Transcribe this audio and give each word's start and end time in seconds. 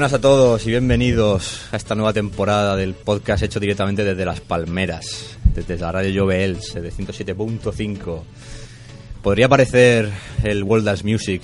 Buenas 0.00 0.14
a 0.14 0.20
todos 0.22 0.66
y 0.66 0.70
bienvenidos 0.70 1.68
a 1.72 1.76
esta 1.76 1.94
nueva 1.94 2.14
temporada 2.14 2.74
del 2.74 2.94
podcast 2.94 3.42
hecho 3.42 3.60
directamente 3.60 4.02
desde 4.02 4.24
Las 4.24 4.40
Palmeras, 4.40 5.36
desde 5.54 5.76
la 5.76 5.92
radio 5.92 6.22
Jovel 6.22 6.56
de 6.56 6.90
107.5. 6.90 8.22
Podría 9.22 9.50
parecer 9.50 10.10
el 10.42 10.64
World 10.64 10.86
Dance 10.86 11.04
Music 11.04 11.42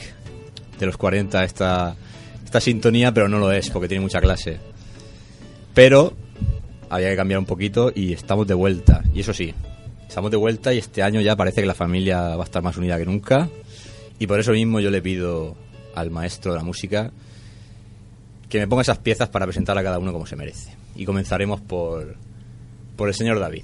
de 0.78 0.86
los 0.86 0.96
40 0.96 1.44
esta, 1.44 1.96
esta 2.46 2.58
sintonía, 2.62 3.12
pero 3.12 3.28
no 3.28 3.38
lo 3.38 3.52
es 3.52 3.68
porque 3.68 3.88
tiene 3.88 4.00
mucha 4.00 4.22
clase. 4.22 4.58
Pero 5.74 6.14
había 6.88 7.10
que 7.10 7.16
cambiar 7.16 7.40
un 7.40 7.46
poquito 7.46 7.92
y 7.94 8.14
estamos 8.14 8.46
de 8.46 8.54
vuelta. 8.54 9.04
Y 9.12 9.20
eso 9.20 9.34
sí, 9.34 9.52
estamos 10.08 10.30
de 10.30 10.38
vuelta 10.38 10.72
y 10.72 10.78
este 10.78 11.02
año 11.02 11.20
ya 11.20 11.36
parece 11.36 11.60
que 11.60 11.66
la 11.66 11.74
familia 11.74 12.34
va 12.36 12.44
a 12.44 12.46
estar 12.46 12.62
más 12.62 12.78
unida 12.78 12.96
que 12.96 13.04
nunca. 13.04 13.50
Y 14.18 14.26
por 14.26 14.40
eso 14.40 14.52
mismo 14.52 14.80
yo 14.80 14.88
le 14.88 15.02
pido 15.02 15.58
al 15.94 16.10
maestro 16.10 16.52
de 16.52 16.58
la 16.58 16.64
música 16.64 17.12
que 18.56 18.60
me 18.60 18.68
ponga 18.68 18.82
esas 18.82 18.98
piezas 18.98 19.28
para 19.28 19.44
presentar 19.44 19.76
a 19.76 19.82
cada 19.82 19.98
uno 19.98 20.12
como 20.12 20.26
se 20.26 20.34
merece. 20.34 20.74
Y 20.94 21.04
comenzaremos 21.04 21.60
por, 21.60 22.16
por 22.96 23.08
el 23.08 23.14
señor 23.14 23.38
David. 23.38 23.62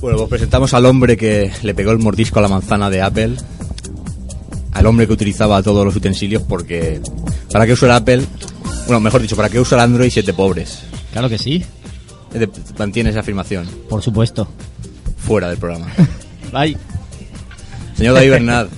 Bueno, 0.00 0.18
pues 0.18 0.28
presentamos 0.28 0.74
al 0.74 0.84
hombre 0.84 1.16
que 1.16 1.50
le 1.62 1.72
pegó 1.72 1.90
el 1.90 1.98
mordisco 1.98 2.38
a 2.38 2.42
la 2.42 2.48
manzana 2.48 2.90
de 2.90 3.00
Apple, 3.00 3.36
al 4.74 4.86
hombre 4.86 5.06
que 5.06 5.12
utilizaba 5.12 5.62
todos 5.62 5.84
los 5.84 5.96
utensilios 5.96 6.42
porque 6.42 7.00
¿para 7.50 7.64
qué 7.66 7.72
usa 7.72 7.86
el 7.88 7.94
Apple? 7.94 8.22
Bueno, 8.86 9.00
mejor 9.00 9.22
dicho, 9.22 9.36
¿para 9.36 9.48
qué 9.48 9.58
usa 9.58 9.78
el 9.78 9.84
Android 9.84 10.10
si 10.10 10.20
es 10.20 10.26
de 10.26 10.34
pobres? 10.34 10.80
Claro 11.12 11.28
que 11.28 11.38
sí, 11.38 11.64
Mantiene 12.78 13.10
esa 13.10 13.20
afirmación 13.20 13.66
por 13.88 14.02
supuesto. 14.02 14.48
fuera 15.16 15.48
del 15.48 15.58
programa. 15.58 15.86
Bye. 16.52 16.76
Señor 17.96 18.14
David 18.14 18.30
Bernat, 18.30 18.68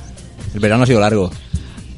el 0.55 0.61
verano 0.61 0.85
ha 0.85 0.87
sido 0.87 1.01
largo. 1.01 1.31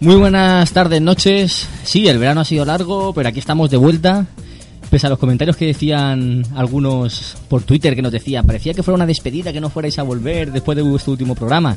Muy 0.00 0.14
buenas 0.14 0.70
tardes, 0.72 1.02
noches. 1.02 1.66
Sí, 1.82 2.06
el 2.06 2.18
verano 2.18 2.42
ha 2.42 2.44
sido 2.44 2.64
largo, 2.64 3.12
pero 3.12 3.28
aquí 3.28 3.40
estamos 3.40 3.68
de 3.70 3.76
vuelta. 3.76 4.26
Pese 4.90 5.06
a 5.08 5.10
los 5.10 5.18
comentarios 5.18 5.56
que 5.56 5.66
decían 5.66 6.44
algunos 6.54 7.36
por 7.48 7.62
Twitter 7.64 7.94
que 7.96 8.00
nos 8.00 8.12
decían, 8.12 8.46
parecía 8.46 8.72
que 8.72 8.82
fuera 8.82 8.94
una 8.94 9.04
despedida, 9.06 9.52
que 9.52 9.60
no 9.60 9.68
fuerais 9.68 9.98
a 9.98 10.02
volver 10.04 10.52
después 10.52 10.76
de 10.76 10.82
vuestro 10.82 11.12
último 11.12 11.34
programa. 11.34 11.76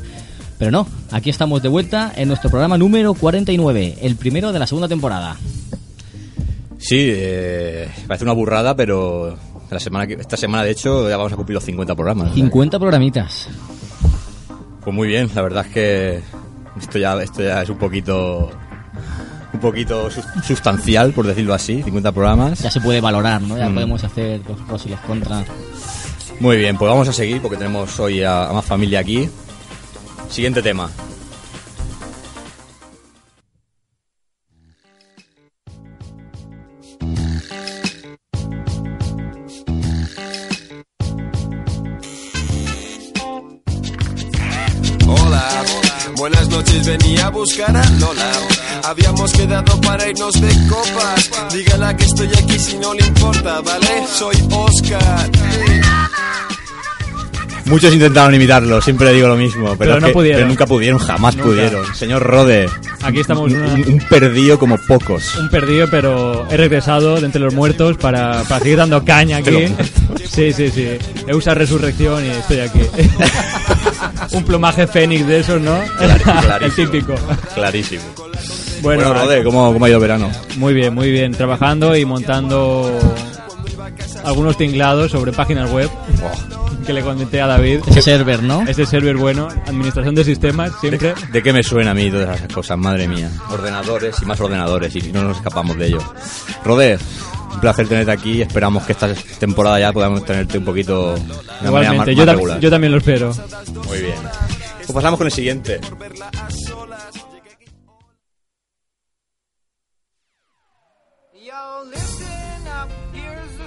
Pero 0.62 0.70
no, 0.70 0.86
aquí 1.10 1.28
estamos 1.28 1.60
de 1.60 1.68
vuelta 1.68 2.12
en 2.14 2.28
nuestro 2.28 2.48
programa 2.48 2.78
número 2.78 3.14
49, 3.14 3.96
el 4.00 4.14
primero 4.14 4.52
de 4.52 4.60
la 4.60 4.66
segunda 4.68 4.86
temporada. 4.86 5.36
Sí, 6.78 6.98
eh, 7.00 7.88
parece 8.06 8.22
una 8.22 8.32
burrada, 8.32 8.76
pero 8.76 9.36
la 9.68 9.80
semana 9.80 10.06
que, 10.06 10.14
esta 10.14 10.36
semana, 10.36 10.62
de 10.62 10.70
hecho, 10.70 11.08
ya 11.08 11.16
vamos 11.16 11.32
a 11.32 11.36
cumplir 11.36 11.54
los 11.56 11.64
50 11.64 11.96
programas. 11.96 12.28
¿no? 12.28 12.34
50 12.34 12.78
programitas. 12.78 13.48
Pues 14.84 14.94
muy 14.94 15.08
bien, 15.08 15.28
la 15.34 15.42
verdad 15.42 15.66
es 15.66 15.72
que 15.72 16.20
esto 16.80 16.96
ya, 16.96 17.20
esto 17.20 17.42
ya 17.42 17.62
es 17.62 17.68
un 17.68 17.78
poquito 17.78 18.48
un 19.54 19.58
poquito 19.58 20.12
sus- 20.12 20.24
sustancial, 20.46 21.12
por 21.12 21.26
decirlo 21.26 21.54
así, 21.54 21.82
50 21.82 22.12
programas. 22.12 22.60
Ya 22.60 22.70
se 22.70 22.80
puede 22.80 23.00
valorar, 23.00 23.42
¿no? 23.42 23.58
Ya 23.58 23.68
Mm. 23.68 23.74
podemos 23.74 24.04
hacer 24.04 24.40
los 24.48 24.60
pros 24.60 24.86
y 24.86 24.90
los 24.90 25.00
contras. 25.00 25.44
Muy 26.38 26.56
bien, 26.56 26.76
pues 26.78 26.88
vamos 26.88 27.08
a 27.08 27.12
seguir 27.12 27.42
porque 27.42 27.56
tenemos 27.56 27.98
hoy 27.98 28.22
a, 28.22 28.48
a 28.48 28.52
más 28.52 28.64
familia 28.64 29.00
aquí. 29.00 29.28
Siguiente 30.32 30.62
tema. 30.62 30.90
Hola, 45.06 45.64
buenas 46.16 46.48
noches, 46.48 46.86
venía 46.86 47.26
a 47.26 47.30
buscar 47.30 47.76
a 47.76 47.84
Lola. 47.90 48.32
Habíamos 48.84 49.32
quedado 49.34 49.78
para 49.82 50.08
irnos 50.08 50.40
de 50.40 50.48
copas. 50.66 51.52
Dígala 51.52 51.94
que 51.94 52.04
estoy 52.04 52.28
aquí 52.28 52.58
si 52.58 52.78
no 52.78 52.94
le 52.94 53.06
importa, 53.06 53.60
¿vale? 53.60 54.06
Soy 54.08 54.36
Oscar. 54.50 55.30
Muchos 57.66 57.92
intentaron 57.94 58.34
imitarlo, 58.34 58.80
siempre 58.82 59.12
digo 59.12 59.28
lo 59.28 59.36
mismo, 59.36 59.76
pero, 59.76 59.78
Pero 59.78 59.94
es 59.96 60.00
no 60.00 60.06
que- 60.08 60.12
pudieron. 60.12 60.38
pero 60.38 60.48
nunca 60.48 60.66
pudieron, 60.66 60.98
jamás 60.98 61.36
Nunca. 61.36 61.48
pudieron. 61.48 61.94
Señor 61.94 62.22
Rode, 62.22 62.68
Aquí 63.02 63.20
estamos 63.20 63.50
un, 63.52 63.56
una- 63.62 63.72
un- 63.74 63.84
un 63.94 63.98
perdido 64.00 64.58
como 64.58 64.78
pocos. 64.78 65.36
Un 65.36 65.48
perdido, 65.48 65.86
pero 65.90 66.46
he 66.50 66.56
regresado 66.56 67.18
de 67.20 67.26
entre 67.26 67.40
los 67.40 67.54
muertos 67.54 67.96
para, 67.98 68.42
para 68.44 68.60
seguir 68.60 68.78
dando 68.78 69.04
caña 69.04 69.38
aquí. 69.38 69.68
Sí, 70.28 70.52
sí, 70.52 70.70
sí. 70.70 70.88
He 71.26 71.34
usado 71.34 71.58
resurrección 71.58 72.24
y 72.24 72.28
estoy 72.30 72.60
aquí. 72.60 72.80
Un 74.32 74.44
plumaje 74.44 74.86
fénix 74.86 75.26
de 75.26 75.40
esos, 75.40 75.60
¿no? 75.60 75.78
Clarísimo. 75.98 76.34
El 76.60 76.72
típico. 76.74 77.14
Clarísimo. 77.54 78.02
Bueno, 78.82 79.04
Bueno, 79.04 79.14
Rode, 79.22 79.44
¿cómo, 79.44 79.72
¿cómo 79.72 79.84
ha 79.84 79.88
ido 79.88 79.98
el 79.98 80.02
verano? 80.02 80.30
muy 80.56 80.74
bien, 80.74 80.92
muy 80.94 81.10
bien. 81.10 81.32
Trabajando 81.32 81.94
y 81.96 82.04
montando 82.04 82.90
algunos 84.24 84.56
tinglados 84.56 85.10
sobre 85.10 85.32
páginas 85.32 85.70
web 85.70 85.90
que 86.86 86.92
le 86.92 87.02
comenté 87.02 87.40
a 87.40 87.46
David. 87.46 87.80
Ese 87.86 88.02
server, 88.02 88.42
¿no? 88.42 88.62
Este 88.62 88.86
server 88.86 89.16
bueno, 89.16 89.48
administración 89.66 90.14
de 90.14 90.24
sistemas, 90.24 90.72
siempre. 90.80 91.14
¿De 91.30 91.42
qué 91.42 91.52
me 91.52 91.62
suena 91.62 91.92
a 91.92 91.94
mí 91.94 92.10
todas 92.10 92.36
esas 92.36 92.52
cosas? 92.52 92.78
Madre 92.78 93.08
mía. 93.08 93.30
Ordenadores 93.50 94.16
y 94.20 94.24
más 94.24 94.40
ordenadores 94.40 94.94
y 94.96 95.12
no 95.12 95.22
nos 95.22 95.36
escapamos 95.36 95.76
de 95.76 95.86
ello. 95.86 95.98
Rode, 96.64 96.98
un 97.52 97.60
placer 97.60 97.88
tenerte 97.88 98.10
aquí. 98.10 98.42
Esperamos 98.42 98.84
que 98.84 98.92
esta 98.92 99.12
temporada 99.38 99.78
ya 99.78 99.92
podamos 99.92 100.24
tenerte 100.24 100.58
un 100.58 100.64
poquito 100.64 101.14
de 101.14 101.20
más, 101.20 101.64
Igualmente, 101.64 102.14
más 102.16 102.60
yo 102.60 102.70
también 102.70 102.92
lo 102.92 102.98
espero. 102.98 103.32
Muy 103.86 104.00
bien. 104.00 104.16
Pues 104.78 104.92
pasamos 104.92 105.18
con 105.18 105.26
el 105.26 105.32
siguiente. 105.32 105.80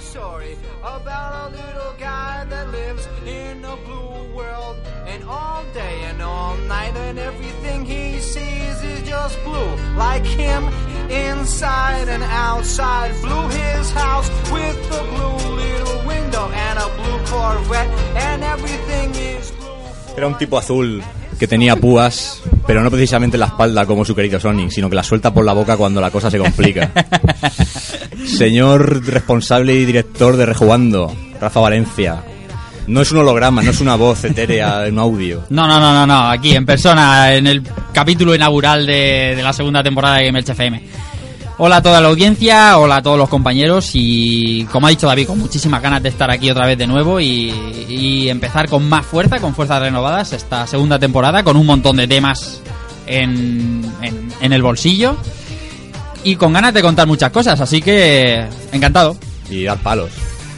Story 0.05 0.55
about 0.83 1.31
a 1.45 1.55
little 1.55 1.93
guy 1.97 2.45
that 2.45 2.69
lives 2.69 3.07
in 3.25 3.65
a 3.65 3.75
blue 3.87 4.35
world. 4.37 4.77
And 5.07 5.23
all 5.23 5.63
day 5.73 5.95
and 6.09 6.21
all 6.21 6.55
night, 6.67 6.95
and 6.95 7.17
everything 7.17 7.85
he 7.85 8.19
sees 8.19 8.77
is 8.83 9.01
just 9.07 9.35
blue. 9.43 9.71
Like 9.97 10.25
him, 10.25 10.63
inside 11.09 12.07
and 12.07 12.23
outside. 12.23 13.11
Blue 13.21 13.47
his 13.49 13.91
house 13.91 14.29
with 14.51 14.77
a 14.99 15.03
blue 15.11 15.39
little 15.63 15.99
window 16.07 16.45
and 16.53 16.77
a 16.79 16.87
blue 16.97 17.19
Corvette. 17.29 17.89
And 18.27 18.43
everything 18.43 19.09
is 19.15 19.51
blue. 19.51 20.15
Era 20.17 20.27
un 20.27 20.37
tipo 20.37 20.57
azul 20.57 21.03
que 21.39 21.47
tenía 21.47 21.75
púas, 21.75 22.41
pero 22.65 22.81
no 22.81 22.89
precisamente 22.89 23.35
en 23.35 23.41
la 23.41 23.47
espalda 23.47 23.85
como 23.85 24.05
su 24.05 24.15
querido 24.15 24.39
Sonic, 24.39 24.69
sino 24.69 24.89
que 24.89 24.95
la 24.95 25.03
suelta 25.03 25.33
por 25.33 25.45
la 25.45 25.53
boca 25.53 25.77
cuando 25.77 26.01
la 26.01 26.11
cosa 26.11 26.31
se 26.31 26.37
complica. 26.37 26.91
Señor 28.25 29.05
responsable 29.05 29.73
y 29.73 29.85
director 29.85 30.37
de 30.37 30.45
Rejugando, 30.45 31.13
Rafa 31.39 31.59
Valencia. 31.59 32.23
No 32.87 33.01
es 33.01 33.11
un 33.11 33.19
holograma, 33.19 33.63
no 33.63 33.71
es 33.71 33.81
una 33.81 33.95
voz 33.95 34.23
etérea 34.25 34.85
en 34.85 34.93
un 34.93 34.99
audio. 34.99 35.43
No, 35.49 35.67
no, 35.67 35.79
no, 35.79 35.93
no, 35.93 36.05
no, 36.05 36.29
aquí 36.29 36.55
en 36.55 36.65
persona, 36.65 37.33
en 37.33 37.47
el 37.47 37.63
capítulo 37.91 38.35
inaugural 38.35 38.85
de, 38.85 39.33
de 39.35 39.41
la 39.43 39.53
segunda 39.53 39.81
temporada 39.81 40.17
de 40.17 40.25
Game 40.25 40.39
FM. 40.39 40.83
Hola 41.57 41.77
a 41.77 41.81
toda 41.81 42.01
la 42.01 42.09
audiencia, 42.09 42.77
hola 42.77 42.97
a 42.97 43.01
todos 43.01 43.17
los 43.17 43.29
compañeros 43.29 43.91
y 43.93 44.65
como 44.65 44.87
ha 44.87 44.89
dicho 44.89 45.07
David, 45.07 45.27
con 45.27 45.39
muchísimas 45.39 45.81
ganas 45.81 46.03
de 46.03 46.09
estar 46.09 46.29
aquí 46.29 46.51
otra 46.51 46.65
vez 46.67 46.77
de 46.77 46.85
nuevo 46.85 47.21
y, 47.21 47.49
y 47.87 48.27
empezar 48.29 48.67
con 48.67 48.89
más 48.89 49.05
fuerza, 49.05 49.39
con 49.39 49.55
fuerzas 49.55 49.79
renovadas 49.81 50.33
esta 50.33 50.67
segunda 50.67 50.99
temporada, 50.99 51.43
con 51.43 51.55
un 51.55 51.65
montón 51.65 51.95
de 51.95 52.09
temas 52.09 52.59
en, 53.07 53.81
en, 54.01 54.33
en 54.41 54.51
el 54.53 54.61
bolsillo 54.61 55.15
y 56.25 56.35
con 56.35 56.51
ganas 56.51 56.73
de 56.73 56.81
contar 56.81 57.07
muchas 57.07 57.31
cosas, 57.31 57.61
así 57.61 57.81
que 57.81 58.45
encantado. 58.73 59.15
Y 59.49 59.63
dar 59.63 59.77
palos, 59.77 60.09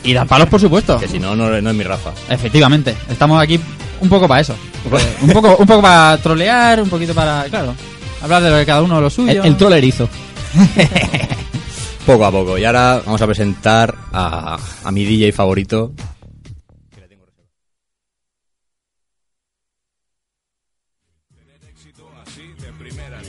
Y 0.04 0.14
dar 0.14 0.26
palos, 0.26 0.48
por 0.50 0.60
supuesto. 0.60 0.98
que 0.98 1.08
si 1.08 1.20
no, 1.20 1.36
no, 1.36 1.62
no 1.62 1.70
es 1.70 1.76
mi 1.76 1.84
Rafa. 1.84 2.10
Efectivamente, 2.28 2.96
estamos 3.08 3.40
aquí 3.40 3.60
un 4.02 4.10
poco 4.10 4.28
para 4.28 4.42
eso. 4.42 4.56
Un 5.22 5.30
poco, 5.32 5.58
un 5.60 5.68
poco 5.68 5.82
para 5.82 6.18
trolear, 6.18 6.82
un 6.82 6.90
poquito 6.90 7.14
para, 7.14 7.44
claro, 7.50 7.76
hablar 8.24 8.42
de 8.42 8.50
lo 8.50 8.56
que 8.58 8.66
cada 8.66 8.82
uno 8.82 9.00
lo 9.00 9.12
suyo. 9.12 9.44
El, 9.44 9.50
el 9.50 9.58
troll 9.58 9.74
erizo. 9.74 10.10
Poco 12.06 12.26
a 12.26 12.32
poco. 12.32 12.58
Y 12.58 12.64
ahora 12.64 13.02
vamos 13.06 13.22
a 13.22 13.26
presentar 13.26 13.94
a, 14.14 14.58
a 14.84 14.92
mi 14.92 15.04
DJ 15.04 15.34
favorito. 15.34 15.92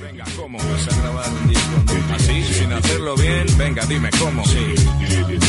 Venga, 0.00 0.24
¿cómo 0.36 0.58
vas 0.58 0.88
a 0.88 1.00
grabar 1.00 1.28
un 1.28 1.48
disco 1.48 2.14
así, 2.14 2.44
sin 2.54 2.72
hacerlo 2.72 3.16
bien? 3.16 3.46
Venga, 3.58 3.84
dime 3.86 4.10
cómo. 4.18 4.44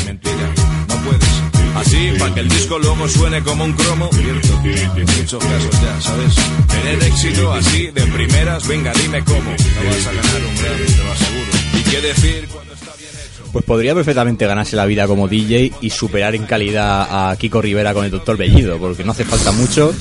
Mentira, 0.05 0.53
no 0.87 0.95
puedes. 1.03 1.29
Así, 1.75 2.11
para 2.17 2.33
que 2.33 2.39
el 2.41 2.49
disco 2.49 2.79
luego 2.79 3.07
suene 3.07 3.41
como 3.43 3.63
un 3.63 3.73
cromo. 3.73 4.09
Cierto, 4.11 4.57
muchos 5.17 5.43
casos 5.43 5.81
ya, 5.81 6.01
¿sabes? 6.01 6.35
Tener 6.67 7.03
éxito 7.03 7.53
así, 7.53 7.87
de 7.87 8.01
primeras, 8.07 8.67
venga, 8.67 8.91
dime 8.93 9.23
cómo. 9.23 9.39
No 9.39 9.89
vas 9.89 10.07
a 10.07 10.13
ganar 10.13 10.41
un 10.49 10.55
Grammy, 10.55 10.85
te 10.85 11.03
lo 11.03 11.11
aseguro. 11.11 11.38
¿Y 11.89 11.91
qué 11.91 12.01
decir 12.01 12.47
cuando 12.51 12.73
está 12.73 12.93
bien? 12.97 13.09
Pues 13.51 13.65
podría 13.65 13.95
perfectamente 13.95 14.45
ganarse 14.45 14.75
la 14.75 14.85
vida 14.85 15.07
como 15.07 15.27
DJ 15.27 15.71
y 15.81 15.89
superar 15.89 16.35
en 16.35 16.45
calidad 16.45 17.31
a 17.31 17.35
Kiko 17.35 17.61
Rivera 17.61 17.95
con 17.95 18.05
el 18.05 18.11
Doctor 18.11 18.37
Bellido, 18.37 18.77
porque 18.77 19.03
no 19.03 19.11
hace 19.11 19.25
falta 19.25 19.51
mucho. 19.51 19.91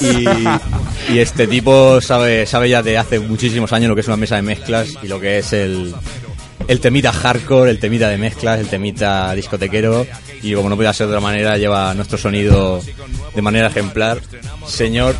Y, 0.00 1.12
y 1.12 1.18
este 1.18 1.46
tipo 1.46 2.00
sabe, 2.00 2.46
sabe 2.46 2.70
ya 2.70 2.82
de 2.82 2.96
hace 2.96 3.20
muchísimos 3.20 3.72
años 3.74 3.90
lo 3.90 3.94
que 3.94 4.00
es 4.00 4.06
una 4.06 4.16
mesa 4.16 4.36
de 4.36 4.42
mezclas 4.42 4.88
y 5.02 5.08
lo 5.08 5.20
que 5.20 5.38
es 5.38 5.52
el, 5.52 5.94
el 6.66 6.80
temita 6.80 7.12
hardcore, 7.12 7.70
el 7.70 7.78
temita 7.78 8.08
de 8.08 8.16
mezclas, 8.16 8.58
el 8.58 8.68
temita 8.68 9.34
discotequero. 9.34 10.06
Y 10.42 10.54
como 10.54 10.70
no 10.70 10.76
podía 10.76 10.94
ser 10.94 11.08
de 11.08 11.12
otra 11.12 11.20
manera, 11.20 11.58
lleva 11.58 11.92
nuestro 11.92 12.16
sonido 12.16 12.80
de 13.34 13.42
manera 13.42 13.66
ejemplar. 13.66 14.20
Señor, 14.66 15.14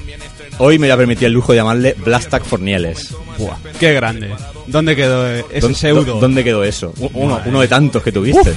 hoy 0.59 0.79
me 0.79 0.87
voy 0.87 0.93
a 0.93 0.97
permitir 0.97 1.27
el 1.27 1.33
lujo 1.33 1.53
de 1.53 1.59
llamarle 1.59 1.95
Blastack 2.05 2.45
Fornieles. 2.45 3.15
Qué 3.79 3.93
grande. 3.95 4.31
¿Dónde 4.67 4.97
quedó 4.97 5.27
ese 5.31 5.61
¿Dónde, 5.61 5.79
pseudo? 5.79 6.21
¿Dónde 6.21 6.43
quedó 6.45 6.65
eso? 6.65 6.93
Uno, 7.15 7.41
uno 7.45 7.61
de 7.61 7.69
tantos 7.69 8.03
que 8.03 8.13
tuviste. 8.13 8.53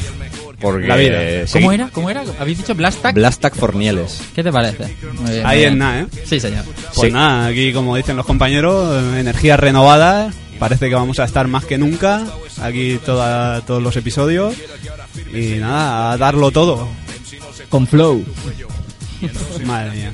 Porque 0.59 0.87
La 0.87 0.97
vida. 0.97 1.19
¿Cómo 1.53 1.71
era? 1.71 1.89
¿Cómo 1.89 2.09
era? 2.09 2.23
¿Habéis 2.39 2.57
dicho 2.57 2.75
Blastack? 2.75 3.15
Blastack 3.15 3.55
Fornieles. 3.55 4.21
¿Qué 4.35 4.43
te 4.43 4.51
parece? 4.51 4.93
Muy 5.21 5.31
bien, 5.31 5.45
Ahí 5.45 5.59
bien. 5.59 5.77
nada, 5.77 6.01
¿eh? 6.01 6.07
Sí, 6.25 6.39
señor. 6.39 6.65
Pues 6.95 7.07
Sí. 7.07 7.11
nada, 7.13 7.47
aquí 7.47 7.71
como 7.71 7.95
dicen 7.95 8.17
los 8.17 8.25
compañeros, 8.25 8.93
eh, 9.15 9.19
energía 9.21 9.55
renovada. 9.55 10.31
Parece 10.59 10.89
que 10.89 10.95
vamos 10.95 11.19
a 11.19 11.23
estar 11.23 11.47
más 11.47 11.63
que 11.63 11.77
nunca. 11.77 12.25
Aquí 12.61 12.99
toda, 13.05 13.61
todos 13.61 13.81
los 13.81 13.95
episodios. 13.95 14.53
Y 15.33 15.59
nada, 15.59 16.11
a 16.11 16.17
darlo 16.17 16.51
todo. 16.51 16.89
Con 17.69 17.87
flow. 17.87 18.25
Madre 19.65 19.91
mía. 19.91 20.13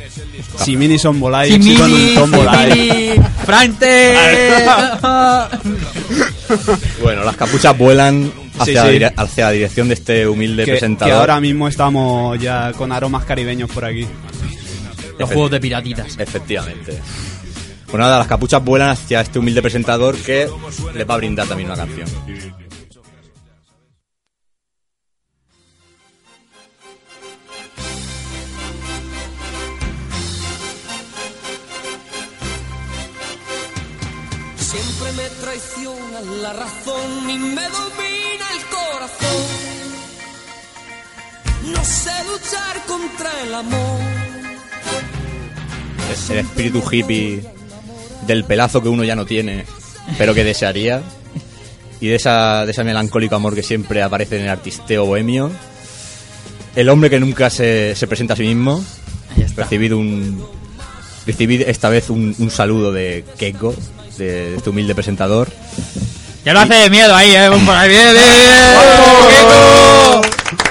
Si 0.63 0.75
mini 0.77 0.97
son 0.97 1.19
voláis, 1.19 1.53
Simini, 1.53 1.75
live. 1.77 2.27
Simini, 2.73 3.11
Frante. 3.45 4.15
Bueno, 7.01 7.23
las 7.23 7.35
capuchas 7.35 7.77
vuelan 7.77 8.31
hacia, 8.59 8.65
Sí, 8.65 8.73
La, 8.73 8.83
sí. 8.85 8.89
dire- 8.99 9.13
hacia 9.17 9.45
la 9.45 9.51
dirección 9.51 9.87
de 9.87 9.93
este 9.95 10.27
humilde 10.27 10.63
Que, 10.65 10.71
presentador. 10.73 11.11
que 11.13 11.19
ahora 11.19 11.39
mismo 11.41 11.67
estamos 11.67 12.39
ya 12.39 12.71
con 12.73 12.91
aromas 12.91 13.25
caribeños 13.25 13.69
por 13.69 13.85
aquí. 13.85 14.05
Los 15.17 15.27
juegos 15.29 15.51
de 15.51 15.59
piratitas. 15.59 16.15
Efectivamente. 16.19 16.99
Pues 17.85 17.99
nada, 17.99 18.17
las 18.19 18.27
capuchas 18.27 18.63
vuelan 18.63 18.89
hacia 18.89 19.21
este 19.21 19.39
humilde 19.39 19.61
presentador 19.61 20.15
que 20.17 20.47
les 20.93 21.09
va 21.09 21.13
a 21.13 21.17
brindar 21.17 21.47
también 21.47 21.69
una 21.69 21.77
canción. 21.77 22.07
La 36.41 36.53
razón 36.53 37.29
y 37.29 37.37
me 37.37 37.63
domina 37.63 38.45
el 38.53 38.65
corazón. 38.69 39.45
No 41.73 41.83
sé 41.83 42.11
luchar 42.31 42.85
contra 42.87 43.41
el 43.43 43.53
amor. 43.53 43.99
Es 46.11 46.29
el 46.29 46.39
espíritu 46.39 46.83
hippie 46.89 47.43
del 48.27 48.43
pelazo 48.43 48.81
que 48.81 48.89
uno 48.89 49.03
ya 49.03 49.15
no 49.15 49.25
tiene, 49.25 49.65
pero 50.17 50.33
que 50.33 50.43
desearía. 50.43 51.01
Y 52.01 52.07
de, 52.07 52.15
esa, 52.15 52.65
de 52.65 52.71
ese 52.71 52.83
melancólico 52.83 53.35
amor 53.35 53.55
que 53.55 53.63
siempre 53.63 54.03
aparece 54.03 54.37
en 54.37 54.43
el 54.43 54.49
artisteo 54.49 55.05
bohemio. 55.05 55.51
El 56.75 56.89
hombre 56.89 57.09
que 57.09 57.19
nunca 57.19 57.49
se, 57.49 57.95
se 57.95 58.07
presenta 58.07 58.33
a 58.33 58.37
sí 58.37 58.43
mismo. 58.43 58.83
Ahí 59.35 59.43
está. 59.43 59.63
Recibid 59.63 59.93
un. 59.93 60.45
Recibid 61.25 61.61
esta 61.61 61.89
vez 61.89 62.09
un, 62.09 62.35
un 62.37 62.51
saludo 62.51 62.91
de 62.91 63.23
Keiko, 63.37 63.73
de, 64.17 64.55
este 64.55 64.69
humilde 64.69 64.95
presentador. 64.95 65.49
Ya 66.43 66.53
lo 66.53 66.59
hace 66.59 66.75
de 66.75 66.89
miedo 66.89 67.15
ahí, 67.15 67.31
eh. 67.31 67.49
Por 67.65 67.75
ahí 67.75 67.89
viene. 67.89 68.19
¡Vamos, 68.75 69.27
Keiko! 69.27 70.21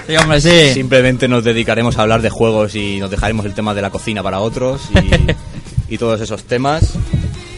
Sí, 0.06 0.16
hombre, 0.16 0.40
sí. 0.40 0.74
Simplemente 0.74 1.28
nos 1.28 1.42
dedicaremos 1.42 1.98
a 1.98 2.02
hablar 2.02 2.22
de 2.22 2.30
juegos 2.30 2.74
y 2.74 2.98
nos 3.00 3.10
dejaremos 3.10 3.46
el 3.46 3.54
tema 3.54 3.74
de 3.74 3.82
la 3.82 3.90
cocina 3.90 4.22
para 4.22 4.40
otros 4.40 4.82
y, 5.88 5.94
y 5.94 5.98
todos 5.98 6.20
esos 6.20 6.44
temas. 6.44 6.92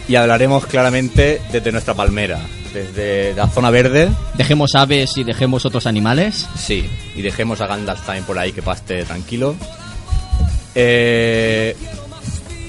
Y 0.08 0.14
hablaremos 0.14 0.66
claramente 0.66 1.40
desde 1.50 1.72
nuestra 1.72 1.94
palmera, 1.94 2.40
desde 2.72 3.34
la 3.34 3.48
zona 3.48 3.70
verde. 3.70 4.08
Dejemos 4.34 4.74
aves 4.76 5.16
y 5.16 5.24
dejemos 5.24 5.64
otros 5.66 5.86
animales. 5.86 6.46
Sí, 6.56 6.88
y 7.16 7.22
dejemos 7.22 7.60
a 7.60 7.66
Gandalf 7.66 8.06
también 8.06 8.24
por 8.24 8.38
ahí 8.38 8.52
que 8.52 8.62
paste 8.62 9.04
tranquilo. 9.04 9.56
Eh, 10.76 11.74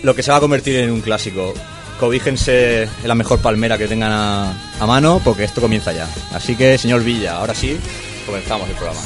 lo 0.01 0.15
que 0.15 0.23
se 0.23 0.31
va 0.31 0.37
a 0.37 0.39
convertir 0.39 0.77
en 0.77 0.91
un 0.91 1.01
clásico. 1.01 1.53
Cobíjense 1.99 2.83
en 2.83 3.07
la 3.07 3.15
mejor 3.15 3.39
palmera 3.39 3.77
que 3.77 3.87
tengan 3.87 4.11
a, 4.11 4.85
mano 4.85 5.19
porque 5.23 5.43
esto 5.43 5.61
comienza 5.61 5.91
ya. 5.91 6.07
Así 6.33 6.55
que, 6.55 6.77
señor 6.77 7.03
Villa, 7.03 7.37
ahora 7.37 7.55
sí, 7.55 7.77
comenzamos 8.25 8.69
el 8.69 8.75
programa. 8.75 9.01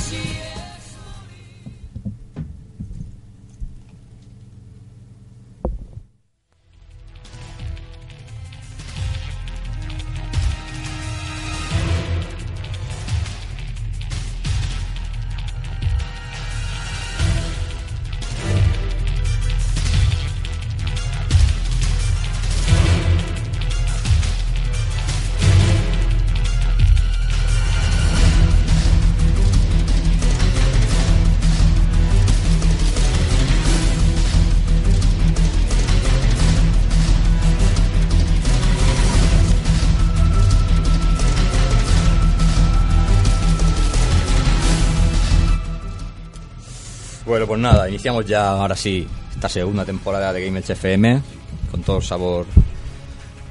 Iniciamos 48.01 48.25
ya 48.25 48.50
ahora 48.50 48.75
sí 48.75 49.05
esta 49.31 49.48
segunda 49.48 49.86
temporada 49.86 50.34
de 50.34 50.43
Game 50.43 50.58
Edge 50.58 50.74
FM 50.74 51.22
con 51.70 51.84
todo 51.84 51.98
el 51.98 52.03
sabor 52.03 52.48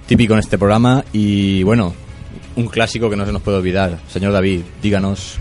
típico 0.08 0.32
en 0.32 0.40
este 0.40 0.58
programa 0.58 1.04
y 1.12 1.62
bueno, 1.62 1.94
un 2.56 2.66
clásico 2.66 3.08
que 3.08 3.14
no 3.14 3.24
se 3.24 3.30
nos 3.30 3.42
puede 3.42 3.58
olvidar. 3.58 4.00
Señor 4.08 4.32
David, 4.32 4.62
díganos 4.82 5.36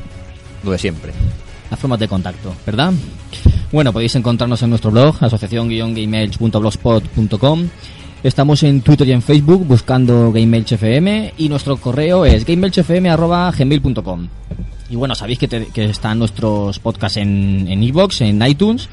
lo 0.63 0.69
de 0.69 0.77
siempre. 0.77 1.11
Las 1.71 1.79
formas 1.79 1.99
de 1.99 2.07
contacto, 2.07 2.53
¿verdad? 2.67 2.93
Bueno, 3.71 3.91
podéis 3.91 4.15
encontrarnos 4.15 4.61
en 4.61 4.69
nuestro 4.69 4.91
blog, 4.91 5.15
asociación-gameelch.blogspot.com. 5.23 7.69
Estamos 8.21 8.63
en 8.63 8.81
Twitter 8.81 9.07
y 9.07 9.13
en 9.13 9.21
Facebook 9.21 9.65
buscando 9.65 10.33
GameElchFM 10.33 11.35
y 11.37 11.47
nuestro 11.47 11.77
correo 11.77 12.25
es 12.25 12.45
gameelchfm.gmail.com. 12.45 14.27
Y 14.89 14.95
bueno, 14.97 15.15
sabéis 15.15 15.39
que, 15.39 15.67
están 15.85 16.19
nuestros 16.19 16.79
podcasts 16.79 17.17
en 17.17 17.67
en 17.69 17.81
iVoox, 17.81 18.21
en 18.21 18.45
iTunes. 18.45 18.89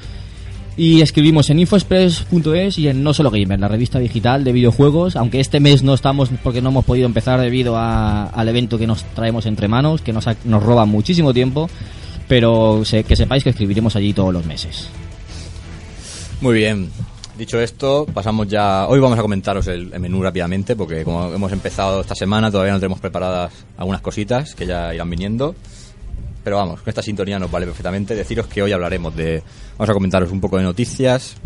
Y 0.76 1.00
escribimos 1.00 1.50
en 1.50 1.58
infoexpress.es 1.58 2.78
y 2.78 2.88
en 2.88 3.02
No 3.02 3.14
Solo 3.14 3.30
Gamer, 3.30 3.58
la 3.58 3.66
revista 3.66 3.98
digital 3.98 4.44
de 4.44 4.52
videojuegos. 4.52 5.16
Aunque 5.16 5.40
este 5.40 5.58
mes 5.58 5.82
no 5.82 5.94
estamos 5.94 6.28
porque 6.44 6.60
no 6.60 6.68
hemos 6.68 6.84
podido 6.84 7.06
empezar 7.06 7.40
debido 7.40 7.76
al 7.78 8.48
evento 8.48 8.78
que 8.78 8.86
nos 8.86 9.02
traemos 9.14 9.46
entre 9.46 9.66
manos, 9.66 10.02
que 10.02 10.12
nos, 10.12 10.26
nos 10.44 10.62
roba 10.62 10.84
muchísimo 10.84 11.32
tiempo. 11.34 11.68
Pero 12.28 12.82
que 12.84 13.16
sepáis 13.16 13.42
que 13.42 13.50
escribiremos 13.50 13.96
allí 13.96 14.12
todos 14.12 14.32
los 14.32 14.44
meses. 14.44 14.88
Muy 16.40 16.54
bien. 16.54 16.90
Dicho 17.38 17.60
esto, 17.60 18.06
pasamos 18.06 18.48
ya. 18.48 18.86
Hoy 18.88 18.98
vamos 18.98 19.18
a 19.18 19.22
comentaros 19.22 19.66
el, 19.66 19.88
menú 20.00 20.22
rápidamente, 20.22 20.74
porque 20.74 21.04
como 21.04 21.34
hemos 21.34 21.52
empezado 21.52 22.00
esta 22.00 22.14
semana, 22.14 22.50
todavía 22.50 22.72
no 22.72 22.80
tenemos 22.80 22.98
preparadas 22.98 23.52
algunas 23.76 24.00
cositas 24.00 24.54
que 24.54 24.64
ya 24.64 24.94
irán 24.94 25.10
viniendo. 25.10 25.54
Pero 26.42 26.56
vamos, 26.56 26.80
con 26.80 26.88
esta 26.88 27.02
sintonía 27.02 27.38
nos 27.38 27.50
vale 27.50 27.66
perfectamente. 27.66 28.14
Deciros 28.14 28.46
que 28.46 28.62
hoy 28.62 28.72
hablaremos 28.72 29.14
de. 29.14 29.42
Vamos 29.76 29.90
a 29.90 29.92
comentaros 29.92 30.30
un 30.30 30.40
poco 30.40 30.56
de 30.56 30.62
noticias, 30.62 31.36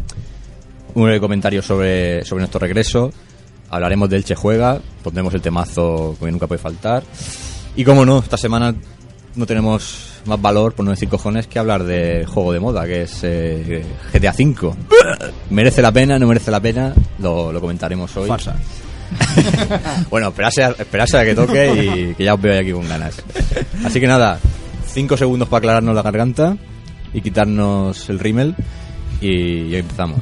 un 0.94 1.02
breve 1.02 1.18
comentario 1.18 1.61
sobre, 1.61 2.25
sobre 2.25 2.42
nuestro 2.42 2.61
regreso. 2.61 3.11
Hablaremos 3.68 4.09
del 4.09 4.25
Che 4.25 4.37
Juega, 4.37 4.80
pondremos 5.02 5.35
el 5.35 5.42
temazo 5.42 6.16
que 6.20 6.30
nunca 6.30 6.47
puede 6.47 6.61
faltar. 6.61 7.02
Y 7.75 7.82
como 7.82 8.06
no, 8.06 8.20
esta 8.20 8.37
semana 8.37 8.76
no 9.34 9.46
tenemos 9.46 10.20
más 10.26 10.40
valor, 10.40 10.75
por 10.75 10.84
no 10.84 10.90
decir 10.90 11.08
cojones, 11.08 11.46
que 11.46 11.58
hablar 11.58 11.84
de 11.84 12.26
juego 12.26 12.52
de 12.52 12.60
moda, 12.60 12.87
que 12.87 13.02
es 13.02 13.20
eh, 13.22 13.84
GTA 14.12 14.32
V. 14.32 14.75
¿Merece 15.50 15.82
la 15.82 15.92
pena? 15.92 16.18
¿No 16.18 16.26
merece 16.26 16.50
la 16.50 16.60
pena? 16.60 16.94
Lo, 17.18 17.52
lo 17.52 17.60
comentaremos 17.60 18.16
hoy. 18.16 18.28
Farsa. 18.28 18.56
bueno, 20.10 20.28
esperarse 20.28 20.62
a, 20.62 20.68
esperarse 20.70 21.18
a 21.18 21.25
que 21.25 21.34
toque 21.34 22.10
y 22.10 22.14
que 22.14 22.25
ya 22.25 22.34
os 22.34 22.40
veo 22.40 22.60
aquí 22.60 22.72
con 22.72 22.88
ganas. 22.88 23.22
Así 23.84 24.00
que 24.00 24.06
nada, 24.06 24.38
cinco 24.87 25.16
segundos 25.16 25.49
para 25.49 25.58
aclararnos 25.58 25.94
la 25.94 26.02
garganta 26.02 26.56
y 27.12 27.20
quitarnos 27.20 28.08
el 28.08 28.18
rímel 28.18 28.54
y, 29.20 29.62
y 29.62 29.76
empezamos. 29.76 30.20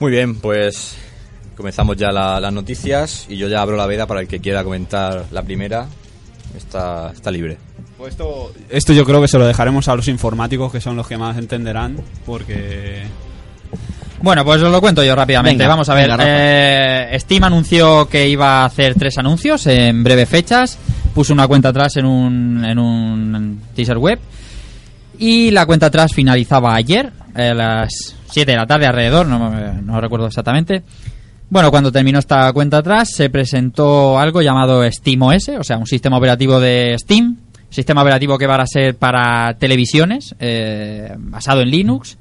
Muy 0.00 0.10
bien, 0.12 0.36
pues 0.36 0.96
comenzamos 1.56 1.96
ya 1.96 2.12
la- 2.12 2.38
las 2.40 2.52
noticias 2.52 3.26
y 3.28 3.36
yo 3.36 3.48
ya 3.48 3.60
abro 3.60 3.76
la 3.76 3.86
veda 3.86 4.06
para 4.06 4.20
el 4.20 4.28
que 4.28 4.40
quiera 4.40 4.62
comentar 4.62 5.24
la 5.32 5.42
primera. 5.42 5.86
Está, 6.56 7.10
está 7.14 7.30
libre. 7.30 7.58
Pues 7.96 8.12
esto, 8.12 8.52
esto 8.70 8.92
yo 8.92 9.04
creo 9.04 9.20
que 9.20 9.28
se 9.28 9.38
lo 9.38 9.46
dejaremos 9.46 9.88
a 9.88 9.96
los 9.96 10.06
informáticos, 10.08 10.70
que 10.70 10.80
son 10.80 10.96
los 10.96 11.06
que 11.08 11.18
más 11.18 11.36
entenderán, 11.36 11.96
porque... 12.24 13.02
Bueno, 14.22 14.44
pues 14.44 14.60
os 14.62 14.70
lo 14.72 14.80
cuento 14.80 15.04
yo 15.04 15.14
rápidamente. 15.14 15.58
Venga, 15.62 15.68
Vamos 15.68 15.88
a 15.88 15.94
ver. 15.94 16.08
venga, 16.10 16.24
eh, 16.26 17.18
Steam 17.20 17.44
anunció 17.44 18.08
que 18.08 18.28
iba 18.28 18.62
a 18.62 18.64
hacer 18.64 18.94
tres 18.96 19.16
anuncios 19.18 19.66
en 19.66 20.02
breves 20.02 20.28
fechas. 20.28 20.76
Puso 21.14 21.32
una 21.32 21.46
cuenta 21.46 21.68
atrás 21.68 21.96
en 21.96 22.06
un, 22.06 22.64
en 22.64 22.78
un 22.78 23.60
teaser 23.76 23.98
web. 23.98 24.18
Y 25.18 25.50
la 25.52 25.66
cuenta 25.66 25.86
atrás 25.86 26.12
finalizaba 26.14 26.74
ayer, 26.74 27.12
a 27.34 27.54
las 27.54 28.14
7 28.30 28.50
de 28.50 28.56
la 28.56 28.66
tarde 28.66 28.86
alrededor, 28.86 29.26
no, 29.26 29.50
no 29.82 30.00
recuerdo 30.00 30.26
exactamente. 30.26 30.82
Bueno, 31.50 31.70
cuando 31.70 31.90
terminó 31.90 32.18
esta 32.18 32.52
cuenta 32.52 32.78
atrás 32.78 33.10
se 33.10 33.30
presentó 33.30 34.18
algo 34.18 34.42
llamado 34.42 34.82
SteamOS, 34.90 35.48
o 35.58 35.64
sea, 35.64 35.78
un 35.78 35.86
sistema 35.86 36.18
operativo 36.18 36.60
de 36.60 36.94
Steam, 36.98 37.38
sistema 37.70 38.02
operativo 38.02 38.36
que 38.36 38.46
va 38.46 38.56
a 38.56 38.66
ser 38.66 38.96
para 38.96 39.54
televisiones, 39.54 40.34
eh, 40.38 41.14
basado 41.16 41.62
en 41.62 41.70
Linux 41.70 42.18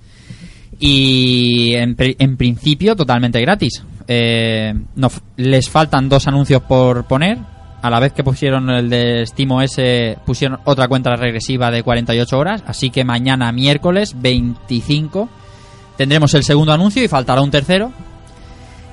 y 0.79 1.73
en, 1.73 1.95
en 1.97 2.37
principio 2.37 2.95
totalmente 2.95 3.41
gratis. 3.41 3.83
Eh, 4.07 4.73
les 5.35 5.69
faltan 5.69 6.07
dos 6.07 6.27
anuncios 6.27 6.61
por 6.61 7.05
poner. 7.05 7.37
A 7.81 7.89
la 7.89 7.99
vez 7.99 8.11
que 8.13 8.23
pusieron 8.23 8.69
el 8.69 8.89
de 8.89 9.25
SteamOS, 9.25 9.77
pusieron 10.25 10.59
otra 10.63 10.87
cuenta 10.87 11.15
regresiva 11.15 11.69
de 11.69 11.83
48 11.83 12.37
horas. 12.37 12.63
Así 12.65 12.89
que 12.89 13.03
mañana, 13.03 13.51
miércoles 13.51 14.15
25, 14.19 15.29
tendremos 15.97 16.33
el 16.33 16.43
segundo 16.43 16.71
anuncio 16.71 17.03
y 17.03 17.07
faltará 17.07 17.41
un 17.41 17.51
tercero. 17.51 17.91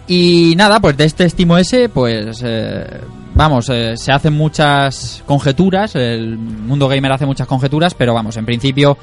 Y 0.06 0.54
nada, 0.56 0.80
pues 0.80 0.96
de 0.96 1.04
este 1.04 1.28
SteamOS, 1.28 1.74
pues 1.92 2.42
eh, 2.44 3.00
vamos, 3.34 3.70
eh, 3.70 3.96
se 3.96 4.12
hacen 4.12 4.34
muchas 4.34 5.22
conjeturas, 5.24 5.94
el 5.94 6.36
mundo 6.36 6.88
gamer 6.88 7.12
hace 7.12 7.24
muchas 7.26 7.46
conjeturas, 7.46 7.94
pero 7.94 8.12
vamos, 8.12 8.36
en 8.36 8.44
principio 8.44 8.98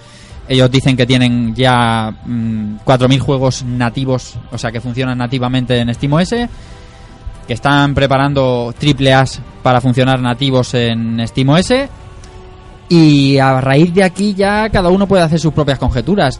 ellos 0.47 0.69
dicen 0.69 0.97
que 0.97 1.05
tienen 1.05 1.55
ya 1.55 2.13
mm, 2.25 2.79
4.000 2.85 3.19
juegos 3.19 3.63
nativos, 3.63 4.37
o 4.51 4.57
sea 4.57 4.71
que 4.71 4.81
funcionan 4.81 5.17
nativamente 5.17 5.79
en 5.79 5.93
SteamOS, 5.93 6.29
que 7.47 7.53
están 7.53 7.95
preparando 7.95 8.73
triple 8.77 9.13
A's 9.13 9.41
para 9.63 9.81
funcionar 9.81 10.19
nativos 10.19 10.73
en 10.73 11.25
SteamOS. 11.27 11.73
Y 12.89 13.37
a 13.37 13.61
raíz 13.61 13.93
de 13.93 14.03
aquí 14.03 14.33
ya 14.33 14.69
cada 14.69 14.89
uno 14.89 15.07
puede 15.07 15.23
hacer 15.23 15.39
sus 15.39 15.53
propias 15.53 15.79
conjeturas. 15.79 16.39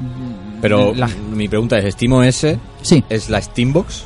Pero 0.61 0.93
La- 0.93 1.07
mi 1.33 1.47
pregunta 1.47 1.77
es, 1.77 1.93
¿SteamOS 1.93 2.45
Sí. 2.81 3.03
es 3.09 3.29
la 3.29 3.41
Steambox? 3.41 4.03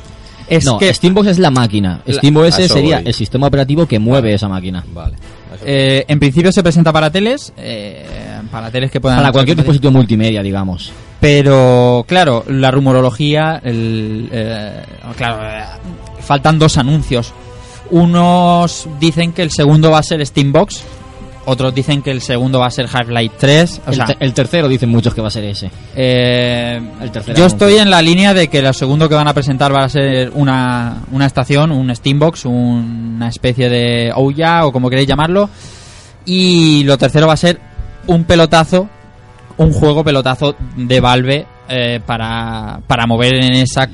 Es 0.48 0.64
no, 0.64 0.78
que 0.78 0.92
Steambox 0.94 1.26
es 1.28 1.38
la 1.38 1.50
máquina. 1.50 2.00
La- 2.06 2.14
SteamOS 2.14 2.54
a 2.58 2.62
eso 2.62 2.74
sería 2.74 2.98
voy. 2.98 3.06
el 3.08 3.14
sistema 3.14 3.46
operativo 3.48 3.86
que 3.86 3.98
mueve 3.98 4.32
esa 4.34 4.48
máquina. 4.48 4.84
Vale. 4.94 5.16
Eh, 5.64 6.04
en 6.06 6.18
principio 6.20 6.52
se 6.52 6.62
presenta 6.62 6.92
para 6.92 7.10
teles, 7.10 7.52
eh, 7.56 8.04
para 8.50 8.70
teles 8.70 8.90
que 8.90 9.00
puedan 9.00 9.18
Para 9.18 9.32
cualquier 9.32 9.56
dispositivo 9.56 9.90
multimedia, 9.92 10.42
digamos. 10.42 10.92
Pero, 11.20 12.04
claro, 12.06 12.44
la 12.48 12.70
rumorología, 12.70 13.60
el, 13.64 14.28
eh, 14.30 14.82
claro, 15.16 15.42
eh, 15.48 15.64
faltan 16.20 16.58
dos 16.58 16.76
anuncios. 16.76 17.32
Unos 17.90 18.88
dicen 19.00 19.32
que 19.32 19.42
el 19.42 19.50
segundo 19.50 19.90
va 19.90 19.98
a 19.98 20.02
ser 20.02 20.24
Steambox, 20.24 20.82
otros 21.46 21.74
dicen 21.74 22.02
que 22.02 22.10
el 22.10 22.20
segundo 22.20 22.58
va 22.60 22.66
a 22.66 22.70
ser 22.70 22.86
Half-Life 22.92 23.34
3. 23.38 23.80
O 23.86 23.90
el, 23.90 23.96
sea, 23.96 24.04
te- 24.06 24.16
el 24.20 24.34
tercero 24.34 24.68
dicen 24.68 24.88
muchos 24.90 25.14
que 25.14 25.20
va 25.22 25.28
a 25.28 25.30
ser 25.30 25.44
ese. 25.44 25.70
eh, 25.94 26.80
El 27.00 27.10
tercer 27.10 27.34
yo 27.34 27.46
estoy 27.46 27.76
en 27.78 27.88
la 27.88 28.02
línea 28.02 28.34
de 28.34 28.48
que 28.48 28.60
lo 28.62 28.72
segundo 28.72 29.08
que 29.08 29.14
van 29.14 29.28
a 29.28 29.32
presentar 29.34 29.74
va 29.74 29.84
a 29.84 29.88
ser 29.88 30.30
una, 30.34 31.02
una 31.12 31.26
estación, 31.26 31.72
un 31.72 31.94
Steambox, 31.94 32.44
una 32.44 33.28
especie 33.28 33.68
de 33.70 34.12
Ouya 34.14 34.66
o 34.66 34.72
como 34.72 34.90
queréis 34.90 35.08
llamarlo. 35.08 35.48
Y 36.24 36.84
lo 36.84 36.98
tercero 36.98 37.26
va 37.26 37.32
a 37.34 37.36
ser 37.38 37.60
un 38.08 38.24
pelotazo, 38.24 38.88
un 39.56 39.72
juego 39.72 40.02
pelotazo 40.04 40.56
de 40.76 41.00
Valve 41.00 41.46
eh, 41.68 42.00
para, 42.04 42.80
para 42.86 43.06
mover 43.06 43.34
en 43.34 43.54
esa 43.54 43.88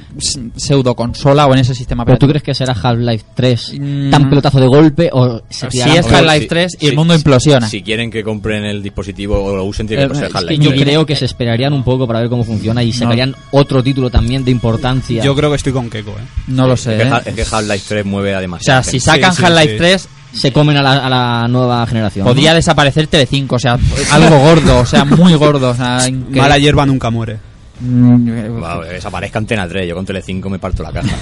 pseudo 0.56 0.94
consola 0.94 1.46
o 1.46 1.52
en 1.54 1.60
ese 1.60 1.74
sistema 1.74 2.04
¿Pero 2.04 2.18
tú 2.18 2.26
crees 2.28 2.42
que 2.42 2.54
será 2.54 2.74
Half-Life 2.80 3.24
3 3.34 3.72
Mm. 3.80 4.10
tan 4.10 4.28
pelotazo 4.28 4.60
de 4.60 4.66
golpe 4.66 5.10
o 5.12 5.42
se 5.48 5.70
Si 5.70 5.80
es 5.80 6.06
Half-Life 6.06 6.46
3 6.46 6.76
y 6.80 6.86
el 6.88 6.96
mundo 6.96 7.14
implosiona. 7.14 7.66
Si 7.68 7.82
quieren 7.82 8.10
que 8.10 8.22
compren 8.22 8.64
el 8.64 8.82
dispositivo 8.82 9.42
o 9.42 9.56
lo 9.56 9.64
usen, 9.64 9.86
tiene 9.86 10.04
Eh, 10.04 10.08
que 10.08 10.14
ser 10.14 10.24
es 10.24 10.30
que 10.32 10.38
Half-Life 10.38 10.62
yo 10.64 10.70
3. 10.70 10.82
creo 10.82 11.06
que 11.06 11.16
se 11.16 11.24
esperarían 11.24 11.72
un 11.72 11.82
poco 11.84 12.06
para 12.06 12.20
ver 12.20 12.28
cómo 12.28 12.44
funciona 12.44 12.82
y 12.82 12.92
sacarían 12.92 13.34
otro 13.52 13.82
título 13.82 14.10
también 14.10 14.44
de 14.44 14.50
importancia. 14.50 15.22
Yo 15.22 15.34
creo 15.34 15.50
que 15.50 15.56
estoy 15.56 15.72
con 15.72 15.88
Keiko, 15.90 16.10
¿eh? 16.10 16.24
No 16.48 16.66
lo 16.66 16.76
sé. 16.76 16.96
Es 16.96 17.02
que, 17.02 17.08
¿eh? 17.08 17.12
Ha- 17.12 17.22
es 17.24 17.34
que 17.34 17.42
Half-Life 17.56 17.84
3 17.88 18.04
mueve 18.04 18.34
además. 18.34 18.60
O 18.62 18.64
sea, 18.64 18.82
si 18.82 19.00
sacan 19.00 19.30
Half-Life 19.36 19.76
3, 19.78 20.08
se 20.32 20.52
comen 20.52 20.76
a 20.78 20.82
la, 20.82 20.92
a 21.06 21.10
la 21.10 21.48
nueva 21.48 21.86
generación. 21.86 22.26
podría 22.26 22.50
¿no? 22.50 22.56
desaparecer 22.56 23.06
Telecinco, 23.06 23.56
o 23.56 23.58
sea, 23.58 23.78
algo 24.10 24.38
gordo, 24.38 24.78
o 24.80 24.86
sea, 24.86 25.04
muy 25.04 25.34
gordo. 25.34 25.70
O 25.70 25.74
sea, 25.74 25.98
increíble. 26.08 26.40
Mala 26.40 26.58
hierba 26.58 26.86
nunca 26.86 27.10
muere. 27.10 27.38
Mm, 27.84 28.82
desaparezca 28.88 29.38
Antena 29.38 29.66
3, 29.68 29.88
yo 29.88 29.94
con 29.96 30.06
Tele5 30.06 30.48
me 30.48 30.58
parto 30.58 30.82
la 30.82 30.92
caja. 30.92 31.16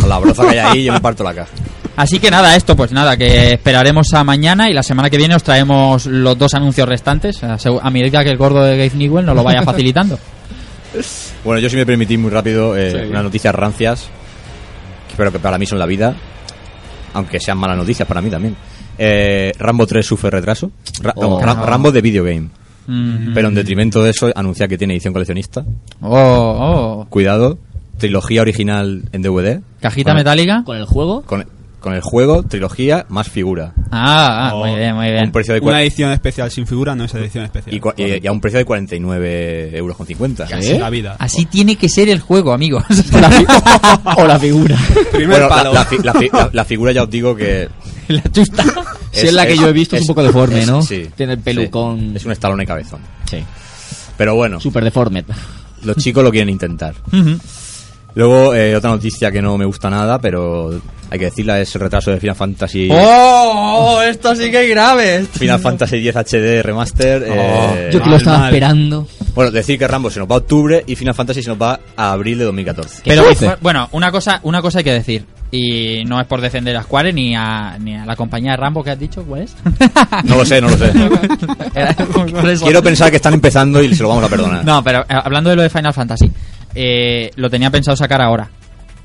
Con 0.00 0.08
la 0.08 0.18
broza 0.18 0.42
que 0.48 0.58
hay 0.60 0.78
ahí, 0.78 0.84
yo 0.84 0.92
me 0.92 1.00
parto 1.00 1.22
la 1.22 1.32
caja. 1.34 1.50
Así 1.96 2.18
que 2.18 2.30
nada, 2.30 2.56
esto 2.56 2.74
pues 2.76 2.92
nada, 2.92 3.16
que 3.16 3.52
esperaremos 3.52 4.12
a 4.14 4.24
mañana 4.24 4.70
y 4.70 4.72
la 4.72 4.82
semana 4.82 5.10
que 5.10 5.16
viene 5.18 5.34
os 5.36 5.42
traemos 5.42 6.06
los 6.06 6.36
dos 6.38 6.54
anuncios 6.54 6.88
restantes, 6.88 7.40
a, 7.44 7.90
medida 7.90 8.24
que 8.24 8.30
el 8.30 8.38
gordo 8.38 8.62
de 8.64 8.76
Gabe 8.76 8.92
Newell 8.96 9.26
nos 9.26 9.36
lo 9.36 9.42
vaya 9.44 9.62
facilitando. 9.62 10.18
Bueno, 11.44 11.60
yo 11.60 11.70
si 11.70 11.76
me 11.76 11.86
permitís 11.86 12.18
muy 12.18 12.30
rápido, 12.30 12.76
eh, 12.76 12.90
Sí. 12.90 12.96
unas 13.10 13.22
noticias 13.22 13.54
rancias, 13.54 14.08
que 15.06 15.12
espero 15.12 15.30
que 15.32 15.38
para 15.38 15.56
mí 15.56 15.64
son 15.64 15.78
la 15.78 15.86
vida, 15.86 16.14
aunque 17.14 17.38
sean 17.40 17.56
malas 17.58 17.76
noticias 17.78 18.06
para 18.08 18.20
mí 18.20 18.28
también. 18.28 18.56
Eh, 18.98 19.52
Rambo 19.58 19.86
3 19.86 20.04
sufre 20.04 20.30
retraso. 20.30 20.70
Ra- 21.00 21.14
no, 21.16 21.36
Oh. 21.36 21.40
Ra- 21.40 21.54
Rambo 21.54 21.92
de 21.92 22.00
videogame. 22.02 22.48
Mm. 22.86 23.34
Pero 23.34 23.48
en 23.48 23.54
detrimento 23.54 24.02
de 24.02 24.10
eso, 24.10 24.30
anuncia 24.34 24.66
que 24.68 24.76
tiene 24.78 24.94
edición 24.94 25.12
coleccionista. 25.12 25.64
Oh, 26.00 26.10
oh. 27.02 27.06
Cuidado, 27.10 27.58
trilogía 27.98 28.40
original 28.42 29.02
en 29.12 29.22
DVD. 29.22 29.60
¿Cajita 29.80 30.10
Con- 30.10 30.16
metálica? 30.18 30.62
¿Con 30.64 30.76
el 30.76 30.86
juego? 30.86 31.22
Con, 31.22 31.46
con 31.80 31.94
el 31.94 32.00
juego, 32.02 32.42
trilogía 32.42 33.06
más 33.08 33.28
figura. 33.28 33.72
Ah, 33.90 34.50
ah, 34.52 34.56
muy 34.56 34.74
bien, 34.76 34.94
muy 34.94 35.06
un 35.08 35.12
bien. 35.14 35.32
precio 35.32 35.54
de 35.54 35.60
cua- 35.62 35.68
Una 35.68 35.82
edición 35.82 36.10
especial 36.12 36.50
sin 36.50 36.66
figura 36.66 36.94
no 36.94 37.04
es 37.04 37.14
edición 37.14 37.44
especial. 37.44 37.74
y, 37.74 37.80
cua- 37.80 37.94
y- 37.96 38.22
y 38.24 38.26
a 38.26 38.32
un 38.32 38.40
precio 38.40 38.58
de 38.58 38.64
49 38.64 39.76
euros 39.76 39.96
con 39.96 40.06
50. 40.06 40.46
Casi 40.46 40.78
la 40.78 40.90
vida. 40.90 41.16
Así 41.18 41.46
tiene 41.46 41.76
que 41.76 41.88
ser 41.88 42.08
el 42.08 42.20
juego, 42.20 42.52
amigos. 42.52 42.84
o 44.16 44.26
la 44.26 44.38
figura. 44.38 44.76
Primer 45.12 45.28
Bueno, 45.40 45.48
la, 45.48 45.54
palo. 45.54 45.72
la 45.72 45.84
fi- 45.84 45.98
la 46.02 46.14
fi- 46.14 46.28
la- 46.32 46.50
la 46.52 46.64
figura 46.64 46.92
ya 46.92 47.02
os 47.04 47.10
digo 47.10 47.34
que 47.34 47.68
la 48.16 48.22
chusta. 48.32 48.64
Si 49.12 49.26
es 49.26 49.32
la 49.32 49.46
que 49.46 49.56
yo 49.56 49.68
he 49.68 49.72
visto, 49.72 49.96
es 49.96 50.02
un 50.02 50.08
poco 50.08 50.22
deforme, 50.22 50.60
es- 50.62 50.66
¿no? 50.66 50.82
sí, 50.82 51.08
Tiene 51.16 51.34
el 51.34 51.38
pelucón. 51.40 51.98
sí. 52.10 52.16
es 52.16 52.24
un 52.24 52.32
estalón 52.32 52.60
cabezón. 52.66 53.00
Sí. 53.28 53.44
Pero 54.16 54.34
bueno, 54.34 54.60
Super 54.60 54.84
deformed. 54.84 55.24
los 55.82 55.96
chicos 55.96 56.22
lo 56.22 56.30
quieren 56.30 56.50
intentar. 56.50 56.94
Ujú. 57.12 57.38
Luego, 58.14 58.54
eh, 58.54 58.74
otra 58.76 58.90
noticia 58.90 59.30
que 59.30 59.40
no 59.42 59.56
me 59.56 59.64
gusta 59.64 59.88
nada, 59.90 60.18
pero 60.18 60.70
hay 61.10 61.18
que 61.18 61.26
decirla, 61.26 61.60
es 61.60 61.74
el 61.74 61.80
retraso 61.80 62.10
de 62.10 62.18
Final 62.20 62.36
Fantasy. 62.36 62.88
¡Oh! 62.92 63.96
oh, 63.98 64.02
Esto 64.02 64.34
sí 64.34 64.50
que 64.50 64.64
es 64.64 64.70
grave. 64.70 65.24
Final 65.32 65.60
Fantasy 65.60 65.96
X 66.08 66.16
HD 66.16 66.62
Remaster. 66.62 67.24
eh, 67.26 67.90
Yo 67.92 68.02
que 68.02 68.10
lo 68.10 68.16
estaba 68.16 68.38
mal. 68.38 68.48
esperando. 68.52 69.06
Bueno, 69.34 69.50
decir 69.50 69.78
que 69.78 69.86
Rambo 69.88 70.10
se 70.10 70.18
nos 70.18 70.28
va 70.28 70.34
a 70.34 70.38
octubre 70.38 70.82
y 70.86 70.96
Final 70.96 71.14
Fantasy 71.14 71.42
se 71.42 71.50
nos 71.50 71.60
va 71.60 71.78
a 71.96 72.12
abril 72.12 72.38
de 72.38 72.44
2014. 72.44 73.02
Pero 73.04 73.24
bueno, 73.60 73.88
una 73.92 74.10
cosa, 74.10 74.40
una 74.42 74.60
cosa 74.60 74.78
hay 74.78 74.84
que 74.84 74.92
decir. 74.92 75.24
Y 75.52 76.04
no 76.04 76.20
es 76.20 76.26
por 76.28 76.40
defender 76.40 76.76
a 76.76 76.82
Square 76.84 77.12
ni 77.12 77.34
a, 77.34 77.76
ni 77.80 77.96
a 77.96 78.06
la 78.06 78.14
compañía 78.14 78.52
de 78.52 78.56
Rambo 78.56 78.84
que 78.84 78.90
has 78.90 78.98
dicho, 79.00 79.24
¿cuál 79.24 79.42
es? 79.42 79.56
No 80.24 80.36
lo 80.36 80.44
sé, 80.44 80.60
no 80.60 80.68
lo 80.68 80.76
sé. 80.78 80.92
Quiero 82.62 82.82
pensar 82.82 83.10
que 83.10 83.16
están 83.16 83.34
empezando 83.34 83.82
y 83.82 83.92
se 83.94 84.02
lo 84.02 84.08
vamos 84.10 84.24
a 84.24 84.28
perdonar. 84.28 84.64
No, 84.64 84.82
pero 84.84 85.00
eh, 85.00 85.06
hablando 85.08 85.50
de 85.50 85.56
lo 85.56 85.62
de 85.62 85.70
Final 85.70 85.92
Fantasy, 85.92 86.30
eh, 86.74 87.30
lo 87.36 87.48
tenía 87.50 87.70
pensado 87.70 87.96
sacar 87.96 88.20
ahora. 88.22 88.48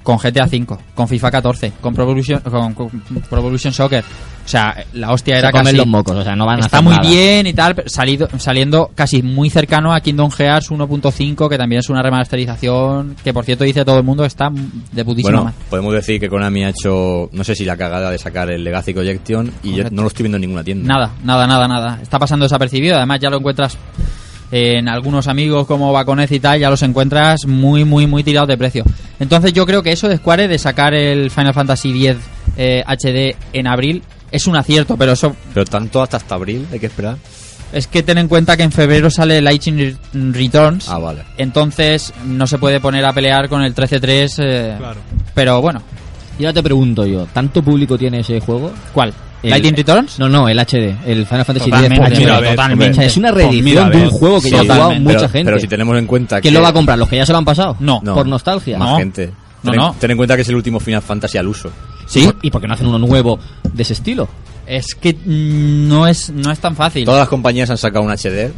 Con 0.03 0.17
GTA 0.19 0.45
V, 0.45 0.67
con 0.93 1.07
FIFA 1.07 1.31
14, 1.31 1.71
con 1.81 1.95
Pro 1.95 2.03
Evolution, 2.03 2.39
con, 2.41 2.75
con 2.75 2.89
Pro 3.27 3.39
Evolution 3.39 3.73
Soccer. 3.73 4.03
O 4.03 4.47
sea, 4.47 4.85
la 4.93 5.11
hostia 5.11 5.39
era 5.39 5.47
Se 5.47 5.51
comen 5.53 5.65
casi. 5.65 5.77
los 5.77 5.87
mocos, 5.87 6.15
o 6.15 6.23
sea, 6.23 6.35
no 6.35 6.45
van 6.45 6.57
a 6.61 6.65
Está 6.65 6.77
hacer 6.77 6.83
muy 6.87 6.95
nada. 6.95 7.09
bien 7.09 7.47
y 7.47 7.53
tal, 7.53 7.73
pero 7.73 7.89
salido, 7.89 8.27
saliendo 8.37 8.91
casi 8.93 9.23
muy 9.23 9.49
cercano 9.49 9.91
a 9.95 10.01
Kingdom 10.01 10.29
Hearts 10.29 10.69
1.5, 10.69 11.49
que 11.49 11.57
también 11.57 11.79
es 11.79 11.89
una 11.89 12.03
remasterización, 12.03 13.15
que 13.23 13.33
por 13.33 13.45
cierto 13.45 13.63
dice 13.63 13.83
todo 13.83 13.97
el 13.97 14.03
mundo 14.03 14.23
está 14.25 14.49
de 14.91 15.03
putísima 15.03 15.31
Bueno, 15.39 15.43
madre. 15.45 15.57
podemos 15.71 15.93
decir 15.95 16.19
que 16.19 16.29
Konami 16.29 16.65
ha 16.65 16.69
hecho, 16.69 17.27
no 17.31 17.43
sé 17.43 17.55
si 17.55 17.65
la 17.65 17.75
cagada 17.75 18.11
de 18.11 18.19
sacar 18.19 18.51
el 18.51 18.63
Legacy 18.63 18.93
Collection 18.93 19.51
y 19.63 19.69
yo 19.71 19.75
Correcto. 19.77 19.95
no 19.95 20.01
lo 20.03 20.07
estoy 20.09 20.23
viendo 20.25 20.37
en 20.37 20.41
ninguna 20.41 20.63
tienda. 20.63 20.87
Nada, 20.93 21.11
nada, 21.23 21.47
nada, 21.47 21.67
nada. 21.67 21.99
Está 21.99 22.19
pasando 22.19 22.45
desapercibido. 22.45 22.97
Además, 22.97 23.19
ya 23.19 23.31
lo 23.31 23.37
encuentras 23.37 23.75
en 24.51 24.87
algunos 24.87 25.27
amigos 25.27 25.65
como 25.67 25.91
Baconez 25.91 26.31
y 26.31 26.39
tal, 26.39 26.59
ya 26.59 26.69
los 26.69 26.81
encuentras 26.83 27.45
muy, 27.47 27.83
muy, 27.83 28.07
muy 28.07 28.23
tirados 28.23 28.47
de 28.49 28.57
precio. 28.57 28.83
Entonces, 29.19 29.53
yo 29.53 29.65
creo 29.65 29.81
que 29.83 29.91
eso 29.91 30.07
de 30.07 30.17
Square 30.17 30.47
de 30.47 30.57
sacar 30.59 30.93
el 30.93 31.31
Final 31.31 31.53
Fantasy 31.53 31.89
X 32.07 32.17
eh, 32.57 32.83
HD 32.87 33.35
en 33.53 33.67
abril 33.67 34.03
es 34.31 34.47
un 34.47 34.55
acierto, 34.55 34.97
pero 34.97 35.13
eso 35.13 35.35
Pero 35.53 35.65
tanto 35.65 36.01
hasta 36.01 36.17
hasta 36.17 36.35
abril 36.35 36.65
hay 36.71 36.79
que 36.79 36.85
esperar. 36.87 37.17
es 37.73 37.87
que 37.87 38.03
ten 38.03 38.17
en 38.17 38.27
cuenta 38.27 38.55
que 38.57 38.63
en 38.63 38.71
febrero 38.71 39.09
sale 39.09 39.41
Lightning 39.41 39.77
Re- 40.13 40.31
Returns. 40.31 40.87
Ah, 40.89 40.99
vale. 40.99 41.23
Entonces, 41.37 42.13
no 42.25 42.45
se 42.47 42.57
puede 42.57 42.79
poner 42.79 43.03
a 43.05 43.13
pelear 43.13 43.49
con 43.49 43.61
el 43.63 43.73
13.3. 43.73 44.35
eh, 44.39 44.75
Claro. 44.77 44.99
Pero 45.33 45.61
bueno, 45.61 45.81
Y 46.37 46.43
ahora 46.45 46.53
te 46.55 46.63
pregunto 46.63 47.05
yo, 47.05 47.25
¿tanto 47.33 47.61
público 47.63 47.97
tiene 47.97 48.19
ese 48.19 48.39
juego? 48.41 48.71
¿cuál? 48.93 49.13
El- 49.45 49.49
¿Lightning 49.51 49.75
Returns? 49.75 50.19
No, 50.19 50.27
no, 50.29 50.47
el 50.49 50.59
HD, 50.59 50.95
el 51.05 51.25
Final 51.25 51.45
Fantasy 51.45 51.69
X. 51.69 51.99
totalmente. 52.49 53.05
Es 53.05 53.17
una 53.17 53.31
Pues 53.31 53.45
reedición 53.45 53.91
de 53.91 53.97
un 54.03 54.09
juego 54.09 54.41
que 54.41 54.49
ya 54.49 54.57
ha 54.59 54.63
jugado 54.63 54.91
mucha 54.95 55.29
gente. 55.29 55.45
pero 55.45 55.59
si 55.59 55.67
tenemos 55.67 55.97
en 55.97 56.05
cuenta 56.07 56.37
que 56.37 56.43
¿Quién 56.43 56.53
lo 56.53 56.61
va 56.61 56.69
a 56.69 56.73
comprar? 56.73 56.97
¿Los 56.97 57.07
que 57.09 57.17
ya 57.17 57.25
se 57.25 57.31
lo 57.31 57.37
han 57.39 57.45
pasado? 57.45 57.75
No. 57.79 58.01
No. 58.03 58.13
Por 58.15 58.27
nostalgia. 58.27 58.77
más 58.77 58.89
No. 58.89 58.97
gente. 58.97 59.31
No, 59.63 59.71
ten, 59.71 59.79
no. 59.81 59.95
ten 59.99 60.11
en 60.11 60.17
cuenta 60.17 60.35
que 60.35 60.43
es 60.43 60.49
el 60.49 60.55
último 60.55 60.79
Final 60.79 61.01
Fantasy 61.01 61.37
al 61.37 61.47
uso. 61.47 61.71
Sí. 62.05 62.29
¿Y 62.43 62.51
por 62.51 62.61
qué 62.61 62.67
no 62.67 62.75
hacen 62.75 62.85
uno 62.87 62.99
nuevo 62.99 63.39
de 63.73 63.81
ese 63.81 63.93
estilo? 63.93 64.27
Es 64.67 64.93
que 64.95 65.15
no 65.25 66.07
es, 66.07 66.29
no 66.29 66.51
es 66.51 66.59
tan 66.59 66.75
fácil. 66.75 67.05
Todas 67.05 67.19
las 67.21 67.29
compañías 67.29 67.69
han 67.69 67.77
sacado 67.77 68.05
un 68.05 68.11
HD 68.11 68.51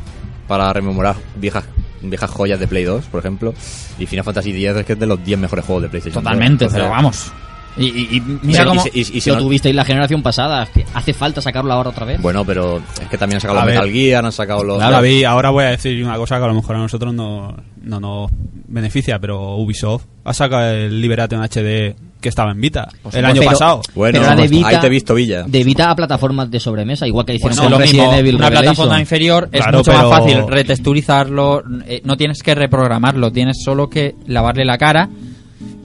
para 0.48 0.72
rememorar 0.74 1.16
viejas 1.36 1.64
viejas 2.02 2.30
joyas 2.30 2.60
de 2.60 2.68
Play 2.68 2.84
2, 2.84 3.06
por 3.06 3.20
ejemplo. 3.20 3.54
Y 3.98 4.06
Final 4.06 4.24
Fantasy 4.26 4.52
X 4.52 4.78
es 4.78 4.86
que 4.86 4.94
es 4.94 5.00
de 5.00 5.06
los 5.08 5.24
10 5.24 5.40
mejores 5.40 5.66
juegos 5.66 5.84
de 5.84 5.90
PlayStation. 5.90 6.24
Totalmente, 6.24 6.68
pero 6.72 6.90
vamos. 6.90 7.32
Y, 7.78 7.86
y- 7.86 8.18
y 8.18 8.24
mira 8.42 8.66
cómo... 8.66 8.84
y, 8.94 9.04
si- 9.04 9.18
y 9.18 9.22
si 9.22 9.30
lo 9.30 9.36
no- 9.38 9.42
tuvisteis 9.44 9.76
la 9.76 9.86
generación 9.86 10.22
pasada. 10.24 10.66
que 10.74 10.86
¿Hace 10.94 11.14
falta 11.14 11.42
sacarlo 11.42 11.72
ahora 11.74 11.90
otra 11.92 12.06
vez? 12.06 12.22
Bueno, 12.22 12.44
pero 12.46 12.78
es 13.02 13.08
que 13.10 13.18
también 13.18 13.38
han 13.38 13.42
sacado 13.42 13.60
A 13.60 13.66
los 13.66 13.68
ver. 13.74 13.76
Metal 13.84 13.92
Gear, 13.94 14.26
han 14.26 14.32
sacado 14.32 14.64
los... 14.64 14.78
Claro, 14.78 14.92
David, 14.94 15.24
ahora 15.26 15.50
voy 15.52 15.64
a 15.66 15.70
decir 15.70 16.04
una 16.04 16.18
cosa 16.18 16.38
que 16.40 16.44
a 16.46 16.48
lo 16.48 16.54
mejor 16.56 16.76
a 16.76 16.80
nosotros 16.80 17.14
no, 17.14 17.56
no 17.84 18.00
nos 18.00 18.32
beneficia, 18.68 19.20
pero 19.20 19.56
Ubisoft 19.58 20.06
ha 20.26 20.34
sacado 20.34 20.72
el 20.72 21.00
Liberation 21.02 21.42
HD 21.42 21.96
que 22.20 22.30
estaba 22.30 22.52
en 22.52 22.60
Vita 22.60 22.88
el 23.14 23.24
año 23.26 23.42
Pero- 23.42 23.52
pasado. 23.52 23.82
Bueno, 23.94 24.20
pero 24.22 24.36
de 24.42 24.48
Vita, 24.48 24.68
ahí 24.70 24.80
te 24.80 24.88
he 24.88 24.90
visto, 24.90 25.14
Villa. 25.14 25.44
De 25.44 25.64
Vita 25.64 25.92
a 25.92 25.96
plataformas 25.96 26.50
de 26.50 26.60
sobremesa, 26.60 27.06
igual 27.06 27.28
que 27.28 27.36
hicieron 27.36 27.56
Bueno, 27.56 27.70
con 27.70 27.72
lo 27.74 27.78
Resident 27.78 28.06
mismo, 28.08 28.20
Evil 28.20 28.36
una 28.38 28.46
Revelation. 28.50 28.74
plataforma 28.76 29.00
inferior 29.00 29.50
es 29.52 29.62
Claro, 29.62 29.78
mucho 29.78 29.92
pero- 29.92 30.10
más 30.10 30.20
fácil 30.20 30.48
retexturizarlo, 30.48 31.64
eh, 31.86 32.02
no 32.04 32.18
tienes 32.18 32.42
que 32.42 32.56
reprogramarlo, 32.56 33.32
tienes 33.32 33.58
solo 33.64 33.88
que 33.90 34.16
lavarle 34.26 34.66
la 34.66 34.78
cara, 34.80 35.10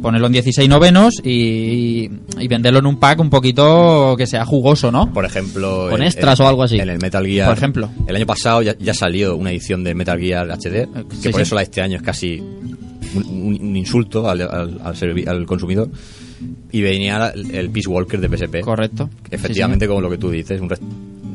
ponerlo 0.02 0.26
en 0.26 0.32
16 0.34 0.68
novenos 0.68 1.14
y, 1.24 2.10
y 2.38 2.48
venderlo 2.48 2.80
en 2.80 2.86
un 2.86 2.96
pack 2.98 3.20
un 3.20 3.30
poquito 3.30 4.14
que 4.18 4.26
sea 4.26 4.44
jugoso, 4.44 4.90
¿no? 4.92 5.12
Por 5.12 5.24
ejemplo... 5.24 5.86
Con 5.90 6.00
en- 6.02 6.08
extras 6.08 6.38
en- 6.40 6.46
o 6.46 6.48
algo 6.48 6.62
así. 6.64 6.78
En 6.78 6.88
el 6.90 6.98
Metal 6.98 7.24
Gear... 7.26 7.48
Por 7.48 7.56
ejemplo. 7.56 7.88
El 8.06 8.16
año 8.16 8.26
pasado 8.26 8.62
ya, 8.62 8.76
ya 8.78 8.92
salió 8.94 9.36
una 9.36 9.50
edición 9.50 9.82
de 9.84 9.94
Metal 9.94 10.18
Gear 10.18 10.48
HD, 10.50 10.58
que 11.08 11.16
sí, 11.16 11.28
por 11.30 11.36
sí. 11.36 11.42
eso 11.42 11.54
la 11.54 11.60
de 11.60 11.64
este 11.64 11.80
año 11.80 11.96
es 11.96 12.02
casi 12.02 12.38
un, 13.14 13.76
insulto 13.76 14.28
al, 14.28 14.42
al, 14.42 14.80
al 14.82 14.94
servi- 14.94 15.26
al 15.28 15.46
consumidor. 15.46 15.88
Y 16.72 16.80
venía 16.82 17.32
el, 17.34 17.70
Peace 17.70 17.88
Walker 17.88 18.18
de 18.20 18.28
PSP. 18.36 18.60
Correcto. 18.62 19.08
Efectivamente, 19.30 19.86
como 19.86 20.00
lo 20.00 20.10
que 20.10 20.18
tú 20.18 20.30
dices, 20.30 20.60
un, 20.60 20.68
res- 20.68 20.80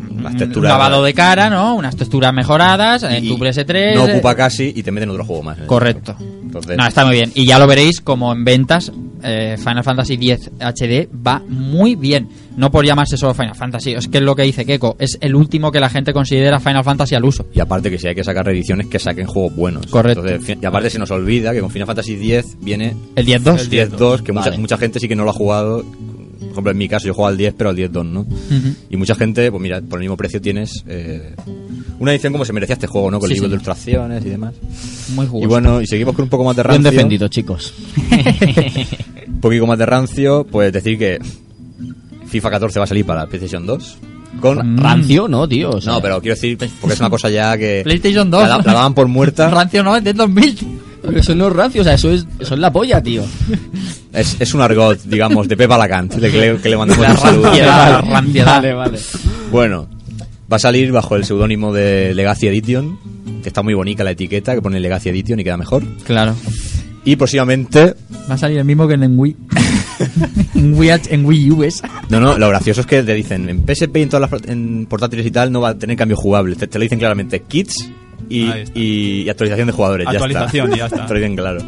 unas 0.09 0.33
Un 0.33 0.37
texturas... 0.39 0.71
lavado 0.71 1.03
de 1.03 1.13
cara, 1.13 1.49
¿no? 1.49 1.75
Unas 1.75 1.95
texturas 1.95 2.33
mejoradas 2.33 3.03
en 3.03 3.25
tu 3.27 3.37
PS3. 3.37 3.95
No 3.95 4.07
eh, 4.07 4.13
ocupa 4.13 4.35
casi 4.35 4.73
y 4.75 4.83
te 4.83 4.91
meten 4.91 5.09
otro 5.11 5.23
juego 5.23 5.43
más. 5.43 5.59
Correcto. 5.67 6.15
Entonces, 6.47 6.77
No, 6.77 6.85
está 6.85 7.05
muy 7.05 7.15
bien. 7.15 7.31
Y 7.35 7.45
ya 7.45 7.59
lo 7.59 7.67
veréis 7.67 8.01
como 8.01 8.33
en 8.33 8.43
ventas 8.43 8.91
eh, 9.23 9.55
Final 9.57 9.83
Fantasy 9.83 10.13
X 10.13 10.51
HD 10.59 11.07
va 11.25 11.41
muy 11.47 11.95
bien. 11.95 12.27
No 12.55 12.71
por 12.71 12.85
llamarse 12.85 13.17
solo 13.17 13.33
Final 13.35 13.55
Fantasy, 13.55 13.93
es 13.93 14.07
que 14.07 14.17
es 14.17 14.23
lo 14.23 14.35
que 14.35 14.41
dice 14.43 14.65
Keiko, 14.65 14.95
es 14.97 15.17
el 15.21 15.35
último 15.35 15.71
que 15.71 15.79
la 15.79 15.89
gente 15.89 16.11
considera 16.11 16.59
Final 16.59 16.83
Fantasy 16.83 17.13
al 17.13 17.23
uso. 17.23 17.45
Y 17.53 17.59
aparte 17.59 17.91
que 17.91 17.99
si 17.99 18.07
hay 18.07 18.15
que 18.15 18.23
sacar 18.23 18.45
reediciones, 18.45 18.87
que 18.87 18.97
saquen 18.97 19.27
juegos 19.27 19.55
buenos. 19.55 19.85
Correcto. 19.87 20.25
Entonces, 20.25 20.57
y 20.59 20.65
aparte 20.65 20.89
se 20.89 20.97
nos 20.97 21.11
olvida 21.11 21.53
que 21.53 21.59
con 21.59 21.69
Final 21.69 21.85
Fantasy 21.87 22.13
X 22.13 22.57
viene 22.59 22.95
El 23.15 23.27
10-2. 23.27 23.59
el 23.59 23.69
10-2, 23.91 24.23
que 24.23 24.31
mucha, 24.31 24.51
mucha 24.57 24.77
gente 24.77 24.99
sí 24.99 25.07
que 25.07 25.15
no 25.15 25.23
lo 25.23 25.29
ha 25.29 25.33
jugado. 25.33 25.83
Por 26.37 26.49
ejemplo, 26.51 26.71
en 26.71 26.77
mi 26.77 26.87
caso 26.87 27.07
yo 27.07 27.13
juego 27.13 27.27
al 27.27 27.37
10, 27.37 27.53
pero 27.57 27.69
al 27.71 27.75
10-2 27.77 28.05
no. 28.05 28.21
Ujú. 28.21 28.75
Y 28.89 28.97
mucha 28.97 29.15
gente, 29.15 29.49
pues 29.51 29.61
mira, 29.61 29.81
por 29.81 29.99
el 29.99 30.01
mismo 30.03 30.17
precio 30.17 30.41
tienes 30.41 30.83
eh, 30.87 31.35
una 31.99 32.11
edición 32.11 32.33
como 32.33 32.45
se 32.45 32.53
merecía 32.53 32.73
este 32.73 32.87
juego, 32.87 33.11
¿no? 33.11 33.19
Con 33.19 33.27
Sí, 33.29 33.35
libros 33.35 33.47
sí. 33.47 33.49
de 33.51 33.55
ilustraciones 33.55 34.25
y 34.25 34.29
demás. 34.29 34.53
Muy 35.15 35.25
jugoso. 35.27 35.43
Y 35.45 35.47
bueno, 35.47 35.81
y 35.81 35.87
seguimos 35.87 36.15
con 36.15 36.23
un 36.23 36.29
poco 36.29 36.43
más 36.43 36.55
de 36.55 36.63
Bien 36.63 36.75
rancio. 36.75 36.91
defendido, 36.91 37.27
chicos. 37.27 37.73
Un 39.27 39.41
poquito 39.41 39.67
más 39.67 39.77
de 39.77 39.85
rancio, 39.85 40.45
pues 40.49 40.73
decir 40.73 40.97
que 40.97 41.19
FIFA 42.27 42.49
14 42.51 42.79
va 42.79 42.85
a 42.85 42.87
salir 42.87 43.05
para 43.05 43.27
PlayStation 43.27 43.65
2. 43.65 43.97
Con 44.41 44.77
Rancio, 44.77 45.27
no, 45.27 45.47
tío. 45.47 45.71
o 45.71 45.81
sea, 45.81 45.93
No, 45.93 46.01
pero 46.01 46.21
quiero 46.21 46.35
decir, 46.35 46.57
porque 46.79 46.93
es 46.93 46.99
una 46.99 47.09
cosa 47.09 47.29
ya 47.29 47.57
que. 47.57 47.81
PlayStation 47.85 48.29
2. 48.29 48.41
La, 48.47 48.57
la 48.57 48.63
daban 48.73 48.93
por 48.93 49.07
muerta. 49.07 49.49
Rancio 49.51 49.83
no, 49.83 49.95
es 49.95 50.03
del 50.03 50.15
2000. 50.15 50.57
Pero 51.07 51.19
eso 51.19 51.33
no 51.35 51.47
es 51.47 51.53
rancio, 51.53 51.81
o 51.81 51.83
sea, 51.83 51.93
eso 51.93 52.11
es, 52.11 52.25
eso 52.39 52.53
es 52.53 52.59
la 52.59 52.71
polla, 52.71 53.01
tío. 53.01 53.23
Es, 54.13 54.37
es 54.39 54.53
un 54.53 54.61
argot, 54.61 54.99
digamos, 55.03 55.47
de 55.47 55.57
Pepa 55.57 55.77
Lacant, 55.77 56.13
de 56.15 56.31
que 56.31 56.37
le, 56.39 56.57
que 56.57 56.69
le 56.69 56.77
mandamos 56.77 57.03
La 57.03 57.11
un 57.11 57.17
saludo. 57.17 57.51
Vale, 58.45 58.73
vale. 58.73 58.99
Bueno, 59.51 59.87
va 60.51 60.57
a 60.57 60.59
salir 60.59 60.91
bajo 60.91 61.15
el 61.15 61.25
seudónimo 61.25 61.73
de 61.73 62.13
Legacy 62.13 62.47
Edition, 62.47 62.97
que 63.43 63.49
está 63.49 63.61
muy 63.63 63.73
bonita 63.73 64.03
la 64.03 64.11
etiqueta, 64.11 64.53
que 64.55 64.61
pone 64.61 64.79
Legacy 64.79 65.09
Edition 65.09 65.39
y 65.39 65.43
queda 65.43 65.57
mejor. 65.57 65.83
Claro. 66.03 66.35
Y 67.05 67.15
próximamente, 67.15 67.95
Va 68.29 68.35
a 68.35 68.37
salir 68.37 68.57
el 68.57 68.65
mismo 68.65 68.87
que 68.87 68.95
en 68.95 69.17
Wii. 69.17 69.35
en, 70.55 70.73
Wii 70.77 70.89
H- 70.89 71.13
en 71.13 71.25
Wii 71.25 71.51
U 71.51 71.63
es. 71.63 71.81
no, 72.09 72.19
no, 72.19 72.37
lo 72.37 72.49
gracioso 72.49 72.81
es 72.81 72.87
que 72.87 73.01
te 73.03 73.13
dicen 73.13 73.47
en 73.49 73.63
PSP 73.65 73.97
y 73.97 74.01
en 74.03 74.09
todas 74.09 74.29
las 74.29 74.41
en 74.49 74.85
portátiles 74.87 75.25
y 75.25 75.31
tal 75.31 75.51
no 75.51 75.61
va 75.61 75.69
a 75.69 75.77
tener 75.77 75.95
cambio 75.95 76.17
jugable. 76.17 76.55
Te, 76.55 76.67
te 76.67 76.77
lo 76.77 76.83
dicen 76.83 76.99
claramente, 76.99 77.41
kits 77.43 77.89
y, 78.29 78.45
y- 78.75 79.21
y 79.23 79.29
actualización 79.29 79.67
de 79.67 79.73
jugadores. 79.73 80.07
Actualización 80.07 80.69
ya 80.71 80.75
y 80.75 80.79
ya 80.79 80.85
está. 80.87 81.07
Lo 81.09 81.15
dicen 81.15 81.35
claro. 81.35 81.59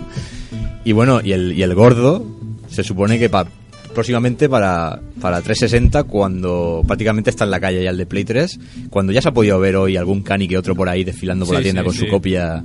Y 0.85 0.91
bueno, 0.93 1.21
y 1.23 1.31
el, 1.33 1.53
y 1.53 1.61
el 1.63 1.75
gordo 1.75 2.25
se 2.69 2.83
supone 2.83 3.19
que 3.19 3.29
pa- 3.29 3.47
próximamente 3.93 4.47
para, 4.47 4.99
para 5.19 5.41
360, 5.41 6.03
cuando 6.03 6.83
prácticamente 6.87 7.29
está 7.31 7.43
en 7.45 7.51
la 7.51 7.59
calle 7.59 7.83
ya 7.83 7.89
el 7.89 7.97
de 7.97 8.05
Play 8.05 8.23
3, 8.23 8.59
cuando 8.89 9.11
ya 9.11 9.21
se 9.21 9.29
ha 9.29 9.33
podido 9.33 9.59
ver 9.59 9.75
hoy 9.75 9.97
algún 9.97 10.21
cani 10.21 10.47
que 10.47 10.57
otro 10.57 10.75
por 10.75 10.87
ahí 10.87 11.03
desfilando 11.03 11.45
por 11.45 11.55
Sí, 11.55 11.59
la 11.59 11.63
tienda 11.63 11.81
sí, 11.81 11.85
con 11.85 11.93
sí. 11.93 11.99
su 12.01 12.07
copia, 12.07 12.63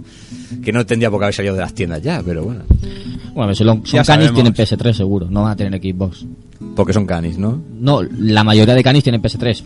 que 0.63 0.71
no 0.73 0.85
tendría 0.87 1.11
por 1.11 1.19
qué 1.21 1.25
haber 1.25 1.35
salido 1.35 1.55
de 1.55 1.61
las 1.63 1.75
tiendas 1.75 2.03
ya, 2.03 2.23
pero 2.25 2.45
bueno. 2.45 2.63
Bueno, 3.35 3.55
si 3.55 3.65
son, 3.65 3.79
son 3.79 3.85
Ya 3.85 4.05
canis 4.05 4.27
sabemos. 4.29 4.35
tienen 4.35 4.55
PS3 4.55 4.93
seguro, 4.93 5.27
no 5.29 5.43
van 5.43 5.53
a 5.53 5.57
tener 5.57 5.81
Xbox. 5.81 6.25
Porque 6.77 6.93
son 6.93 7.05
canis, 7.07 7.37
¿no? 7.37 7.61
No, 7.81 8.01
la 8.03 8.45
mayoría 8.45 8.75
de 8.75 8.83
canis 8.83 9.03
tienen 9.03 9.21
PS3. 9.23 9.63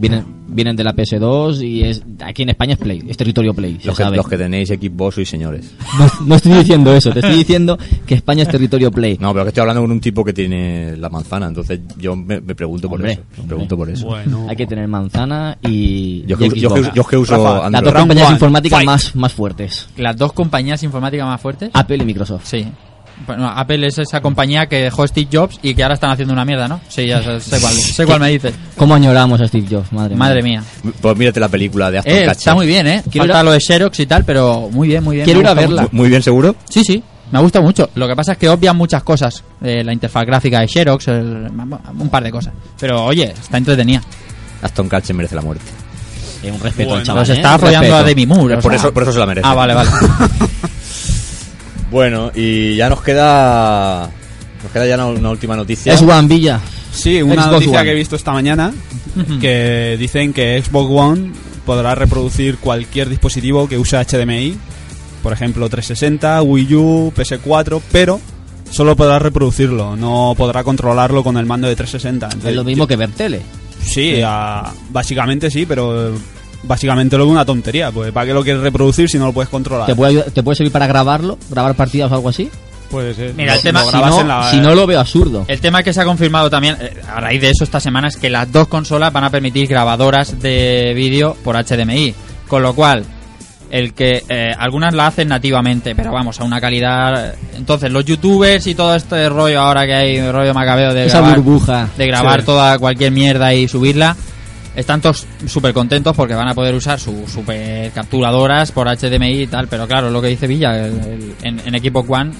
Vienen, 0.00 0.24
vienen 0.48 0.76
de 0.76 0.82
la 0.82 0.94
PS2 0.94 1.62
y 1.62 1.82
es 1.84 2.02
aquí 2.24 2.42
en 2.42 2.48
España 2.48 2.72
es 2.72 2.78
Play, 2.78 3.02
es 3.06 3.18
territorio 3.18 3.52
Play, 3.52 3.78
se 3.80 3.88
Los 3.88 3.96
que, 3.98 4.02
sabe. 4.02 4.16
los 4.16 4.26
que 4.26 4.38
tenéis 4.38 4.70
Xbox 4.70 5.14
sois 5.16 5.28
señores. 5.28 5.70
No, 5.98 6.06
no 6.26 6.34
estoy 6.36 6.52
diciendo 6.52 6.94
eso, 6.94 7.10
te 7.12 7.18
estoy 7.20 7.36
diciendo 7.44 7.78
que 8.06 8.14
España 8.14 8.42
es 8.44 8.48
territorio 8.48 8.90
Play. 8.90 9.18
No, 9.20 9.32
pero 9.32 9.44
que 9.44 9.48
estoy 9.48 9.60
hablando 9.60 9.82
con 9.82 9.90
un 9.92 10.00
tipo 10.00 10.24
que 10.24 10.32
tiene 10.32 10.96
la 10.96 11.10
manzana, 11.10 11.48
entonces 11.48 11.80
yo 11.98 12.16
me, 12.16 12.40
me 12.40 12.54
pregunto 12.54 12.88
por 12.88 12.98
Hombre, 12.98 13.12
eso. 13.12 13.22
Me 13.42 13.44
pregunto 13.48 13.76
por 13.76 13.90
eso. 13.90 14.06
Bueno. 14.06 14.46
Hay 14.48 14.56
que 14.56 14.66
tener 14.66 14.88
manzana 14.88 15.58
y, 15.62 16.22
Yo 16.26 16.36
y 16.40 16.48
que, 16.48 16.58
yo, 16.60 16.70
Xbox. 16.70 16.88
que- 16.88 16.96
yo 16.96 17.04
que 17.04 17.16
uso 17.18 17.32
Rafa, 17.36 17.54
Las 17.56 17.64
Android. 17.66 17.84
dos 17.84 18.00
compañías 18.00 18.30
informáticas 18.32 18.76
fight. 18.78 18.86
más, 18.86 19.16
más 19.16 19.32
fuertes, 19.34 19.88
Las 19.98 20.16
dos 20.16 20.32
compañías 20.32 20.82
informáticas 20.82 21.26
más 21.26 21.40
fuertes. 21.42 21.70
Apple 21.74 21.98
y 21.98 22.04
Microsoft. 22.06 22.46
Sí. 22.46 22.66
Bueno, 23.26 23.48
Apple 23.48 23.86
es 23.86 23.98
esa 23.98 24.20
compañía 24.20 24.66
que 24.66 24.76
dejó 24.82 25.06
Steve 25.06 25.28
Jobs 25.32 25.58
y 25.62 25.74
que 25.74 25.82
ahora 25.82 25.94
están 25.94 26.10
haciendo 26.10 26.32
una 26.32 26.44
mierda, 26.44 26.66
¿no? 26.68 26.80
Sí, 26.88 27.06
ya 27.06 27.22
sé, 27.22 27.40
sé 27.40 27.60
cuál, 27.60 27.72
sé 27.74 28.06
cuál 28.06 28.20
me 28.20 28.28
dices. 28.30 28.54
¿Cómo 28.76 28.94
añoramos 28.94 29.40
a 29.40 29.46
Steve 29.46 29.66
Jobs? 29.70 29.92
Madre, 29.92 30.16
Madre 30.16 30.42
mía. 30.42 30.62
Pues 31.00 31.16
mírate 31.16 31.38
la 31.40 31.48
película 31.48 31.90
de 31.90 31.98
Aston 31.98 32.12
Eh, 32.14 32.18
Catcher. 32.24 32.36
está 32.38 32.54
muy 32.54 32.66
bien, 32.66 32.86
¿eh? 32.86 33.02
Quiero 33.10 33.24
Falta 33.26 33.34
ir 33.34 33.40
a- 33.40 33.42
lo 33.44 33.52
de 33.52 33.60
Xerox 33.60 34.00
y 34.00 34.06
tal, 34.06 34.24
pero 34.24 34.68
muy 34.72 34.88
bien, 34.88 35.04
muy 35.04 35.16
bien. 35.16 35.24
Quiero 35.24 35.40
ir 35.40 35.46
a 35.46 35.54
verla. 35.54 35.82
mucho. 35.82 35.94
Muy 35.96 36.08
bien, 36.08 36.22
seguro. 36.22 36.56
Sí, 36.68 36.82
sí. 36.84 37.02
Me 37.30 37.38
gusta 37.40 37.60
mucho. 37.60 37.88
Lo 37.94 38.08
que 38.08 38.16
pasa 38.16 38.32
es 38.32 38.38
que 38.38 38.48
obvian 38.48 38.76
muchas 38.76 39.02
cosas. 39.04 39.44
Eh, 39.62 39.84
la 39.84 39.92
interfaz 39.92 40.26
gráfica 40.26 40.60
de 40.60 40.66
Xerox, 40.66 41.06
el- 41.08 41.48
un 41.98 42.08
par 42.10 42.24
de 42.24 42.30
cosas. 42.32 42.52
Pero 42.80 43.04
oye, 43.04 43.24
está 43.40 43.56
entretenida. 43.58 44.02
Aston 44.62 44.88
Catcher 44.88 45.14
merece 45.14 45.36
la 45.36 45.42
muerte. 45.42 45.64
Eh, 46.42 46.50
un 46.50 46.58
respeto 46.58 46.88
Bueno, 46.88 47.00
al 47.02 47.06
chaval. 47.06 47.20
Pues 47.26 47.28
¿eh? 47.30 47.40
está 47.40 47.50
Un 47.50 47.54
apoyando 47.56 47.96
a. 47.96 48.02
Demi 48.02 48.26
Moore. 48.26 48.56
o 48.56 48.60
por, 48.60 48.72
sea. 48.72 48.80
eso, 48.80 48.92
por 48.92 49.02
eso 49.04 49.12
se 49.12 49.18
la 49.20 49.26
merece. 49.26 49.46
Ah, 49.46 49.54
vale, 49.54 49.74
vale. 49.74 49.90
Bueno, 51.90 52.30
y 52.34 52.76
ya 52.76 52.88
nos 52.88 53.02
queda. 53.02 54.10
Nos 54.62 54.72
queda 54.72 54.86
ya 54.86 54.94
una, 54.94 55.06
una 55.06 55.30
última 55.30 55.56
noticia. 55.56 55.92
Es 55.94 56.02
One 56.02 56.28
Villa. 56.28 56.60
Sí, 56.92 57.22
una 57.22 57.34
Xbox 57.42 57.52
noticia 57.52 57.78
One. 57.78 57.84
que 57.84 57.90
he 57.92 57.94
visto 57.94 58.16
esta 58.16 58.32
mañana 58.32 58.72
que 59.40 59.96
dicen 59.98 60.32
que 60.32 60.60
Xbox 60.62 60.90
One 60.90 61.32
podrá 61.64 61.94
reproducir 61.94 62.58
cualquier 62.58 63.08
dispositivo 63.08 63.68
que 63.68 63.78
use 63.78 63.96
HDMI, 63.96 64.56
por 65.22 65.32
ejemplo 65.32 65.68
360, 65.68 66.42
Wii 66.42 66.74
U, 66.74 67.12
PS4, 67.16 67.80
pero 67.92 68.20
solo 68.70 68.96
podrá 68.96 69.18
reproducirlo, 69.18 69.96
no 69.96 70.34
podrá 70.36 70.64
controlarlo 70.64 71.22
con 71.22 71.36
el 71.36 71.46
mando 71.46 71.68
de 71.68 71.76
360. 71.76 72.48
Es 72.48 72.54
lo 72.56 72.64
mismo 72.64 72.86
que 72.86 72.96
ver 72.96 73.10
tele. 73.10 73.40
Sí, 73.82 74.20
básicamente 74.90 75.50
sí, 75.50 75.64
pero 75.66 76.12
básicamente 76.62 77.16
lo 77.16 77.24
veo 77.24 77.32
una 77.32 77.44
tontería, 77.44 77.90
pues 77.90 78.12
¿para 78.12 78.26
qué 78.26 78.34
lo 78.34 78.42
quieres 78.42 78.62
reproducir 78.62 79.08
si 79.08 79.18
no 79.18 79.26
lo 79.26 79.32
puedes 79.32 79.48
controlar? 79.48 79.86
¿Te 79.86 79.94
puede, 79.94 80.22
¿Te 80.30 80.42
puede 80.42 80.56
servir 80.56 80.72
para 80.72 80.86
grabarlo? 80.86 81.38
¿Grabar 81.50 81.74
partidas 81.74 82.10
o 82.10 82.14
algo 82.14 82.28
así? 82.28 82.50
Puede 82.90 83.14
ser. 83.14 83.34
Mira, 83.34 83.52
el 83.54 83.58
Lo- 83.58 83.62
tema- 83.62 83.84
Si 83.84 83.96
no, 83.96 84.24
la- 84.24 84.50
si 84.50 84.56
no 84.58 84.74
lo 84.74 84.86
veo 84.86 84.98
absurdo. 84.98 85.44
El 85.48 85.60
tema 85.60 85.82
que 85.82 85.92
se 85.92 86.00
ha 86.00 86.04
confirmado 86.04 86.50
también 86.50 86.76
eh, 86.80 86.92
a 87.08 87.20
raíz 87.20 87.40
de 87.40 87.50
eso 87.50 87.62
esta 87.62 87.78
semana 87.78 88.08
es 88.08 88.16
que 88.16 88.28
las 88.30 88.50
dos 88.50 88.66
consolas 88.66 89.12
van 89.12 89.22
a 89.24 89.30
permitir 89.30 89.68
grabadoras 89.68 90.40
de 90.40 90.92
vídeo 90.96 91.36
por 91.44 91.54
HDMI. 91.56 92.12
Con 92.48 92.62
lo 92.62 92.74
cual, 92.74 93.04
el 93.70 93.94
que 93.94 94.24
eh, 94.28 94.50
algunas 94.58 94.92
la 94.92 95.06
hacen 95.06 95.28
nativamente, 95.28 95.94
pero 95.94 96.10
vamos, 96.10 96.40
a 96.40 96.44
una 96.44 96.60
calidad. 96.60 97.36
Entonces, 97.56 97.92
los 97.92 98.04
youtubers 98.04 98.66
y 98.66 98.74
todo 98.74 98.96
este 98.96 99.28
rollo 99.28 99.60
ahora 99.60 99.86
que 99.86 99.94
hay, 99.94 100.32
rollo 100.32 100.52
macabeo 100.52 100.92
de 100.92 101.06
Esa 101.06 101.18
grabar, 101.20 101.36
burbuja. 101.40 101.88
de 101.96 102.06
grabar 102.08 102.40
Sí. 102.40 102.46
toda 102.46 102.76
cualquier 102.80 103.12
mierda 103.12 103.54
y 103.54 103.68
subirla. 103.68 104.16
Están 104.76 105.00
todos 105.00 105.26
súper 105.46 105.72
contentos 105.74 106.14
porque 106.16 106.34
van 106.34 106.48
a 106.48 106.54
poder 106.54 106.74
usar 106.74 106.98
sus 107.00 107.28
super 107.30 107.90
capturadoras 107.92 108.70
por 108.72 108.86
HDMI 108.86 109.42
y 109.42 109.46
tal, 109.48 109.66
pero 109.68 109.86
claro, 109.88 110.10
lo 110.10 110.22
que 110.22 110.28
dice 110.28 110.46
Villa, 110.46 110.86
el- 110.86 111.00
el- 111.00 111.34
en, 111.42 111.60
en 111.74 111.82
Xbox 111.82 112.08
One, 112.08 112.30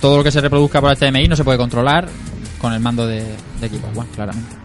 todo 0.00 0.16
lo 0.18 0.24
que 0.24 0.30
se 0.30 0.40
reproduzca 0.40 0.80
por 0.80 0.96
HDMI 0.96 1.28
no 1.28 1.36
se 1.36 1.44
puede 1.44 1.58
controlar 1.58 2.08
con 2.58 2.72
el 2.72 2.80
mando 2.80 3.06
de, 3.06 3.20
de 3.60 3.68
Xbox 3.68 3.96
One, 3.96 4.08
claramente. 4.14 4.56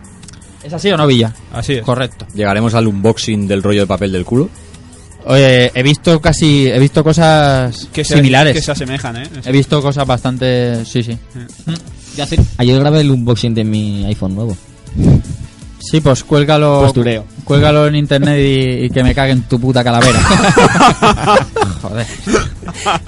¿Es 0.64 0.74
así 0.74 0.90
o 0.90 0.98
no, 0.98 1.06
Villa? 1.08 1.34
Así 1.54 1.74
es. 1.74 1.84
Correcto. 1.84 2.26
Llegaremos 2.34 2.74
al 2.74 2.88
unboxing 2.88 3.48
del 3.48 3.62
rollo 3.64 3.82
de 3.82 3.88
papel 3.88 4.12
del 4.12 4.26
culo. 4.26 4.50
Oye, 5.26 5.72
he 5.76 5.84
visto 5.84 6.20
casi, 6.22 6.68
he 6.68 6.80
visto 6.80 7.04
cosas 7.04 7.90
Que 7.92 8.04
se, 8.06 8.16
similares. 8.16 8.56
que 8.56 8.62
se 8.62 8.72
asemejan, 8.72 9.18
¿eh? 9.18 9.30
He 9.46 9.52
visto 9.52 9.82
cosas 9.82 10.08
bastante, 10.08 10.84
sí, 10.86 11.04
sí. 11.04 11.18
Ya 12.16 12.24
hace- 12.24 12.40
Ayer 12.58 12.80
grabé 12.80 13.02
el 13.02 13.12
unboxing 13.12 13.54
de 13.54 13.64
mi 13.66 14.06
iPhone 14.06 14.34
nuevo. 14.36 14.56
Sí, 15.80 16.02
pues 16.02 16.24
cuélgalo. 16.24 16.82
Postureo. 16.82 17.26
Cuélgalo 17.46 17.88
en 17.88 17.96
internet 17.96 18.38
y, 18.40 18.86
y 18.86 18.90
que 18.90 19.02
me 19.04 19.16
caguen 19.16 19.44
tu 19.44 19.60
puta 19.60 19.84
calavera. 19.84 20.20
Joder. 21.82 22.06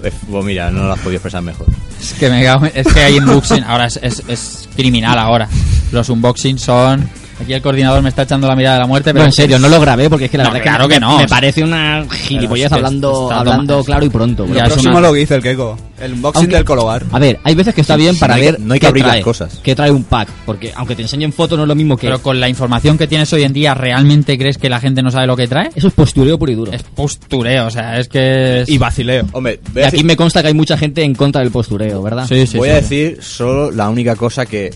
Eh, 0.04 0.12
Pues 0.30 0.46
mira, 0.46 0.72
no 0.72 0.84
lo 0.84 0.94
has 0.94 1.00
podido 1.00 1.18
expresar 1.18 1.42
mejor. 1.42 1.68
Es 2.00 2.14
que 2.14 2.30
me 2.30 2.44
cago 2.44 2.66
en- 2.66 2.72
es 2.74 2.88
que 2.88 3.00
hay 3.02 3.18
unboxing. 3.20 3.64
Ahora 3.64 3.86
es, 3.86 4.00
es, 4.02 4.24
es 4.28 4.70
criminal 4.76 5.18
ahora. 5.20 5.48
Los 5.92 6.10
unboxings 6.10 6.62
son. 6.62 7.08
Aquí 7.42 7.54
el 7.54 7.62
coordinador 7.62 8.02
me 8.02 8.10
está 8.10 8.24
echando 8.24 8.48
la 8.48 8.56
mirada 8.56 8.76
de 8.76 8.82
la 8.82 8.88
muerte, 8.88 9.12
pero 9.12 9.24
No, 9.24 9.26
en 9.26 9.32
que- 9.32 9.36
serio, 9.42 9.60
no 9.60 9.68
lo 9.70 9.80
grabé 9.80 10.10
porque 10.10 10.26
es 10.26 10.32
que 10.32 10.38
la 10.38 10.44
No, 10.46 10.52
verdad 10.52 10.64
claro 10.64 10.88
que, 10.88 10.94
que 10.96 11.00
no. 11.00 11.18
me 11.18 11.28
parece 11.28 11.64
una 11.64 12.06
gilipollez 12.10 12.70
que 12.70 12.76
hablando, 12.76 13.32
hablando 13.32 13.84
claro 13.84 14.06
y 14.06 14.10
pronto. 14.10 14.46
Lo 14.46 14.54
próximo 14.54 14.98
una- 14.98 15.08
lo 15.08 15.14
que 15.14 15.20
dice 15.20 15.36
el 15.36 15.42
Keiko, 15.42 15.78
el 16.00 16.14
unboxing 16.14 16.40
Aunque- 16.42 16.56
del 16.56 16.66
Colobar. 16.66 17.04
A 17.12 17.20
ver, 17.20 17.40
hay 17.44 17.56
veces 17.56 17.74
que 17.74 17.82
está 17.82 17.96
bien 17.96 18.18
para 18.18 18.36
que- 18.36 18.42
ver 18.42 18.60
no 18.60 18.74
hay 18.74 18.80
que 18.80 18.88
abrir 18.88 19.04
las 19.04 19.14
trae, 19.14 19.24
cosas. 19.24 19.60
qué 19.64 19.76
trae 19.76 19.92
un 19.92 20.04
pack, 20.04 20.30
porque 20.46 20.72
aunque 20.76 20.96
te 20.96 21.02
enseñen 21.02 21.34
fotos 21.34 21.58
no 21.58 21.64
es 21.64 21.68
lo 21.68 21.76
mismo 21.76 21.98
que 21.98 22.08
Pero 22.08 22.22
con 22.22 22.40
la 22.40 22.48
información 22.50 22.98
que 22.98 23.08
tienes 23.08 23.32
hoy 23.34 23.44
en 23.44 23.54
día, 23.54 23.74
¿realmente 23.74 24.38
crees 24.38 24.58
que 24.58 24.70
la 24.70 24.80
gente 24.80 25.02
no 25.02 25.10
sabe 25.12 25.28
lo 25.28 25.36
que 25.36 25.48
trae? 25.48 25.70
eso 25.76 25.88
es 25.88 25.94
postureo 25.94 26.38
puro 26.38 26.52
y 26.52 26.56
duro. 26.56 26.72
Es 26.72 26.84
postureo, 26.84 27.68
o 27.68 27.72
sea, 27.72 28.00
es 28.00 28.08
que. 28.08 28.62
es- 28.62 28.70
Y 28.70 28.78
vacileo. 28.78 29.26
Hombre, 29.34 29.60
Y 29.76 29.80
aquí 29.80 29.92
decir, 29.92 30.06
me 30.06 30.16
consta 30.16 30.42
que 30.42 30.50
hay 30.50 30.54
mucha 30.54 30.78
gente 30.78 31.04
en 31.04 31.16
contra 31.16 31.42
del 31.42 31.52
postureo, 31.52 32.02
¿verdad? 32.04 32.26
Sí, 32.28 32.46
sí, 32.48 32.58
voy 32.58 32.70
sí. 32.70 32.72
a 32.72 32.76
decir 32.76 33.18
solo 33.22 33.72
la 33.72 33.90
única 33.90 34.16
cosa 34.16 34.46
que 34.46 34.72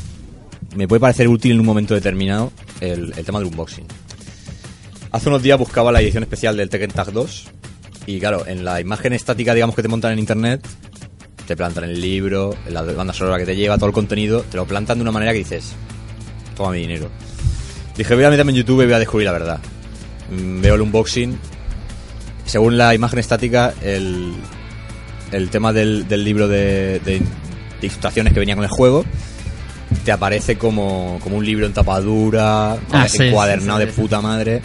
me 0.76 0.88
puede 0.88 1.00
parecer 1.00 1.28
útil 1.28 1.54
en 1.54 1.60
un 1.60 1.66
momento 1.66 1.94
determinado, 1.94 2.52
el, 2.82 3.12
tema 3.26 3.40
del 3.40 3.48
unboxing. 3.48 3.86
Hace 5.12 5.30
unos 5.30 5.42
días 5.42 5.58
buscaba 5.58 5.92
la 5.92 6.02
edición 6.02 6.24
especial 6.24 6.58
del 6.58 6.70
Tekken 6.70 6.92
Tag 6.92 7.12
2 7.12 7.46
y 8.08 8.20
claro, 8.20 8.46
en 8.46 8.66
la 8.66 8.82
imagen 8.82 9.14
estática, 9.14 9.54
digamos, 9.54 9.76
que 9.76 9.82
te 9.82 9.88
montan 9.88 10.12
en 10.14 10.20
internet, 10.20 10.68
te 11.48 11.56
plantan 11.56 11.86
el 11.86 12.00
libro, 12.00 12.56
la 12.70 12.82
banda 12.82 13.14
sonora 13.14 13.38
que 13.38 13.46
te 13.46 13.56
lleva, 13.56 13.78
todo 13.78 13.88
el 13.88 13.94
contenido, 13.94 14.42
te 14.42 14.58
lo 14.58 14.66
plantan 14.66 14.98
de 14.98 15.04
una 15.04 15.12
manera 15.12 15.32
que 15.32 15.40
dices, 15.40 15.74
toma 16.56 16.72
mi 16.72 16.80
dinero. 16.80 17.10
Dije, 17.98 18.14
voy 18.14 18.26
a 18.26 18.30
meterme 18.30 18.52
en 18.52 18.58
YouTube 18.58 18.82
y 18.82 18.86
voy 18.86 18.94
a 18.94 19.00
descubrir 19.00 19.26
la 19.26 19.32
verdad. 19.32 19.60
Mm, 20.30 20.62
Veo 20.62 20.76
el 20.76 20.82
unboxing. 20.82 21.38
Según 22.46 22.78
la 22.78 22.94
imagen 22.94 23.20
estática, 23.20 23.74
el, 23.82 24.34
el 25.32 25.50
tema 25.50 25.72
del, 25.72 26.08
del 26.08 26.24
libro 26.24 26.48
de, 26.48 27.00
de 27.00 27.22
de 27.82 27.88
ilustraciones 27.88 28.34
que 28.34 28.40
venía 28.40 28.56
con 28.56 28.64
el 28.64 28.70
juego, 28.70 29.06
te 30.06 30.12
aparece 30.14 30.58
como, 30.58 31.20
como 31.22 31.36
un 31.38 31.46
libro 31.46 31.66
en 31.66 31.74
tapadura, 31.74 32.78
Ah, 32.92 33.08
sí, 33.10 33.24
encuadernado 33.24 33.80
sí, 33.80 33.86
sí, 33.86 33.92
de 33.92 34.02
puta 34.02 34.22
madre. 34.22 34.62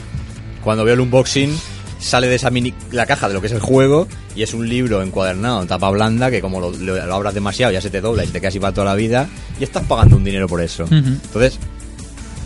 Cuando 0.62 0.85
veo 0.85 0.94
el 0.94 1.00
unboxing, 1.00 1.57
sale 1.98 2.29
de 2.29 2.37
esa 2.37 2.50
mini 2.50 2.72
la 2.92 3.07
caja 3.07 3.26
de 3.29 3.35
lo 3.35 3.40
que 3.40 3.48
es 3.48 3.53
el 3.53 3.61
juego 3.61 4.07
y 4.37 4.42
es 4.42 4.55
un 4.55 4.68
libro 4.68 5.03
encuadernado 5.03 5.61
en 5.62 5.68
tapa 5.68 5.90
blanda 5.90 6.31
que 6.31 6.40
como 6.40 6.61
lo, 6.61 6.70
lo- 6.70 7.05
lo 7.07 7.14
abras 7.14 7.35
demasiado 7.35 7.72
ya 7.72 7.81
se 7.81 7.90
te 7.90 8.00
dobla 8.00 8.24
y 8.24 8.29
te 8.29 8.38
queda 8.40 8.48
así 8.48 8.61
para 8.61 8.72
toda 8.72 8.85
la 8.87 8.94
vida 8.94 9.29
y 9.59 9.64
estás 9.64 9.85
pagando 9.87 10.16
un 10.16 10.24
dinero 10.24 10.46
por 10.48 10.62
eso. 10.62 10.85
Entonces, 10.90 11.59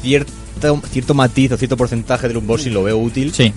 cierto, 0.02 0.32
cierto 0.90 1.14
matiz 1.14 1.52
o 1.52 1.56
cierto 1.56 1.76
porcentaje 1.76 2.28
del 2.28 2.36
unboxing 2.38 2.72
lo 2.74 2.82
veo 2.84 2.98
útil. 2.98 3.32
Sí. 3.34 3.52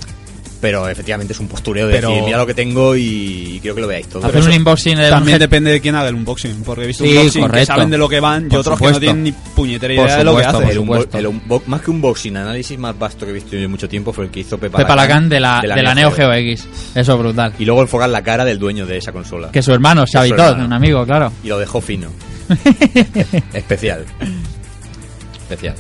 Pero 0.60 0.90
efectivamente 0.90 1.34
es 1.34 1.40
un 1.40 1.48
postureo 1.48 1.86
de 1.88 1.94
Pero- 1.94 2.10
decir, 2.10 2.24
mira 2.24 2.38
lo 2.40 2.48
que 2.48 2.56
tengo 2.56 2.96
y 2.96 3.60
quiero 3.62 3.76
que 3.76 3.82
lo 3.82 3.88
veáis 3.88 4.08
todo. 4.08 4.26
Hacer 4.26 4.42
un 4.42 4.52
unboxing 4.52 4.98
de 4.98 5.10
También 5.10 5.38
depende 5.38 5.70
de 5.72 5.80
quién 5.80 5.94
haga 5.94 6.10
el 6.10 6.16
unboxing, 6.16 6.64
porque 6.66 6.84
he 6.86 6.88
visto 6.88 7.04
Sí, 7.04 7.16
unboxing 7.16 7.48
que 7.52 7.66
saben 7.66 7.90
de 7.92 7.98
lo 8.00 8.10
que 8.10 8.20
van 8.20 8.48
y 8.48 8.50
Por 8.50 8.60
otros 8.62 8.80
que 8.80 8.86
no 8.86 8.90
supuesto. 8.94 9.00
tienen 9.00 9.24
ni 9.24 9.32
puñetera 9.32 9.94
idea 9.94 10.18
de 10.18 10.24
lo 10.24 10.36
que 10.36 10.44
supuesto, 10.44 10.58
hacen. 10.58 10.70
el 10.72 10.80
unbo- 10.80 11.08
el 11.20 11.28
unbo- 11.28 11.62
más 11.68 11.82
que 11.82 11.92
unboxing, 11.92 12.38
análisis 12.38 12.80
más 12.80 12.98
vasto 12.98 13.26
que 13.26 13.32
he 13.32 13.36
visto 13.36 13.52
yo 13.56 13.60
en 13.60 13.70
mucho 13.70 13.88
tiempo 13.88 14.12
fue 14.12 14.26
el 14.26 14.32
que 14.32 14.40
hizo 14.40 14.58
Pepa, 14.58 14.80
Pepa 14.80 14.96
Lacan 14.96 15.30
de 15.30 15.40
la, 15.40 15.62
de 15.62 15.84
la 15.84 15.94
Neo 15.94 16.12
Geo 16.12 16.34
X. 16.34 16.68
Eso 16.96 17.14
es 17.14 17.20
brutal. 17.20 17.54
Y 17.60 17.66
luego 17.66 17.82
enfocar 17.84 18.10
la 18.10 18.24
cara 18.24 18.44
del 18.44 18.58
dueño 18.58 18.88
de 18.88 18.98
esa 18.98 19.12
consola. 19.12 19.52
Que 19.52 19.62
su 19.62 19.72
hermano, 19.74 20.06
Xavi 20.12 20.30
Todd, 20.32 20.40
hermano. 20.40 20.66
un 20.66 20.74
amigo, 20.74 21.06
claro. 21.06 21.32
Y 21.44 21.50
lo 21.50 21.60
dejó 21.60 21.82
fino. 21.82 22.10
Especial. 23.54 24.06
Especial. 25.50 25.76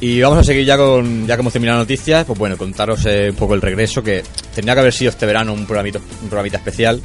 Y 0.00 0.20
vamos 0.20 0.38
a 0.38 0.44
seguir 0.44 0.64
ya 0.64 0.76
con, 0.76 1.26
ya 1.26 1.34
que 1.34 1.40
hemos 1.40 1.52
terminado 1.52 1.78
las 1.80 1.84
noticias, 1.88 2.24
pues 2.24 2.38
bueno, 2.38 2.56
contaros 2.56 3.04
eh, 3.06 3.30
un 3.30 3.36
poco 3.36 3.54
el 3.54 3.60
regreso, 3.60 4.02
que 4.02 4.22
tendría 4.54 4.74
que 4.74 4.80
haber 4.80 4.92
sido 4.92 5.10
este 5.10 5.26
verano 5.26 5.52
un 5.52 5.66
programita, 5.66 5.98
un 6.22 6.28
programita 6.28 6.58
especial, 6.58 7.02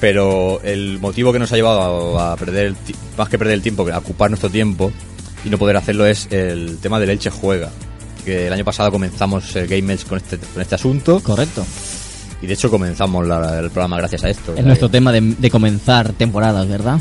pero 0.00 0.60
el 0.62 0.98
motivo 1.00 1.32
que 1.32 1.40
nos 1.40 1.50
ha 1.52 1.56
llevado 1.56 2.18
a, 2.20 2.32
a 2.32 2.36
perder, 2.36 2.66
el 2.66 2.76
más 3.18 3.28
que 3.28 3.36
perder 3.36 3.54
el 3.54 3.62
tiempo, 3.62 3.84
que 3.84 3.90
a 3.92 3.98
ocupar 3.98 4.30
nuestro 4.30 4.48
tiempo 4.48 4.92
y 5.44 5.50
no 5.50 5.58
poder 5.58 5.76
hacerlo 5.76 6.06
es 6.06 6.28
el 6.30 6.78
tema 6.80 7.00
del 7.00 7.10
Elche 7.10 7.30
Juega, 7.30 7.70
que 8.24 8.46
el 8.46 8.52
año 8.52 8.64
pasado 8.64 8.92
comenzamos 8.92 9.56
eh, 9.56 9.66
Game 9.66 9.92
Edge 9.92 10.04
con 10.06 10.18
este, 10.18 10.38
con 10.38 10.62
este 10.62 10.76
asunto. 10.76 11.20
Correcto. 11.20 11.66
Y 12.42 12.46
de 12.46 12.54
hecho 12.54 12.70
comenzamos 12.70 13.26
la- 13.26 13.58
el 13.58 13.70
programa 13.70 13.96
gracias 13.96 14.22
a 14.22 14.30
esto. 14.30 14.54
Es 14.56 14.64
nuestro 14.64 14.88
tema 14.88 15.10
de, 15.12 15.20
de 15.36 15.50
comenzar 15.50 16.12
temporadas, 16.12 16.68
¿verdad? 16.68 16.98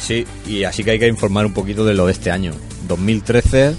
Sí, 0.00 0.24
y 0.48 0.64
así 0.64 0.82
que 0.82 0.90
hay 0.90 0.98
que 0.98 1.06
informar 1.06 1.46
un 1.46 1.52
poquito 1.52 1.84
de 1.84 1.94
lo 1.94 2.06
de 2.06 2.12
este 2.12 2.30
año. 2.32 2.52
2013 2.88 3.74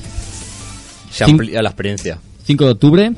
se 1.14 1.24
amplía 1.32 1.62
la 1.62 1.70
experiencia. 1.70 2.18
5 2.46 2.66
de 2.66 2.72
octubre 2.72 3.12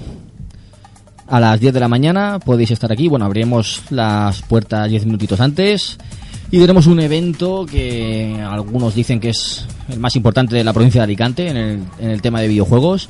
a 1.28 1.40
las 1.40 1.60
10 1.60 1.74
de 1.74 1.80
la 1.80 1.88
mañana 1.88 2.40
podéis 2.44 2.72
estar 2.72 2.92
aquí. 2.92 3.08
Bueno, 3.08 3.26
abriremos 3.26 3.82
las 3.90 4.42
puertas 4.44 4.88
10 4.90 5.06
minutitos 5.06 5.40
antes 5.40 5.98
y 6.52 6.60
tenemos 6.60 6.86
un 6.88 7.00
evento 7.00 7.66
que 7.66 8.40
algunos 8.48 8.94
dicen 8.94 9.20
que 9.20 9.30
es 9.30 9.66
el 9.90 10.00
más 10.00 10.16
importante 10.16 10.56
de 10.56 10.64
la 10.64 10.74
provincia 10.74 11.02
de 11.02 11.06
Alicante 11.06 11.48
en 11.50 11.58
el, 11.58 11.80
en 12.00 12.10
el 12.12 12.22
tema 12.22 12.42
de 12.42 12.48
videojuegos. 12.48 13.10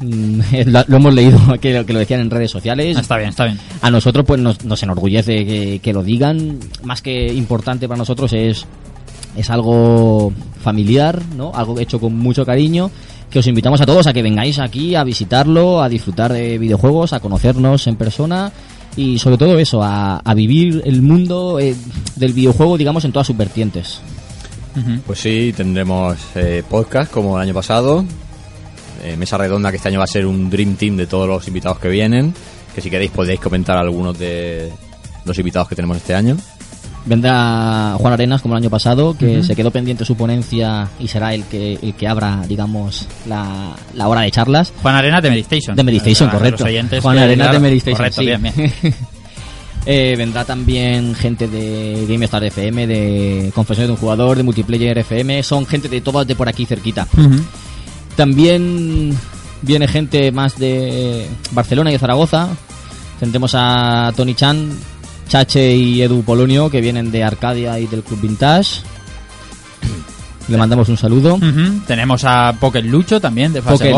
Mm, 0.00 0.40
Lo 0.66 0.84
lo 0.88 0.96
hemos 0.96 1.12
leído 1.14 1.38
que, 1.60 1.74
lo- 1.74 1.84
que 1.84 1.92
lo 1.92 1.98
decían 1.98 2.20
en 2.20 2.30
redes 2.30 2.50
sociales. 2.50 2.96
Está 2.96 3.18
bien, 3.18 3.28
está 3.30 3.44
bien. 3.44 3.58
A 3.82 3.90
nosotros 3.90 4.24
pues 4.24 4.40
nos, 4.40 4.64
nos 4.64 4.82
enorgullece 4.82 5.44
que, 5.44 5.80
que 5.82 5.92
lo 5.92 6.02
digan. 6.02 6.58
Más 6.84 7.02
que 7.02 7.26
importante 7.34 7.86
para 7.86 7.98
nosotros 7.98 8.32
es, 8.32 8.64
es 9.36 9.50
algo 9.50 10.32
familiar, 10.62 11.20
¿no? 11.36 11.52
Algo 11.54 11.78
hecho 11.78 12.00
con 12.00 12.16
mucho 12.16 12.46
cariño. 12.46 12.90
Que 13.30 13.38
os 13.38 13.46
invitamos 13.46 13.80
a 13.80 13.86
todos 13.86 14.06
a 14.08 14.12
que 14.12 14.22
vengáis 14.22 14.58
aquí 14.58 14.94
a 14.96 15.04
visitarlo, 15.04 15.82
a 15.82 15.88
disfrutar 15.88 16.32
de 16.32 16.58
videojuegos, 16.58 17.12
a 17.12 17.20
conocernos 17.20 17.86
en 17.86 17.94
persona 17.96 18.50
y 18.96 19.18
sobre 19.20 19.38
todo 19.38 19.56
eso, 19.58 19.82
a, 19.84 20.16
a 20.18 20.34
vivir 20.34 20.82
el 20.84 21.00
mundo 21.00 21.60
eh, 21.60 21.76
del 22.16 22.32
videojuego, 22.32 22.76
digamos, 22.76 23.04
en 23.04 23.12
todas 23.12 23.28
sus 23.28 23.36
vertientes. 23.36 24.00
Pues 25.06 25.18
sí, 25.20 25.52
tendremos 25.56 26.16
eh, 26.34 26.62
podcast 26.68 27.10
como 27.10 27.36
el 27.36 27.42
año 27.42 27.54
pasado. 27.54 28.04
eh, 29.02 29.16
mesa 29.16 29.38
redonda 29.38 29.70
que 29.70 29.76
este 29.76 29.88
año 29.88 29.98
va 29.98 30.04
a 30.04 30.08
ser 30.08 30.26
un 30.26 30.50
Dream 30.50 30.74
Team 30.76 30.96
de 30.96 31.06
todos 31.06 31.28
los 31.28 31.46
invitados 31.48 31.78
que 31.78 31.88
vienen. 31.88 32.34
Que 32.74 32.80
si 32.80 32.90
queréis 32.90 33.10
podéis 33.12 33.40
comentar 33.40 33.76
algunos 33.78 34.18
de 34.18 34.70
los 35.24 35.38
invitados 35.38 35.68
que 35.68 35.74
tenemos 35.76 35.96
este 35.96 36.14
año. 36.14 36.36
Vendrá 37.06 37.94
Juan 37.98 38.12
Arenas 38.12 38.42
como 38.42 38.54
el 38.54 38.62
año 38.62 38.70
pasado, 38.70 39.16
que 39.16 39.42
se 39.42 39.56
quedó 39.56 39.70
pendiente 39.70 40.04
su 40.04 40.16
ponencia 40.16 40.88
y 40.98 41.08
será 41.08 41.34
el 41.34 41.44
que 41.44 41.78
el 41.82 41.94
que 41.94 42.06
abra, 42.06 42.44
digamos, 42.46 43.06
la, 43.26 43.74
la 43.94 44.08
hora 44.08 44.20
de 44.22 44.30
charlas. 44.30 44.72
Juan 44.82 44.96
Arenas 44.96 45.22
de 45.22 45.30
Medistation. 45.30 45.76
De 45.76 45.82
Medistation, 45.82 46.28
Para 46.28 46.38
correcto. 46.38 46.64
Juan 47.00 47.18
Arenas 47.18 47.46
claro, 47.48 47.52
de 47.54 47.68
Medistation, 47.68 47.96
correcto, 47.96 48.20
sí. 48.20 48.26
bien, 48.26 48.42
bien. 48.42 48.72
Eh, 49.86 50.14
vendrá 50.16 50.44
también 50.44 51.14
gente 51.14 51.48
de 51.48 52.04
GameStar 52.08 52.44
FM, 52.44 52.86
de 52.86 53.50
Confesiones 53.54 53.88
de 53.88 53.92
un 53.94 53.98
Jugador, 53.98 54.36
de 54.36 54.42
Multiplayer 54.42 54.98
FM. 54.98 55.42
Son 55.42 55.66
gente 55.66 55.88
de 55.88 56.00
todas 56.02 56.26
de 56.26 56.34
por 56.34 56.48
aquí 56.48 56.66
cerquita. 56.66 57.06
También 58.16 59.16
viene 59.62 59.88
gente 59.88 60.32
más 60.32 60.58
de 60.58 61.26
Barcelona 61.52 61.90
y 61.90 61.94
de 61.94 61.98
Zaragoza. 61.98 62.48
Tendremos 63.18 63.52
a 63.54 64.12
Tony 64.16 64.34
Chan, 64.34 64.70
Chache 65.30 65.76
y 65.76 66.02
Edu 66.02 66.24
Polonio, 66.24 66.68
que 66.68 66.80
vienen 66.80 67.12
de 67.12 67.22
Arcadia 67.22 67.78
y 67.78 67.86
del 67.86 68.02
Club 68.02 68.20
Vintage. 68.20 68.80
Le 70.48 70.56
mandamos 70.56 70.88
un 70.88 70.96
saludo. 70.96 71.38
Tenemos 71.86 72.24
a 72.24 72.52
Poker 72.58 72.84
Lucho 72.84 73.20
también, 73.20 73.52
de 73.52 73.62
Fase 73.62 73.92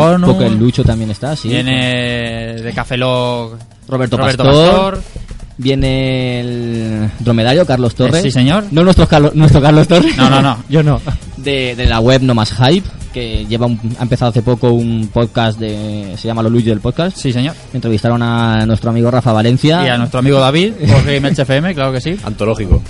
Lucho 0.51 0.83
también 0.83 1.09
está, 1.09 1.35
sí. 1.35 1.49
Viene 1.49 2.61
de 2.61 2.73
Café 2.73 2.97
Log 2.97 3.57
Roberto, 3.87 4.15
Roberto 4.15 4.43
Pastor. 4.43 4.95
Pastor. 4.95 5.32
Viene 5.63 6.41
el 6.41 7.09
dromedario 7.19 7.65
Carlos 7.65 7.95
Torres. 7.95 8.15
Eh, 8.19 8.23
sí, 8.23 8.31
señor. 8.31 8.65
No 8.71 8.83
nuestro, 8.83 9.07
Carlos, 9.07 9.33
nuestro 9.33 9.61
Carlos 9.61 9.87
Torres. 9.87 10.15
No, 10.17 10.29
no, 10.29 10.41
no, 10.41 10.57
yo 10.69 10.83
no. 10.83 10.99
De, 11.37 11.75
de 11.75 11.85
la 11.87 11.99
web 11.99 12.21
No 12.21 12.33
Más 12.35 12.53
Hype, 12.53 12.87
que 13.13 13.45
lleva 13.45 13.65
un- 13.65 13.79
ha 13.99 14.03
empezado 14.03 14.29
hace 14.31 14.41
poco 14.41 14.71
un 14.71 15.09
podcast 15.11 15.59
de. 15.59 16.13
Se 16.17 16.27
llama 16.27 16.41
Lo 16.43 16.49
Luigi 16.49 16.69
del 16.69 16.79
Podcast. 16.79 17.17
Sí, 17.17 17.33
señor. 17.33 17.53
Entrevistaron 17.73 18.21
a 18.21 18.65
nuestro 18.65 18.89
amigo 18.91 19.09
Rafa 19.11 19.33
Valencia. 19.33 19.83
Y 19.85 19.89
a 19.89 19.97
nuestro 19.97 20.19
amigo 20.19 20.39
David, 20.39 20.73
por 20.73 21.05
Game 21.05 21.27
FM, 21.29 21.73
claro 21.73 21.91
que 21.91 22.01
sí. 22.01 22.17
Antológico. 22.23 22.81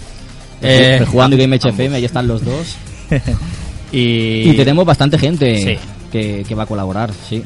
Eh, 0.61 1.03
jugando 1.11 1.35
y 1.35 1.39
Game 1.39 1.55
FM, 1.55 1.95
ahí 1.95 2.05
están 2.05 2.27
los 2.27 2.43
dos. 2.45 2.75
y... 3.91 4.49
Y 4.49 4.53
tenemos 4.55 4.85
bastante 4.85 5.17
gente 5.17 5.57
Sí. 5.57 5.77
Que, 6.13 6.45
que 6.47 6.53
va 6.55 6.63
a 6.63 6.65
colaborar, 6.67 7.11
sí. 7.27 7.43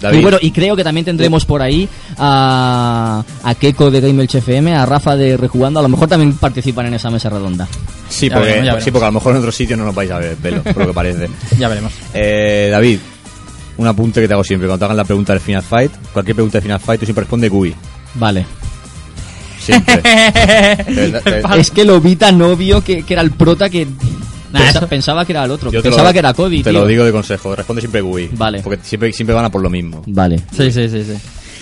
David. 0.00 0.18
Y 0.18 0.22
bueno, 0.22 0.36
y 0.40 0.50
creo 0.50 0.76
que 0.76 0.84
también 0.84 1.04
tendremos 1.06 1.44
por 1.46 1.62
ahí 1.62 1.88
a, 2.18 3.24
a 3.42 3.54
Keiko 3.54 3.90
de 3.90 4.00
Game 4.02 4.22
FM, 4.24 4.74
a 4.76 4.84
Rafa 4.84 5.16
de 5.16 5.36
Rejugando, 5.38 5.80
a 5.80 5.82
lo 5.82 5.88
mejor 5.88 6.06
también 6.08 6.34
participan 6.34 6.86
en 6.86 6.94
esa 6.94 7.10
mesa 7.10 7.30
redonda. 7.30 7.66
Sí, 8.10 8.28
Ya 8.28 8.34
porque, 8.36 8.48
veremos, 8.50 8.66
ya 8.66 8.72
sí, 8.72 8.76
veremos. 8.76 8.92
porque 8.92 9.04
a 9.04 9.08
lo 9.08 9.12
mejor 9.12 9.32
en 9.32 9.38
otro 9.38 9.52
sitio 9.52 9.76
no 9.76 9.84
nos 9.86 9.94
vais 9.94 10.10
a 10.10 10.18
ver, 10.18 10.36
pelo, 10.36 10.62
por 10.62 10.76
lo 10.76 10.86
que 10.88 10.92
parece. 10.92 11.28
Ya 11.58 11.68
veremos. 11.68 11.92
Eh, 12.12 12.68
David, 12.70 12.98
un 13.78 13.86
apunte 13.86 14.20
que 14.20 14.28
te 14.28 14.34
hago 14.34 14.44
siempre. 14.44 14.68
Cuando 14.68 14.78
te 14.80 14.84
hagan 14.84 14.96
la 14.98 15.04
pregunta 15.04 15.32
del 15.32 15.40
Final 15.40 15.62
Fight, 15.62 15.90
cualquier 16.12 16.34
pregunta 16.36 16.58
de 16.58 16.62
Final 16.62 16.80
Fight, 16.80 17.00
tú 17.00 17.06
siempre 17.06 17.22
responde 17.24 17.48
GUI. 17.48 17.74
Vale. 18.16 18.44
Siempre. 19.60 19.96
De 19.96 21.10
verdad, 21.10 21.50
de- 21.54 21.60
Es 21.60 21.70
que 21.70 21.84
lo 21.84 21.98
vi 22.00 22.16
tan 22.16 22.40
obvio 22.42 22.84
que, 22.84 23.02
que 23.02 23.14
era 23.14 23.22
el 23.22 23.30
prota 23.30 23.70
que 23.70 23.86
Nah, 24.54 24.86
pensaba 24.88 25.24
que 25.24 25.32
era 25.32 25.44
el 25.44 25.50
otro. 25.50 25.70
yo 25.70 25.82
Pensaba 25.82 26.08
lo- 26.08 26.12
que 26.12 26.18
era 26.18 26.32
Cody, 26.34 26.62
Te 26.62 26.70
tío. 26.70 26.80
lo 26.80 26.86
digo 26.86 27.04
de 27.04 27.12
consejo, 27.12 27.54
responde 27.56 27.82
siempre 27.82 28.00
GUI. 28.00 28.30
Vale. 28.32 28.60
Porque 28.62 28.78
siempre, 28.82 29.12
siempre 29.12 29.34
van 29.34 29.44
a 29.44 29.50
por 29.50 29.60
lo 29.62 29.70
mismo. 29.70 30.02
Vale. 30.06 30.38
Sí, 30.56 30.70
sí, 30.70 30.88
sí, 30.88 31.04
sí. 31.04 31.14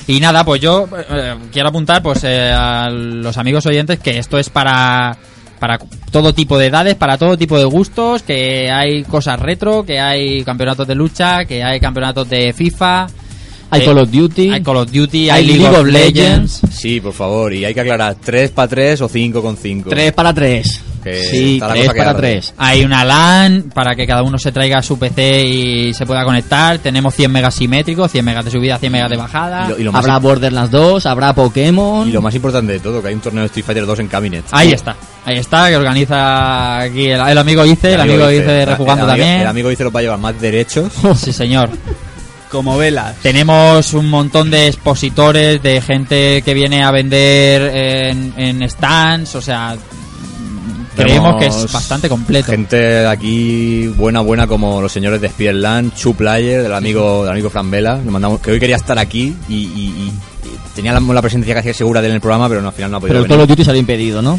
Y 0.09 0.19
nada, 0.21 0.45
pues 0.45 0.61
yo 0.61 0.89
eh, 1.11 1.35
quiero 1.53 1.69
apuntar 1.69 2.03
pues 2.03 2.25
eh, 2.25 2.51
a 2.53 2.91
los 2.91 3.37
amigos 3.39 3.65
oyentes 3.67 3.99
que 4.01 4.19
esto 4.19 4.39
es 4.39 4.51
para 4.51 5.17
para 5.61 5.79
todo 6.11 6.35
tipo 6.35 6.59
de 6.59 6.67
edades, 6.67 6.97
para 6.97 7.17
todo 7.17 7.39
tipo 7.39 7.57
de 7.57 7.65
gustos, 7.65 8.23
que 8.25 8.69
hay 8.69 9.05
cosas 9.05 9.39
retro, 9.39 9.85
que 9.85 10.01
hay 10.01 10.43
campeonatos 10.43 10.89
de 10.89 10.97
lucha, 10.97 11.45
que 11.45 11.63
hay 11.63 11.79
campeonatos 11.79 12.29
de 12.29 12.53
FIFA, 12.53 13.07
Hay 13.71 13.81
eh, 13.83 13.85
Call 13.85 13.99
of 13.99 14.11
Duty. 14.11 14.51
hay 14.51 14.61
Call 14.61 14.77
of 14.79 14.91
Duty, 14.91 15.31
hay 15.31 15.49
hay, 15.49 15.57
League, 15.59 15.77
of 15.77 15.87
Legends. 15.87 16.61
Sí, 16.73 17.01
por 17.01 17.13
favor. 17.13 17.53
Y 17.55 17.65
hay 17.65 17.73
que 17.73 17.81
aclarar, 17.81 18.17
3 18.17 18.51
para 18.51 18.67
3 18.67 19.01
o 19.03 19.09
5 19.09 19.41
con 19.41 19.57
5. 19.57 19.89
3 19.89 20.13
para 20.13 20.35
3. 20.35 20.81
Que 21.03 21.25
Sí, 21.25 21.55
está 21.55 21.69
la 21.69 21.73
3 21.75 21.85
cosa 21.85 21.93
que 21.95 21.99
para 21.99 22.11
arde. 22.11 22.21
3. 22.21 22.55
Hay 22.59 22.85
una 22.85 23.05
LAN 23.05 23.71
para 23.75 23.95
que 23.95 24.07
cada 24.07 24.23
uno 24.23 24.39
se 24.39 24.53
traiga 24.53 24.83
su 24.83 24.99
PC 24.99 25.45
y 25.45 25.95
se 25.95 26.07
pueda 26.07 26.25
conectar. 26.25 26.79
Tenemos 26.79 27.15
100 27.15 27.31
megas 27.33 27.55
simétricos, 27.55 28.11
100 28.11 28.25
megas 28.25 28.45
de 28.45 28.51
subida, 28.51 28.79
100 28.79 28.93
megas 28.93 29.11
de 29.11 29.17
bajada. 29.17 29.67
Y 29.67 29.71
lo, 29.71 29.79
y 29.79 29.83
lo 29.85 29.93
más, 29.93 30.01
Habrá 30.05 30.19
Borderlands 30.19 30.71
2, 30.71 31.07
habrá 31.07 31.33
Pokémon. 31.35 32.09
y 32.09 32.13
lo 32.13 32.23
más 32.23 32.35
importante 32.35 32.73
de 32.75 32.81
todo, 32.81 33.03
que 33.03 33.09
hay 33.09 33.15
un 33.15 33.21
torneo 33.21 33.43
de 33.43 33.47
Street 33.47 33.65
Fighter 33.67 33.87
2 33.87 33.99
en 34.01 34.09
Cabinet. 34.09 34.45
Ahí 34.53 34.73
está, 34.73 34.95
ahí 35.25 35.39
está, 35.39 35.69
que 35.69 35.77
organiza 35.77 36.81
aquí 36.81 37.07
el, 37.09 37.21
el 37.21 37.39
amigo 37.39 37.65
Ice, 37.67 37.95
el, 37.95 38.01
amigo 38.01 38.31
Ice 38.31 38.65
Rejugando 38.67 39.05
el 39.05 39.11
amigo- 39.11 39.25
también. 39.25 39.41
El 39.41 39.47
amigo 39.49 39.69
dice 39.71 39.85
los 39.85 39.95
va 39.95 40.01
a 40.01 40.03
llevar 40.03 40.19
más 40.19 40.41
derechos. 40.41 40.93
Sí, 41.17 41.33
señor. 41.33 41.71
Como 42.51 42.77
velas. 42.77 43.17
Tenemos 43.23 43.95
un 43.95 44.11
montón 44.11 44.51
de 44.51 44.67
expositores, 44.69 45.63
de 45.63 45.81
gente 45.81 46.43
que 46.43 46.53
viene 46.53 46.83
a 46.85 46.91
vender 46.91 47.63
en, 47.75 48.35
en 48.37 48.69
stands, 48.69 49.35
o 49.37 49.41
sea, 49.41 49.75
creemos 50.97 51.37
que 51.41 51.47
es 51.47 51.73
bastante 51.73 52.09
completo. 52.09 52.51
Gente 52.51 52.77
de 52.77 53.07
aquí 53.07 53.87
buena, 53.89 54.21
buena 54.21 54.47
como 54.47 54.81
los 54.81 54.93
señores 54.93 55.21
de 55.21 55.29
Spearland, 55.29 55.95
Chu 55.95 56.15
Player, 56.15 56.63
del 56.63 56.75
amigo, 56.75 57.23
del 57.25 57.33
amigo 57.33 57.51
Fran 57.51 57.71
Vela. 57.71 57.97
Le 58.05 58.11
mandamos, 58.11 58.41
que 58.41 58.51
hoy 58.53 58.61
quería 58.61 58.77
estar 58.77 58.99
aquí 58.99 59.35
y, 59.49 59.55
y- 59.55 59.57
y- 59.57 60.13
y 60.45 60.75
tenía 60.75 60.93
la, 60.93 61.01
la 61.01 61.23
presencia 61.23 61.55
casi 61.55 61.73
segura 61.75 62.01
de 62.01 62.07
él 62.09 62.13
en 62.13 62.17
el 62.17 62.21
programa, 62.21 62.49
pero 62.49 62.61
no, 62.63 62.69
al 62.69 62.75
final 62.75 62.91
no 62.91 62.97
ha 62.97 63.01
podido 63.01 63.13
Pero 63.15 63.23
el 63.25 63.29
Call 63.29 63.37
venir. 63.39 63.45
of 63.45 63.49
Duty 63.51 63.65
se 63.65 63.71
había 63.71 63.81
impedido, 63.81 64.23
¿no? 64.23 64.39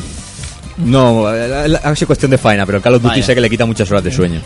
No, 0.77 1.27
ha 1.27 1.95
sido 1.95 2.07
cuestión 2.07 2.31
de 2.31 2.37
faena, 2.37 2.65
pero 2.65 2.77
el 2.79 2.83
Call 2.83 2.95
of 2.95 3.01
Duty 3.03 3.13
Vaya. 3.13 3.25
sé 3.25 3.35
que 3.35 3.41
le 3.41 3.49
quita 3.49 3.65
muchas 3.65 3.89
horas 3.91 4.03
de 4.03 4.11
sueño. 4.11 4.41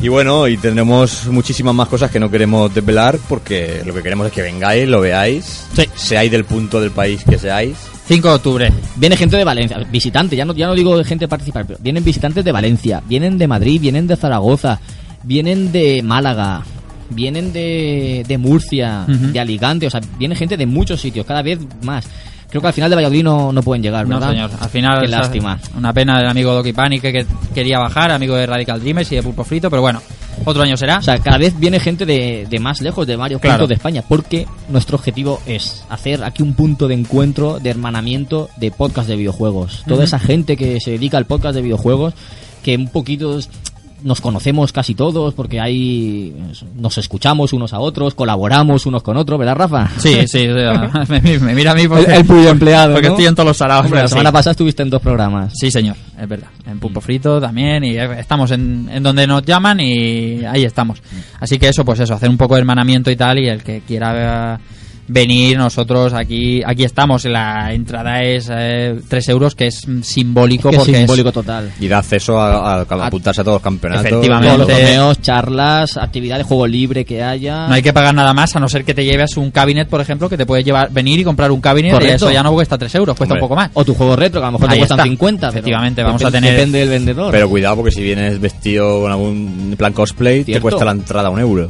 Y 0.00 0.08
bueno, 0.08 0.46
y 0.46 0.56
tendremos 0.58 1.24
muchísimas 1.26 1.74
más 1.74 1.88
cosas 1.88 2.10
que 2.10 2.20
no 2.20 2.30
queremos 2.30 2.74
desvelar 2.74 3.18
porque 3.28 3.80
lo 3.86 3.94
que 3.94 4.02
queremos 4.02 4.26
es 4.26 4.32
que 4.32 4.42
vengáis, 4.42 4.86
lo 4.88 5.00
veáis, 5.00 5.64
seáis 5.94 6.30
del 6.30 6.44
punto 6.44 6.80
del 6.80 6.90
país 6.90 7.22
que 7.28 7.38
seáis. 7.38 7.76
5 8.08 8.28
de 8.28 8.34
octubre. 8.34 8.72
Viene 8.96 9.16
gente 9.16 9.36
de 9.36 9.44
Valencia, 9.44 9.78
visitantes, 9.90 10.36
ya 10.36 10.44
no, 10.44 10.54
ya 10.54 10.66
no 10.66 10.74
digo 10.74 10.96
de 10.96 11.04
gente 11.04 11.26
participar, 11.28 11.66
pero 11.66 11.78
vienen 11.82 12.04
visitantes 12.04 12.44
de 12.44 12.52
Valencia, 12.52 13.02
vienen 13.06 13.36
de 13.38 13.48
Madrid, 13.48 13.80
vienen 13.80 14.06
de 14.06 14.16
Zaragoza, 14.16 14.78
vienen 15.24 15.72
de 15.72 16.02
Málaga, 16.04 16.62
vienen 17.10 17.52
de, 17.52 18.24
de 18.26 18.38
Murcia, 18.38 19.04
de 19.08 19.40
Alicante, 19.40 19.86
o 19.86 19.90
sea, 19.90 20.00
viene 20.18 20.36
gente 20.36 20.56
de 20.56 20.66
muchos 20.66 21.00
sitios, 21.00 21.26
cada 21.26 21.42
vez 21.42 21.58
más. 21.82 22.06
Creo 22.48 22.60
que 22.62 22.68
al 22.68 22.72
final 22.74 22.88
de 22.90 22.96
Valladolid 22.96 23.24
no, 23.24 23.52
no 23.52 23.60
pueden 23.62 23.82
llegar, 23.82 24.06
No, 24.06 24.20
¿verdad? 24.20 24.30
señor. 24.30 24.50
Al 24.60 24.70
final, 24.70 25.00
Qué 25.00 25.08
lástima. 25.08 25.58
Una 25.76 25.92
pena 25.92 26.18
del 26.18 26.28
amigo 26.28 26.54
Doki 26.54 26.72
Panic 26.72 27.02
que, 27.02 27.12
que 27.12 27.26
quería 27.52 27.80
bajar, 27.80 28.12
amigo 28.12 28.36
de 28.36 28.46
Radical 28.46 28.80
Dreamers 28.80 29.10
y 29.10 29.16
de 29.16 29.22
Pulpo 29.24 29.42
Frito, 29.42 29.68
pero 29.68 29.82
bueno, 29.82 30.00
otro 30.44 30.62
año 30.62 30.76
será. 30.76 30.98
O 30.98 31.02
sea, 31.02 31.18
cada 31.18 31.38
vez 31.38 31.58
viene 31.58 31.80
gente 31.80 32.06
de, 32.06 32.46
de 32.48 32.58
más 32.60 32.80
lejos, 32.80 33.06
de 33.06 33.16
varios 33.16 33.40
Claro. 33.40 33.56
puntos 33.58 33.68
de 33.70 33.74
España, 33.74 34.04
porque 34.08 34.46
nuestro 34.68 34.96
objetivo 34.96 35.40
es 35.46 35.84
hacer 35.88 36.22
aquí 36.24 36.42
un 36.42 36.54
punto 36.54 36.88
de 36.88 36.94
encuentro, 36.94 37.58
de 37.58 37.70
hermanamiento 37.70 38.48
de 38.56 38.70
podcast 38.70 39.08
de 39.08 39.16
videojuegos. 39.16 39.82
Toda 39.86 40.04
esa 40.04 40.18
gente 40.18 40.56
que 40.56 40.80
se 40.80 40.92
dedica 40.92 41.18
al 41.18 41.26
podcast 41.26 41.54
de 41.54 41.62
videojuegos, 41.62 42.14
que 42.62 42.76
un 42.76 42.88
poquito 42.88 43.38
nos 44.02 44.20
conocemos 44.20 44.72
casi 44.72 44.94
todos, 44.94 45.34
porque 45.34 45.60
ahí 45.60 46.34
nos 46.76 46.98
escuchamos 46.98 47.52
unos 47.52 47.72
a 47.72 47.78
otros, 47.80 48.14
colaboramos 48.14 48.86
unos 48.86 49.02
con 49.02 49.16
otros, 49.16 49.38
¿verdad, 49.38 49.56
Rafa? 49.56 49.88
Sí, 49.98 50.14
sí, 50.26 50.26
sí, 50.26 50.48
me, 51.08 51.38
me 51.38 51.54
mira 51.54 51.72
a 51.72 51.74
mí 51.74 51.88
porque, 51.88 52.04
El, 52.04 52.12
el 52.18 52.24
puyo 52.24 52.50
empleado. 52.50 52.92
porque 52.92 53.08
¿no? 53.08 53.14
estoy 53.14 53.26
en 53.26 53.34
todos 53.34 53.48
los 53.48 53.56
saraos. 53.56 53.86
Hombre, 53.86 54.00
la 54.02 54.08
sí. 54.08 54.12
semana 54.12 54.32
pasada 54.32 54.52
estuviste 54.52 54.82
en 54.82 54.90
dos 54.90 55.00
programas. 55.02 55.52
Sí, 55.56 55.70
señor, 55.70 55.96
es 56.20 56.28
verdad. 56.28 56.48
En 56.66 56.78
Pulpo 56.78 57.00
Frito 57.00 57.40
también 57.40 57.84
y 57.84 57.96
estamos 57.96 58.50
en, 58.50 58.88
en 58.92 59.02
donde 59.02 59.26
nos 59.26 59.42
llaman 59.44 59.80
y 59.80 60.44
ahí 60.44 60.64
estamos. 60.64 61.02
Así 61.40 61.58
que 61.58 61.68
eso, 61.68 61.84
pues 61.84 62.00
eso, 62.00 62.14
hacer 62.14 62.28
un 62.28 62.36
poco 62.36 62.54
de 62.54 62.60
hermanamiento 62.60 63.10
y 63.10 63.16
tal 63.16 63.38
y 63.38 63.48
el 63.48 63.62
que 63.62 63.80
quiera 63.86 64.60
venir, 65.08 65.56
nosotros 65.58 66.12
aquí 66.12 66.62
aquí 66.64 66.84
estamos. 66.84 67.24
La 67.24 67.72
entrada 67.72 68.22
es 68.22 68.46
3 68.46 69.28
euros, 69.28 69.54
que 69.54 69.66
es 69.68 69.86
simbólico 70.02 70.70
Que 70.70 70.76
es 70.76 70.82
porque 70.82 70.96
simbólico 70.98 71.32
total. 71.32 71.72
Y 71.80 71.88
da 71.88 71.98
acceso 71.98 72.40
a, 72.40 72.80
a- 72.80 72.86
a 72.88 73.06
apuntarse 73.06 73.40
a 73.40 73.44
todos 73.44 73.56
los 73.56 73.62
campeonatos. 73.62 74.06
Efectivamente. 74.06 74.46
Todos 74.54 74.68
los 74.68 74.78
torneos, 74.78 75.20
charlas, 75.22 75.96
actividades, 75.96 76.46
juego 76.46 76.66
libre 76.66 77.04
que 77.04 77.22
haya. 77.22 77.66
no 77.68 77.74
hay 77.74 77.82
que 77.82 77.92
pagar 77.92 78.14
nada 78.14 78.32
más 78.34 78.54
a 78.56 78.60
no 78.60 78.68
ser 78.68 78.84
que 78.84 78.94
te 78.94 79.04
lleves 79.04 79.36
un 79.36 79.50
cabinet, 79.50 79.88
por 79.88 80.00
ejemplo, 80.00 80.28
que 80.28 80.36
te 80.36 80.46
puedes 80.46 80.64
llevar 80.64 80.90
venir 80.90 81.20
y 81.20 81.24
comprar 81.24 81.50
un 81.50 81.60
cabinet 81.60 82.00
y 82.02 82.06
eso 82.06 82.30
ya 82.30 82.42
no 82.42 82.52
cuesta 82.52 82.78
3 82.78 82.94
euros, 82.96 83.16
cuesta 83.16 83.34
Hombre. 83.34 83.42
un 83.42 83.48
poco 83.48 83.56
más. 83.56 83.70
O 83.74 83.84
tu 83.84 83.94
juego 83.94 84.16
retro, 84.16 84.40
que 84.40 84.44
a 84.46 84.50
lo 84.50 84.52
mejor 84.58 84.70
Ahí 84.70 84.74
te 84.76 84.80
cuestan 84.80 84.98
está. 84.98 85.04
50. 85.10 85.40
pero 85.48 85.50
Efectivamente, 85.58 86.02
vamos 86.02 86.24
a 86.24 86.30
tener- 86.30 86.52
Depende 86.56 86.78
del 86.80 86.88
vendedor. 86.88 87.32
Pero 87.32 87.48
cuidado 87.48 87.76
porque 87.76 87.90
si 87.90 88.02
vienes 88.02 88.40
vestido 88.40 89.00
con 89.02 89.10
algún 89.12 89.74
plan 89.76 89.92
cosplay, 89.92 90.44
te 90.44 90.60
cuesta 90.60 90.84
la 90.84 90.92
entrada 90.92 91.28
un 91.30 91.40
euro. 91.40 91.68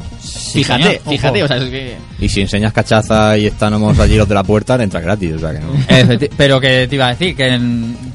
fíjate, 0.53 0.83
señor, 0.83 0.99
ojo. 1.03 1.11
fíjate, 1.11 1.43
o 1.43 1.47
sea, 1.47 1.57
es 1.57 1.63
que... 1.69 1.95
Y 2.19 2.29
si 2.29 2.41
enseñas 2.41 2.73
cachaza 2.73 3.26
y 3.35 3.47
estamos 3.47 3.97
allí 3.99 4.15
los 4.15 4.29
de 4.29 4.35
la 4.35 4.43
puerta, 4.43 4.81
entras 4.81 5.03
gratis. 5.03 5.33
O 5.35 5.39
sea 5.39 5.51
que 5.53 5.59
no. 5.59 6.29
Pero 6.37 6.59
que 6.61 6.87
te 6.87 6.95
iba 6.95 7.07
a 7.07 7.09
decir, 7.09 7.35
que, 7.35 7.59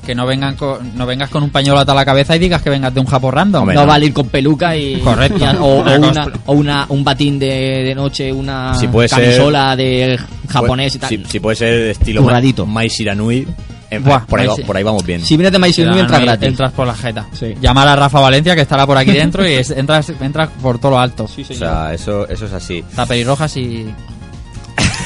que 0.06 0.14
no, 0.14 0.24
vengan 0.26 0.54
con, 0.56 0.96
no 0.96 1.04
vengas 1.06 1.28
con 1.28 1.42
un 1.42 1.50
pañuelo 1.50 1.78
atado 1.80 1.98
a 1.98 2.02
la 2.02 2.04
cabeza 2.04 2.36
y 2.36 2.38
digas 2.38 2.62
que 2.62 2.70
vengas 2.70 2.94
de 2.94 3.00
un 3.00 3.06
Japón 3.06 3.32
random. 3.32 3.62
Hombre, 3.62 3.74
no, 3.74 3.80
no. 3.82 3.86
vale 3.88 4.06
ir 4.06 4.12
con 4.12 4.28
peluca 4.28 4.76
y. 4.76 5.00
Correcto. 5.00 5.38
y- 5.44 5.56
o, 5.56 5.64
o 5.64 5.82
Una 5.98 6.26
o 6.46 6.52
una- 6.52 6.86
un 6.88 7.02
batín 7.04 7.38
de, 7.38 7.46
de 7.84 7.94
noche, 7.94 8.32
una 8.32 8.74
Si 8.74 8.86
puede 8.88 9.08
ser- 9.08 9.20
camisola 9.24 9.74
de 9.76 10.18
japonés 10.48 10.94
y 10.94 10.98
tal. 10.98 11.08
Si, 11.10 11.24
si 11.26 11.40
puede 11.40 11.56
ser 11.56 11.72
estilo 11.90 12.22
Curradito. 12.22 12.64
Mai 12.66 12.88
Shiranui, 12.88 13.46
eh, 13.90 13.98
Buah, 13.98 14.24
por, 14.26 14.40
ahí, 14.40 14.48
por 14.66 14.76
ahí 14.76 14.82
vamos 14.82 15.04
bien. 15.04 15.20
Si 15.24 15.36
vienes 15.36 15.52
de 15.52 15.58
Maíz 15.58 15.76
Te 15.76 15.84
dan 15.84 15.98
entra 15.98 16.16
ahí- 16.18 16.24
gratis. 16.24 16.48
Entras 16.48 16.72
por 16.72 16.86
la 16.86 16.94
jeta. 16.94 17.26
Sí. 17.32 17.54
Llamar 17.60 17.88
a 17.88 17.96
Rafa 17.96 18.20
Valencia, 18.20 18.54
que 18.54 18.62
estará 18.62 18.86
por 18.86 18.96
aquí 18.96 19.10
dentro, 19.12 19.46
y 19.46 19.52
es- 19.52 19.70
entras, 19.70 20.10
entras 20.20 20.48
por 20.62 20.78
todo 20.78 20.92
lo 20.92 20.98
alto. 20.98 21.28
Sí, 21.28 21.42
o 21.48 21.54
sea, 21.54 21.92
eso, 21.92 22.26
eso 22.28 22.46
es 22.46 22.52
así. 22.52 22.78
Está 22.78 23.04
pelirrojas 23.06 23.54
y... 23.58 23.86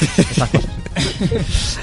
Estas 0.03 0.51
cosas. 0.51 1.79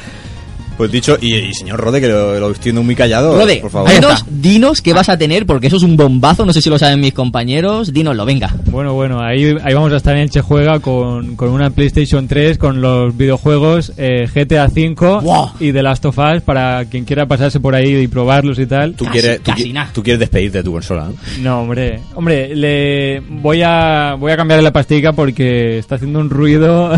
Pues 0.78 0.92
dicho, 0.92 1.18
y, 1.22 1.36
y 1.36 1.54
señor 1.54 1.80
Rode, 1.80 2.02
que 2.02 2.08
lo, 2.08 2.40
lo 2.40 2.50
estoy 2.52 2.72
viendo 2.72 2.82
muy 2.84 2.96
callado. 2.96 3.38
Rode, 3.38 3.58
por 3.58 3.70
favor. 3.72 3.92
dinos, 3.92 4.26
dinos 4.30 4.82
qué 4.82 4.92
vas 4.94 5.08
a 5.10 5.18
tener, 5.18 5.46
porque 5.46 5.68
eso 5.68 5.78
es 5.78 5.84
un 5.84 5.96
bombazo, 5.96 6.46
no 6.46 6.52
sé 6.54 6.62
si 6.62 6.70
lo 6.70 6.80
saben 6.80 7.00
mis 7.00 7.14
compañeros. 7.14 7.94
Dínoslo, 7.94 8.26
venga. 8.26 8.54
Bueno, 8.72 8.94
bueno, 8.94 9.22
ahí, 9.22 9.56
ahí 9.64 9.74
vamos 9.74 9.94
a 9.94 9.98
estar 9.98 10.18
en 10.18 10.30
Che 10.30 10.42
Juega 10.42 10.80
con, 10.80 11.36
con 11.36 11.50
una 11.50 11.70
PlayStation 11.70 12.28
3, 12.28 12.58
con 12.58 12.82
los 12.82 13.16
videojuegos 13.16 13.94
eh, 13.98 14.28
GTA 14.34 14.66
V 14.66 14.96
Wow. 15.22 15.52
y 15.60 15.72
The 15.72 15.84
Last 15.84 16.06
of 16.06 16.18
Us 16.18 16.42
para 16.42 16.86
quien 16.86 17.06
quiera 17.06 17.28
pasarse 17.28 17.60
por 17.60 17.76
ahí 17.76 17.96
y 17.96 18.08
probarlos 18.08 18.58
y 18.58 18.66
tal. 18.66 18.94
Tú 18.96 19.06
Casi- 19.06 19.20
quieres, 19.20 19.38
tú, 19.44 19.52
casi 19.52 19.64
qui- 19.70 19.74
nada. 19.74 19.92
tú 19.94 20.02
quieres 20.02 20.20
despedirte 20.20 20.58
de 20.60 20.64
tu 20.64 20.72
consola, 20.72 21.06
¿no? 21.06 21.14
No, 21.42 21.62
hombre, 21.62 22.00
hombre, 22.16 22.56
le 22.56 23.22
voy 23.30 23.62
a 23.64 24.16
voy 24.20 24.32
a 24.32 24.38
cambiarle 24.38 24.64
la 24.64 24.74
pastica 24.74 25.14
porque 25.14 25.78
está 25.78 25.96
haciendo 25.96 26.20
un 26.20 26.30
ruido 26.32 26.92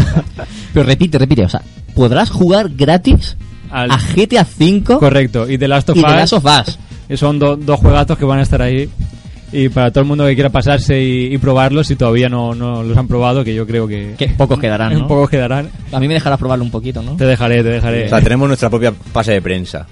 Pero 0.73 0.85
repite, 0.85 1.17
repite, 1.17 1.43
o 1.43 1.49
sea, 1.49 1.61
podrás 1.93 2.29
jugar 2.29 2.69
gratis 2.75 3.35
al 3.83 3.91
a 3.91 3.97
GTA 3.97 4.45
V 4.59 4.83
correcto 4.97 5.49
y 5.49 5.57
The 5.57 5.67
Last 5.67 5.89
of 5.89 5.97
y 5.97 5.99
Us. 5.99 6.05
The 6.05 6.15
Last 6.15 6.33
of 6.33 6.45
Us. 6.45 6.79
que 7.07 7.17
Son 7.17 7.37
do- 7.39 7.55
dos 7.55 7.79
juegazos 7.79 8.17
que 8.17 8.25
van 8.25 8.39
a 8.39 8.43
estar 8.43 8.61
ahí. 8.61 8.89
Y 9.51 9.69
para 9.69 9.89
todo 9.91 10.01
el 10.01 10.07
mundo 10.07 10.25
que 10.25 10.33
quiera 10.33 10.49
pasarse 10.49 11.01
y, 11.01 11.33
y 11.33 11.37
probarlos, 11.37 11.87
si 11.87 11.95
todavía 11.95 12.27
no, 12.27 12.53
no 12.55 12.83
los 12.83 12.97
han 12.97 13.07
probado, 13.07 13.43
que 13.43 13.53
yo 13.55 13.65
creo 13.65 13.87
que, 13.87 14.15
Que 14.17 14.29
pocos 14.29 14.59
quedarán, 14.59 14.93
¿no? 14.99 15.07
pocos 15.07 15.29
quedarán, 15.29 15.69
A 15.93 15.99
mí 15.99 16.07
me 16.07 16.15
dejarás 16.15 16.39
probarlo 16.39 16.65
un 16.65 16.71
poquito, 16.71 17.01
¿no? 17.01 17.15
te 17.15 17.25
dejaré, 17.25 17.63
te 17.63 17.69
dejaré. 17.69 18.05
O 18.07 18.09
sea, 18.09 18.21
tenemos 18.21 18.47
nuestra 18.47 18.69
propia 18.69 18.91
pase 19.13 19.31
de 19.33 19.41
prensa. 19.41 19.87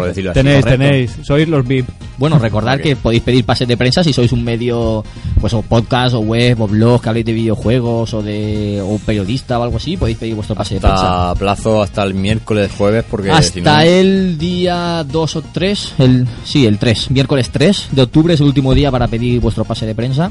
Por 0.00 0.08
decirlo 0.08 0.30
así. 0.30 0.40
tenéis, 0.40 0.64
correcto. 0.64 0.84
tenéis, 0.84 1.16
sois 1.22 1.48
los 1.48 1.66
VIP. 1.66 1.88
Bueno, 2.18 2.38
recordad 2.40 2.76
Ok. 2.76 2.80
que 2.82 2.96
podéis 2.96 3.22
pedir 3.22 3.44
pases 3.44 3.66
de 3.68 3.76
prensa 3.76 4.02
si 4.04 4.12
sois 4.12 4.32
un 4.32 4.42
medio, 4.44 5.04
pues 5.40 5.52
o 5.54 5.62
podcast 5.62 6.14
o 6.14 6.20
web 6.20 6.60
o 6.60 6.66
blog 6.68 7.02
que 7.02 7.08
habléis 7.08 7.26
de 7.26 7.32
videojuegos 7.32 8.14
o 8.14 8.22
de 8.22 8.80
o 8.82 8.98
periodista 8.98 9.58
o 9.58 9.62
algo 9.62 9.76
así, 9.76 9.96
podéis 9.96 10.18
pedir 10.18 10.34
vuestro 10.34 10.54
pase 10.54 10.74
de 10.74 10.80
prensa. 10.80 11.34
Plazo 11.38 11.82
hasta 11.82 12.02
el 12.02 12.14
miércoles, 12.14 12.70
jueves, 12.76 13.04
porque 13.10 13.30
Hasta 13.30 13.52
si 13.52 13.60
no... 13.60 13.80
el 13.80 14.38
día 14.38 15.04
2 15.10 15.36
o 15.36 15.42
3, 15.42 15.92
el, 15.98 16.26
sí, 16.44 16.64
el 16.66 16.78
3, 16.78 17.10
miércoles 17.10 17.50
3 17.50 17.88
de 17.92 18.02
octubre 18.02 18.34
es 18.34 18.40
el 18.40 18.46
último 18.46 18.74
día 18.74 18.90
para 18.90 19.08
pedir 19.08 19.40
vuestro 19.40 19.64
pase 19.64 19.84
de 19.86 19.94
prensa. 19.94 20.30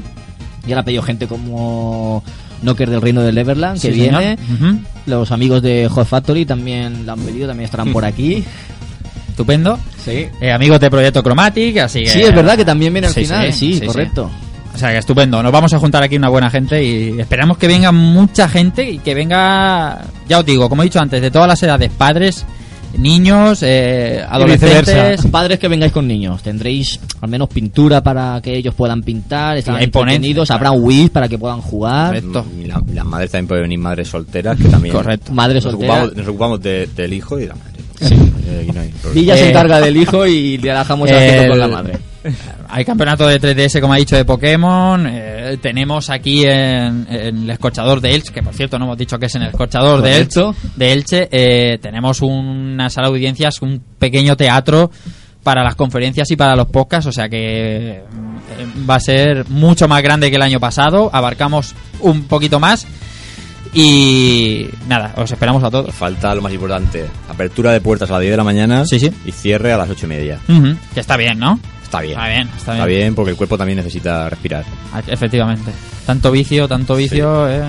Ya 0.66 0.74
la 0.74 0.80
ha 0.80 0.84
pedido 0.84 1.02
gente 1.02 1.28
como 1.28 2.24
Knocker 2.62 2.90
del 2.90 3.00
Reino 3.00 3.22
del 3.22 3.36
Neverland, 3.36 3.80
que 3.80 3.90
viene. 3.90 4.36
Los 5.06 5.30
amigos 5.30 5.62
de 5.62 5.88
Hot 5.88 6.06
Factory 6.08 6.44
también 6.44 7.06
la 7.06 7.12
han 7.12 7.20
pedido, 7.20 7.46
también 7.46 7.66
estarán 7.66 7.92
por 7.92 8.04
aquí. 8.04 8.42
Estupendo. 9.36 9.78
Sí. 10.02 10.26
Eh, 10.40 10.50
amigos 10.50 10.80
de 10.80 10.88
Proyecto 10.90 11.22
Chromatic, 11.22 11.76
así 11.76 12.04
que... 12.04 12.08
Sí, 12.08 12.22
es 12.22 12.34
verdad 12.34 12.56
que 12.56 12.64
también 12.64 12.90
viene 12.90 13.08
al 13.08 13.12
Sí, 13.12 13.24
final, 13.26 13.52
sí, 13.52 13.74
sí, 13.74 13.80
sí. 13.80 13.86
correcto. 13.86 14.30
O 14.74 14.78
sea, 14.78 14.92
que 14.92 14.96
estupendo. 14.98 15.42
Nos 15.42 15.52
vamos 15.52 15.74
a 15.74 15.78
juntar 15.78 16.02
aquí 16.02 16.16
una 16.16 16.30
buena 16.30 16.48
gente 16.48 16.82
y 16.82 17.20
esperamos 17.20 17.58
que 17.58 17.66
venga 17.66 17.92
mucha 17.92 18.48
gente 18.48 18.90
y 18.90 18.98
que 18.98 19.14
venga, 19.14 20.06
ya 20.26 20.38
os 20.38 20.46
digo, 20.46 20.70
como 20.70 20.80
he 20.80 20.86
dicho 20.86 21.00
antes, 21.00 21.20
de 21.20 21.30
todas 21.30 21.48
las 21.48 21.62
edades, 21.62 21.90
padres, 21.98 22.46
niños, 22.96 23.58
eh, 23.62 24.24
adolescentes. 24.26 25.26
Padres 25.30 25.58
que 25.58 25.68
vengáis 25.68 25.92
con 25.92 26.08
niños, 26.08 26.42
tendréis 26.42 26.98
al 27.20 27.28
menos 27.28 27.50
pintura 27.50 28.02
para 28.02 28.40
que 28.42 28.56
ellos 28.56 28.72
puedan 28.74 29.02
pintar, 29.02 29.58
estarán 29.58 29.82
entretenidos, 29.82 30.50
habrá 30.50 30.70
un 30.70 30.82
Wii 30.82 31.08
para 31.10 31.28
que 31.28 31.36
puedan 31.36 31.60
jugar. 31.60 32.06
Correcto. 32.14 32.46
Y 32.58 32.64
la- 32.64 32.82
las 32.94 33.04
madres 33.04 33.30
también 33.32 33.48
pueden 33.48 33.64
venir 33.64 33.78
madres 33.80 34.08
solteras, 34.08 34.56
que 34.56 34.64
también... 34.68 34.94
Correcto. 34.94 35.30
Madre 35.32 35.56
Nos 35.56 35.64
soltera. 35.64 35.92
ocupamos, 35.92 36.16
nos 36.16 36.28
ocupamos 36.28 36.62
de- 36.62 36.86
del 36.96 37.12
hijo 37.12 37.38
y 37.38 37.42
de 37.42 37.48
la 37.48 37.54
madre. 37.54 37.72
Eh, 38.00 38.30
aquí 38.60 38.72
no 38.72 38.80
hay. 38.80 38.92
Villa 39.14 39.36
se 39.36 39.46
Eh, 39.46 39.48
encarga 39.50 39.80
del 39.80 39.96
hijo 39.96 40.26
y 40.26 40.58
le 40.58 40.72
dejamos 40.72 41.10
el 41.10 41.48
con 41.48 41.58
la 41.58 41.68
madre. 41.68 41.98
Hay 42.68 42.84
campeonato 42.84 43.26
de 43.28 43.40
3DS, 43.40 43.80
como 43.80 43.92
ha 43.92 43.96
dicho, 43.98 44.16
de 44.16 44.24
Pokémon. 44.24 45.06
eh, 45.08 45.58
tenemos 45.62 46.10
aquí 46.10 46.42
en, 46.44 47.06
en 47.08 47.42
el 47.44 47.50
escorchador 47.50 48.00
de 48.00 48.14
Elche, 48.14 48.32
que 48.32 48.42
por 48.42 48.52
cierto 48.54 48.78
no 48.78 48.86
hemos 48.86 48.98
dicho 48.98 49.16
que 49.18 49.26
es 49.26 49.34
en 49.36 49.42
el 49.42 49.48
escorchador 49.50 50.02
de 50.02 50.16
Elche. 50.16 50.40
De 50.74 50.92
Elche 50.92 51.28
eh, 51.30 51.78
tenemos 51.80 52.22
una 52.22 52.90
sala 52.90 53.08
de 53.08 53.14
audiencias, 53.14 53.62
un 53.62 53.80
pequeño 53.98 54.36
teatro 54.36 54.90
para 55.44 55.62
las 55.62 55.76
conferencias 55.76 56.28
y 56.32 56.36
para 56.36 56.56
los 56.56 56.66
podcasts. 56.66 57.06
O 57.06 57.12
sea 57.12 57.28
que 57.28 57.98
eh, 57.98 58.02
va 58.90 58.96
a 58.96 59.00
ser 59.00 59.48
mucho 59.48 59.86
más 59.86 60.02
grande 60.02 60.28
que 60.28 60.34
el 60.36 60.42
año 60.42 60.58
pasado. 60.58 61.08
Abarcamos 61.12 61.74
un 62.00 62.24
poquito 62.24 62.58
más. 62.58 62.86
Y 63.78 64.68
nada, 64.88 65.12
os 65.16 65.30
esperamos 65.30 65.62
a 65.62 65.68
Y 65.68 65.70
todos. 65.70 65.94
falta 65.94 66.34
lo 66.34 66.40
más 66.40 66.52
importante, 66.52 67.04
apertura 67.28 67.72
de 67.72 67.82
puertas 67.82 68.08
a 68.08 68.14
las 68.14 68.22
10 68.22 68.30
de 68.32 68.36
la 68.38 68.44
mañana 68.44 68.86
Sí, 68.86 68.98
sí. 68.98 69.10
y 69.26 69.32
cierre 69.32 69.70
a 69.72 69.76
las 69.76 69.90
8 69.90 70.06
y 70.06 70.08
media. 70.08 70.38
Que 70.94 71.00
está 71.00 71.16
bien, 71.18 71.38
¿no? 71.38 71.60
Está 71.82 72.00
bien. 72.00 72.12
Está 72.18 72.26
bien, 72.28 72.48
está 72.56 72.72
Está 72.72 72.86
bien. 72.86 72.98
bien 73.00 73.14
porque 73.14 73.32
el 73.32 73.36
cuerpo 73.36 73.58
también 73.58 73.76
necesita 73.76 74.30
respirar. 74.30 74.64
Ah, 74.94 75.02
Efectivamente. 75.06 75.70
Tanto 76.06 76.30
vicio, 76.32 76.66
tanto 76.66 76.96
vicio. 76.96 77.48
eh. 77.50 77.62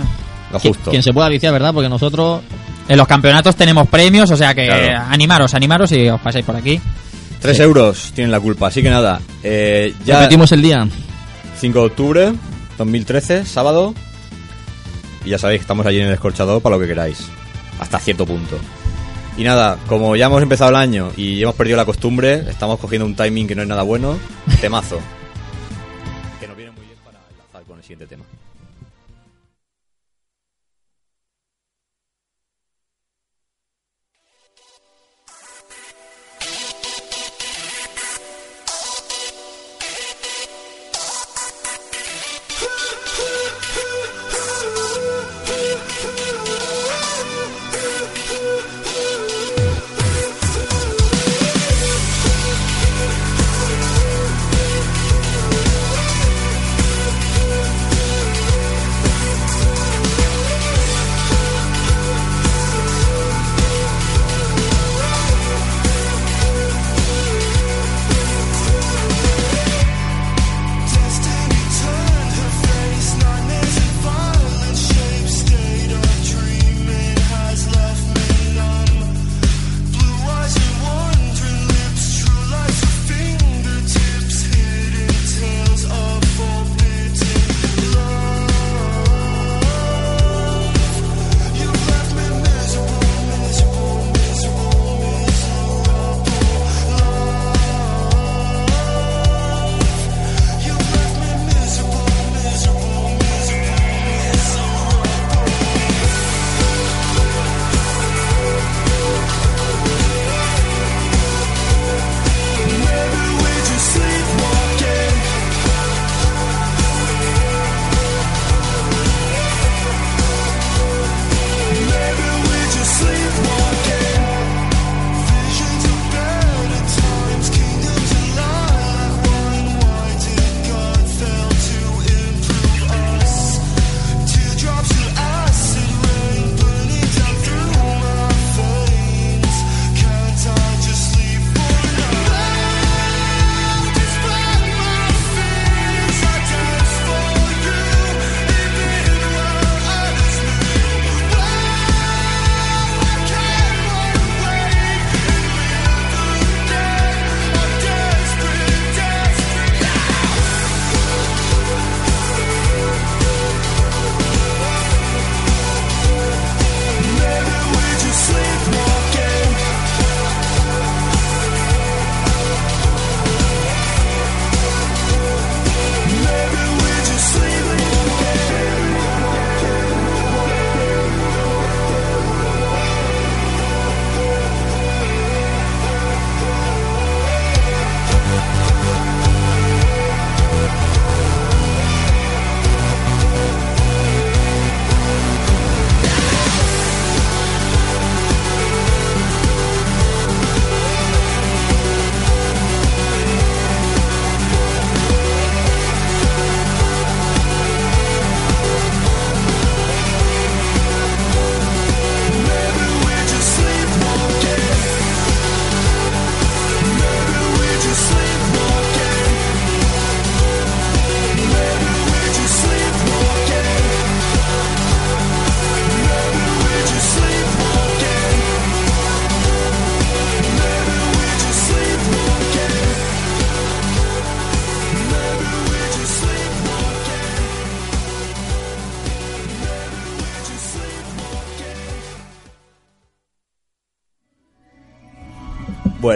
Lo 0.54 0.60
justo. 0.60 0.92
Quien 0.92 1.04
se 1.04 1.12
pueda 1.12 1.28
viciar, 1.28 1.52
¿verdad? 1.52 1.74
Porque 1.74 1.90
nosotros 1.90 2.42
En 2.88 2.96
los 2.98 3.06
campeonatos 3.06 3.54
tenemos 3.58 3.86
premios, 3.90 4.32
o 4.32 4.38
sea 4.38 4.56
que 4.56 4.66
Claro. 4.66 5.08
animaros, 5.10 5.54
animaros 5.54 5.92
y 5.92 6.08
os 6.08 6.22
pasáis 6.22 6.46
por 6.46 6.56
aquí. 6.56 6.80
3 7.42 7.60
euros 7.60 8.14
tienen 8.16 8.32
la 8.32 8.40
culpa, 8.40 8.68
así 8.68 8.82
que 8.82 8.90
nada. 8.90 9.20
Eh, 9.44 9.94
ya 10.06 10.20
repetimos 10.20 10.50
el 10.54 10.62
día. 10.62 10.88
5 11.60 11.80
de 11.80 11.86
octubre 11.86 12.34
2013, 12.78 13.44
sábado. 13.46 13.94
Y 15.28 15.32
ya 15.32 15.38
sabéis 15.38 15.60
que 15.60 15.64
estamos 15.64 15.86
allí 15.86 16.00
en 16.00 16.08
el 16.08 16.14
escorchador 16.14 16.62
para 16.62 16.78
lo 16.78 16.82
que 16.82 16.88
queráis. 16.88 17.28
Hasta 17.82 18.00
cierto 18.00 18.26
punto. 18.26 18.58
Y 19.36 19.44
nada, 19.44 19.78
como 19.86 20.16
ya 20.16 20.28
hemos 20.28 20.42
empezado 20.42 20.70
el 20.70 20.78
año 20.78 21.12
y 21.18 21.42
hemos 21.42 21.54
perdido 21.54 21.76
la 21.76 21.84
costumbre, 21.84 22.50
estamos 22.50 22.80
cogiendo 22.80 23.06
un 23.06 23.14
timing 23.14 23.46
que 23.46 23.54
no 23.54 23.62
es 23.64 23.68
nada 23.68 23.84
bueno, 23.84 24.18
temazo. 24.62 25.02
que 26.40 26.48
nos 26.48 26.56
viene 26.56 26.72
muy 26.72 26.86
bien 26.86 26.98
para 27.04 27.20
enlazar 27.30 27.64
con 27.64 27.78
el 27.78 27.84
siguiente 27.84 28.08
tema. 28.08 28.24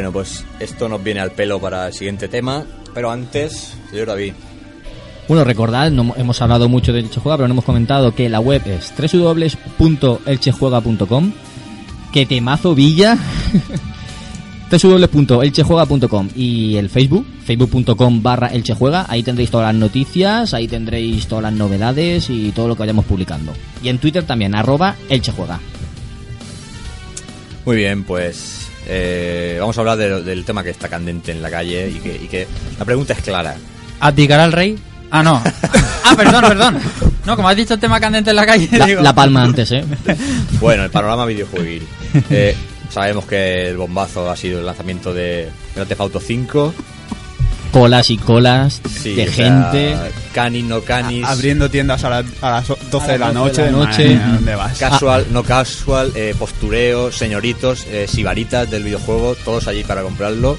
Bueno, 0.02 0.14
pues 0.14 0.43
esto 0.60 0.89
nos 0.89 1.04
viene 1.04 1.20
al 1.20 1.30
pelo 1.30 1.60
para 1.60 1.86
el 1.86 1.93
siguiente 1.93 2.28
tema, 2.28 2.66
pero 2.91 3.12
antes, 3.12 3.76
señor 3.91 4.08
David. 4.08 4.34
Bueno, 5.28 5.43
recordad, 5.43 5.91
no 5.91 6.16
hemos 6.18 6.41
hablado 6.41 6.68
mucho 6.68 6.91
del 6.91 7.06
Elchejuega, 7.06 7.38
pero 7.38 7.47
no 7.47 7.54
hemos 7.54 7.66
comentado 7.66 8.16
que 8.16 8.28
la 8.28 8.39
web 8.39 8.64
es 8.66 8.91
www.elchejuega.com. 8.97 11.32
Que 12.12 12.26
temazo 12.26 12.74
Villa. 12.74 13.16
www.elchejuega.com 14.72 16.30
y 16.36 16.78
el 16.78 16.89
Facebook, 16.89 17.28
facebook.com 17.45 18.24
barra 18.24 18.47
elchejuega, 18.47 19.06
ahí 19.08 19.22
tendréis 19.22 19.52
todas 19.52 19.68
las 19.68 19.76
noticias, 19.76 20.56
ahí 20.56 20.68
tendréis 20.68 21.28
todas 21.28 21.43
las 21.43 21.54
novedades 21.54 22.28
y 22.32 22.52
todo 22.54 22.68
lo 22.68 22.76
que 22.76 22.80
vayamos 22.80 23.06
publicando. 23.06 23.54
Y 23.84 23.89
en 23.89 23.99
Twitter 23.99 24.24
también, 24.24 24.56
arroba 24.56 24.95
elchejuega. 25.10 25.60
Muy 27.66 27.76
bien, 27.76 28.04
pues 28.04 28.70
eh, 28.88 29.58
vamos 29.60 29.78
a 29.78 29.82
hablar 29.82 29.98
de- 29.98 30.22
del 30.24 30.44
tema 30.46 30.64
que 30.64 30.70
está 30.72 30.88
candente 30.90 31.32
en 31.32 31.42
la 31.42 31.50
calle 31.50 31.90
y 31.90 32.00
que, 32.00 32.16
y 32.16 32.28
que 32.28 32.48
la 32.80 32.86
pregunta 32.86 33.14
es 33.14 33.22
clara. 33.22 33.56
¿Abdicará 34.00 34.46
el 34.46 34.52
rey? 34.52 34.78
Ah, 35.12 35.24
no. 35.24 35.42
Ah, 36.04 36.16
perdón, 36.18 36.44
perdón. 36.46 36.78
No, 37.26 37.36
como 37.38 37.48
has 37.48 37.56
dicho 37.56 37.76
el 37.76 37.80
tema 37.80 37.98
candente 38.00 38.32
en 38.32 38.36
la 38.36 38.46
calle. 38.46 38.68
La, 38.74 38.86
digo- 38.86 39.02
la 39.02 39.14
palma 39.16 39.44
antes, 39.44 39.72
¿eh? 39.72 39.86
Bueno, 40.60 40.84
el 40.84 40.90
panorama 40.90 41.26
videojueguil. 41.26 41.88
Eh, 42.30 42.54
sabemos 42.90 43.24
que 43.26 43.70
el 43.70 43.78
bombazo 43.78 44.30
ha 44.30 44.36
sido 44.36 44.60
el 44.60 44.66
lanzamiento 44.66 45.14
de 45.14 45.48
Grand 45.74 45.88
Theft 45.88 46.02
Auto 46.02 46.20
5. 46.20 46.74
Colas 47.72 48.09
y 48.09 48.17
colas 48.17 48.82
Sí, 49.01 49.13
de 49.15 49.30
o 49.30 49.32
sea, 49.32 49.45
gente. 49.72 49.97
Canis, 50.34 50.65
no 50.65 50.82
canis. 50.82 51.26
Abriendo 51.26 51.69
tiendas 51.69 52.03
a, 52.03 52.09
la- 52.09 52.24
a 52.41 52.49
las 52.51 52.67
12 52.91 53.11
de 53.13 53.17
la 53.17 53.28
A 53.28 53.34
las 53.34 53.38
12 53.43 53.49
noche. 53.49 53.61
de 53.63 53.72
la 53.72 53.78
noche. 53.78 54.03
madre 54.03 54.09
mía, 54.15 54.32
¿Dónde 54.36 54.55
vas? 54.55 54.78
Casual, 54.78 55.26
no 55.32 55.43
casual, 55.43 56.11
eh, 56.15 56.36
postureo, 56.38 57.11
señoritos, 57.11 57.86
eh, 57.88 58.07
sibaritas 58.09 58.69
del 58.69 58.84
videojuego, 58.84 59.36
todos 59.45 59.67
allí 59.67 59.84
para 59.84 60.03
comprarlo. 60.03 60.57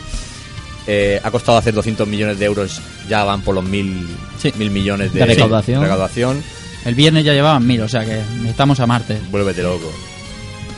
Eh, 0.87 1.21
ha 1.23 1.31
costado 1.31 1.59
hacer 1.59 1.75
200 1.75 2.09
millones 2.09 2.39
de 2.39 2.47
euros, 2.47 2.81
ya 3.09 3.23
van 3.25 3.43
por 3.43 3.55
los 3.55 3.65
mil, 3.65 4.09
mil 4.57 4.71
millones 4.71 5.13
de, 5.13 5.21
De 5.21 5.27
recaudación. 5.27 5.83
recaudación. 5.83 6.43
El 6.85 6.95
viernes 6.97 7.25
ya 7.25 7.33
llevaban 7.33 7.65
mil, 7.67 7.81
o 7.83 7.89
sea 7.89 8.05
que 8.05 8.21
estamos 8.49 8.81
a 8.81 8.87
martes. 8.87 9.21
Vuélvete 9.31 9.63
loco. 9.63 9.93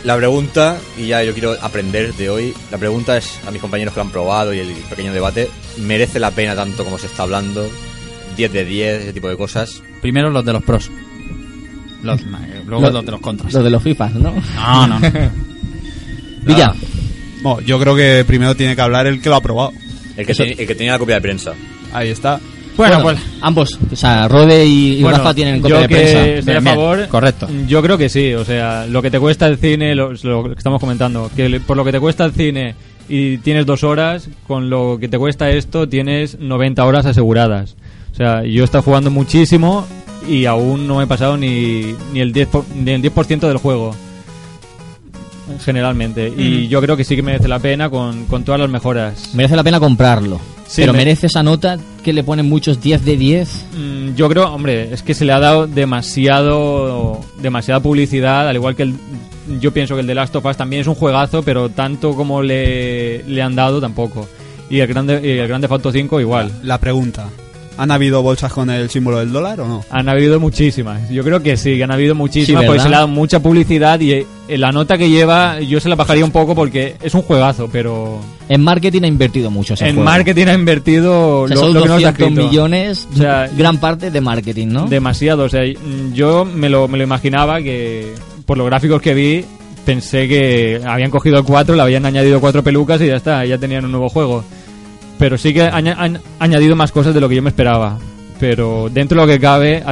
La 0.05 0.17
pregunta, 0.19 0.79
y 0.99 1.07
ya 1.07 1.23
yo 1.25 1.33
quiero 1.33 1.57
aprender 1.63 2.13
de 2.15 2.29
hoy, 2.29 2.55
la 2.71 2.77
pregunta 2.77 3.17
es 3.17 3.41
a 3.47 3.51
mis 3.51 3.61
compañeros 3.63 3.95
que 3.95 4.01
lo 4.01 4.05
han 4.05 4.11
probado 4.11 4.53
y 4.53 4.59
el 4.59 4.69
pequeño 4.91 5.13
debate, 5.15 5.49
¿merece 5.79 6.21
la 6.21 6.31
pena 6.31 6.55
tanto 6.55 6.85
como 6.85 6.99
se 6.99 7.07
está 7.07 7.23
hablando? 7.23 7.67
10 8.37 8.53
de 8.53 8.65
10, 8.67 9.03
ese 9.03 9.13
tipo 9.15 9.29
de 9.29 9.37
cosas. 9.37 9.83
Primero 10.03 10.29
los 10.29 10.45
de 10.45 10.53
los 10.53 10.63
pros. 10.63 10.91
Los, 12.03 12.21
eh, 12.23 12.25
luego 12.67 12.83
Lo- 12.83 12.91
los 12.91 13.05
de 13.07 13.13
los 13.13 13.21
contras. 13.21 13.53
Los 13.55 13.65
de 13.65 13.71
los 13.71 13.83
FIFAs, 13.83 14.15
¿no? 14.17 14.35
No, 14.57 14.87
no, 14.87 14.99
no. 15.01 15.11
Villa. 16.43 16.75
Bueno, 17.43 17.61
yo 17.61 17.79
creo 17.81 17.97
que 17.97 18.25
primero 18.27 18.55
tiene 18.55 18.77
que 18.77 18.83
hablar 18.83 19.07
el 19.07 19.23
que 19.23 19.31
lo 19.31 19.37
ha 19.37 19.41
probado. 19.41 19.73
El 20.17 20.27
que, 20.27 20.33
el 20.33 20.67
que 20.67 20.75
tenía 20.75 20.93
la 20.93 20.99
copia 20.99 21.15
de 21.17 21.21
prensa. 21.23 21.55
Ahí 21.95 22.11
está. 22.11 22.41
Bueno, 22.77 23.03
pues 23.03 23.19
ambos, 23.41 23.79
o 23.93 23.97
sea, 23.97 24.27
Rode 24.27 24.65
y, 24.67 25.01
Bueno, 25.03 25.19
Rafa 25.19 25.33
tienen 25.35 25.61
copia 25.61 25.77
yo 25.77 25.83
de 25.83 25.89
que 25.89 25.95
prensa. 25.95 26.27
estoy 26.27 26.55
a 26.57 26.61
bien, 26.61 26.75
favor. 26.75 27.09
correcto. 27.09 27.49
Yo 27.69 27.81
creo 27.83 27.97
que 27.97 28.09
sí. 28.09 28.35
O 28.35 28.45
sea, 28.45 28.87
lo 28.87 29.01
que 29.01 29.11
te 29.11 29.21
cuesta 29.21 29.47
el 29.47 29.59
cine, 29.59 29.95
lo, 29.95 30.13
lo 30.23 30.45
que 30.45 30.53
estamos 30.59 30.81
comentando, 30.81 31.31
que 31.37 31.61
por 31.61 31.77
lo 31.77 31.85
que 31.85 31.93
te 31.93 32.01
cuesta 32.01 32.25
el 32.25 32.33
cine 32.33 32.75
y 33.09 33.39
tienes 33.39 33.65
dos 33.67 33.85
horas, 33.85 34.29
con 34.49 34.71
lo 34.71 34.99
que 35.01 35.07
te 35.09 35.19
cuesta 35.19 35.51
esto 35.51 35.89
tienes 35.89 36.39
90 36.41 36.85
horas 36.85 37.07
aseguradas. 37.07 37.77
O 38.13 38.17
sea, 38.17 38.43
yo 38.45 38.63
he 38.63 38.65
estado 38.65 38.83
jugando 38.83 39.11
muchísimo 39.11 39.87
y 40.29 40.47
aún 40.47 40.87
no 40.89 40.97
me 40.99 41.05
he 41.05 41.07
pasado 41.07 41.37
ni, 41.37 41.95
ni 42.13 42.21
el 42.21 42.33
10%, 42.33 42.47
por- 42.49 42.65
ni 42.75 42.91
el 42.91 43.03
10 43.03 43.13
del 43.41 43.57
juego. 43.59 43.95
Generalmente. 45.65 46.33
Y 46.37 46.69
yo 46.69 46.81
creo 46.81 46.97
que 46.97 47.05
sí 47.05 47.15
que 47.17 47.23
merece 47.23 47.49
la 47.49 47.59
pena 47.59 47.91
con, 47.91 48.25
con 48.27 48.45
todas 48.45 48.61
las 48.61 48.71
mejoras. 48.71 49.31
Merece 49.35 49.57
la 49.57 49.63
pena 49.63 49.79
comprarlo. 49.79 50.41
Sí, 50.75 50.83
pero 50.83 50.93
me- 50.93 50.99
merece 50.99 51.27
esa 51.29 51.43
nota 51.43 51.79
que 52.03 52.13
le 52.13 52.25
ponen 52.25 52.49
muchos 52.49 52.81
10 52.81 53.05
de 53.05 53.17
10. 53.17 53.65
Mm, 53.79 54.15
Yo 54.15 54.29
creo, 54.29 54.53
hombre, 54.53 54.93
es 54.93 55.03
que 55.03 55.15
se 55.15 55.25
le 55.25 55.33
ha 55.33 55.39
dado 55.41 55.67
demasiado 55.67 57.21
demasiada 57.41 57.81
publicidad, 57.81 58.49
al 58.49 58.57
igual 58.57 58.75
que 58.77 58.83
el, 58.85 58.95
yo 59.61 59.73
pienso 59.73 59.95
que 59.95 60.01
el 60.01 60.07
de 60.07 60.15
Last 60.15 60.35
of 60.37 60.45
Us 60.45 60.57
también 60.57 60.83
es 60.83 60.87
un 60.89 60.95
juegazo, 60.95 61.43
pero 61.43 61.69
tanto 61.69 62.15
como 62.15 62.43
le, 62.43 63.23
le 63.25 63.43
han 63.43 63.55
dado 63.55 63.81
tampoco. 63.81 64.29
Y 64.71 64.81
el 64.81 64.87
grande 64.89 65.21
y 65.23 65.39
el 65.39 65.47
Grande 65.47 65.67
Auto 65.71 65.93
5 65.93 66.21
igual. 66.21 66.51
La 66.63 66.79
pregunta. 66.79 67.29
¿Han 67.77 67.91
habido 67.91 68.23
bolsas 68.23 68.53
con 68.53 68.71
el 68.71 68.89
símbolo 68.91 69.19
del 69.19 69.33
dólar 69.33 69.61
o 69.61 69.67
no? 69.69 69.85
Han 69.91 70.09
habido 70.09 70.39
muchísimas. 70.41 71.09
Yo 71.11 71.25
creo 71.25 71.43
que 71.43 71.57
sí, 71.57 71.77
que 71.77 71.85
han 71.85 71.91
habido 71.91 72.15
muchísimas 72.15 72.63
Sí, 72.63 72.67
porque 72.67 72.81
se 72.83 72.89
le 72.89 72.95
ha 72.95 72.99
dado 72.99 73.09
mucha 73.09 73.41
publicidad 73.41 73.99
y 74.01 74.13
eh, 74.13 74.27
la 74.49 74.71
nota 74.73 74.97
que 74.97 75.11
lleva 75.11 75.59
yo 75.61 75.81
se 75.81 75.89
la 75.89 75.97
bajaría 75.97 76.25
un 76.25 76.31
poco 76.31 76.55
porque 76.55 76.97
es 77.03 77.15
un 77.15 77.23
juegazo, 77.23 77.69
pero 77.73 78.21
En 78.49 78.63
marketing 78.63 79.03
ha 79.03 79.07
invertido 79.09 79.51
mucho 79.51 79.75
ese 79.75 79.87
en 79.89 79.97
juego. 79.97 80.11
marketing 80.11 80.47
ha 80.47 80.55
invertido 80.55 81.41
O 81.41 81.49
sea, 81.49 81.57
lo, 81.57 81.63
son 81.63 81.75
lo 81.75 81.83
que 81.83 81.89
no 81.89 81.97
está 81.97 82.11
200 82.13 82.29
escrito. 82.29 82.49
millones, 82.49 83.09
O 83.13 83.17
sea, 83.17 83.51
gran 83.57 83.79
parte 83.79 84.11
de 84.11 84.21
marketing, 84.21 84.69
¿no? 84.69 84.87
Demasiado, 84.87 85.45
o 85.45 85.49
sea, 85.49 85.63
yo 86.13 86.45
me 86.45 86.69
lo, 86.69 86.87
me 86.89 86.99
lo 86.99 87.05
imaginaba 87.05 87.61
que 87.61 88.13
por 88.47 88.57
los 88.59 88.67
gráficos 88.67 89.01
que 89.03 89.15
vi 89.15 89.45
pensé 89.85 90.29
que 90.29 90.81
habían 90.87 91.11
cogido 91.11 91.39
el 91.39 91.45
4, 91.45 91.75
le 91.75 91.83
habían 91.83 92.07
añadido 92.07 92.41
cuatro 92.41 92.63
pelucas 92.63 93.01
y 93.03 93.07
ya 93.09 93.17
está, 93.17 93.45
ya 93.45 93.59
tenían 93.59 93.85
un 93.85 93.91
nuevo 93.91 94.09
juego. 94.09 94.43
Pero 95.19 95.39
sí 95.39 95.55
que 95.55 95.63
han, 95.63 95.87
han 95.89 96.21
añadido 96.39 96.75
más 96.77 96.91
cosas 96.93 97.15
de 97.15 97.21
lo 97.21 97.29
que 97.29 97.37
yo 97.37 97.43
me 97.43 97.51
esperaba. 97.51 97.99
Pero 98.41 98.89
dentro 98.93 99.21
de 99.21 99.27
lo 99.27 99.33
que 99.33 99.41
cabe, 99.41 99.83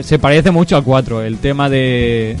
se 0.00 0.18
parece 0.18 0.50
mucho 0.50 0.76
al 0.76 0.82
4, 0.84 1.22
el 1.22 1.38
tema 1.38 1.68
de 1.68 2.36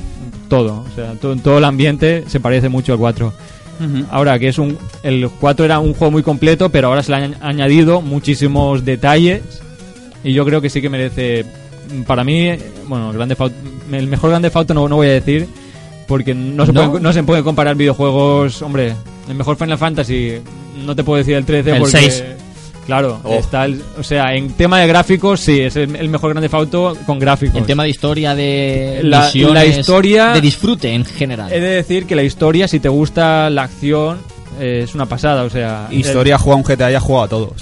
todo, 0.48 0.84
o 0.90 0.94
sea, 0.94 1.12
to- 1.14 1.36
todo 1.36 1.58
el 1.58 1.64
ambiente 1.64 2.24
se 2.26 2.40
parece 2.40 2.68
mucho 2.68 2.92
al 2.94 2.98
4. 2.98 3.26
Ujú. 3.80 4.04
Ahora 4.10 4.38
que 4.38 4.48
es 4.48 4.58
un 4.58 4.76
el 5.02 5.28
4 5.38 5.64
era 5.64 5.78
un 5.78 5.94
juego 5.94 6.10
muy 6.10 6.22
completo, 6.22 6.70
pero 6.70 6.88
ahora 6.88 7.02
se 7.02 7.12
le 7.12 7.18
han 7.18 7.36
añadido 7.42 8.00
muchísimos 8.00 8.84
detalles 8.84 9.42
y 10.24 10.32
yo 10.32 10.44
creo 10.44 10.60
que 10.60 10.68
sí 10.70 10.80
que 10.82 10.88
merece 10.88 11.44
para 12.06 12.24
mí, 12.24 12.50
bueno, 12.88 13.12
Grande 13.12 13.36
el 13.92 14.06
mejor 14.06 14.30
Grande 14.30 14.50
Auto 14.52 14.74
no, 14.74 14.88
no 14.88 14.96
voy 14.96 15.08
a 15.08 15.12
decir 15.12 15.46
porque 16.08 16.34
no 16.34 16.66
se, 16.66 16.72
¿No? 16.72 16.86
Pueden, 16.88 17.02
no 17.02 17.12
se 17.12 17.22
pueden 17.22 17.44
comparar 17.44 17.76
videojuegos, 17.76 18.60
hombre, 18.62 18.94
el 19.30 19.36
mejor 19.36 19.56
Final 19.56 19.78
Fantasy 19.78 20.34
no 20.84 20.94
te 20.96 21.04
puedo 21.04 21.18
decir 21.18 21.34
el 21.34 21.44
13 21.44 21.70
El 21.72 21.78
porque 21.78 21.92
6. 21.98 22.24
Claro, 22.86 23.20
Oh. 23.22 23.34
está 23.34 23.66
el- 23.66 23.82
o 23.98 24.02
sea, 24.02 24.34
en 24.34 24.52
tema 24.54 24.80
de 24.80 24.86
gráficos 24.88 25.40
sí, 25.40 25.60
es 25.60 25.76
el, 25.76 25.94
el 25.94 26.08
mejor 26.08 26.30
Grande 26.32 26.48
Auto 26.50 26.96
con 27.06 27.18
gráficos. 27.20 27.56
En 27.56 27.64
tema 27.64 27.84
de 27.84 27.90
historia, 27.90 28.34
de 28.34 29.00
La- 29.04 29.26
misiones, 29.26 29.54
la 29.54 29.64
historia- 29.80 30.28
de 30.32 30.40
disfrute 30.40 30.92
en 30.92 31.04
general. 31.04 31.52
He 31.52 31.60
de 31.60 31.68
decir 31.68 32.06
que 32.06 32.16
la 32.16 32.22
historia, 32.24 32.66
si 32.66 32.80
te 32.80 32.88
gusta 32.88 33.48
la 33.50 33.62
acción, 33.64 34.18
eh, 34.58 34.80
es 34.84 34.94
una 34.94 35.06
pasada, 35.06 35.44
o 35.44 35.50
sea... 35.50 35.86
Historia, 35.92 36.36
juega 36.38 36.56
un 36.56 36.64
GTA 36.64 36.90
y 36.90 36.94
ha 36.94 37.00
jugado 37.00 37.24
a 37.24 37.28
todos. 37.28 37.52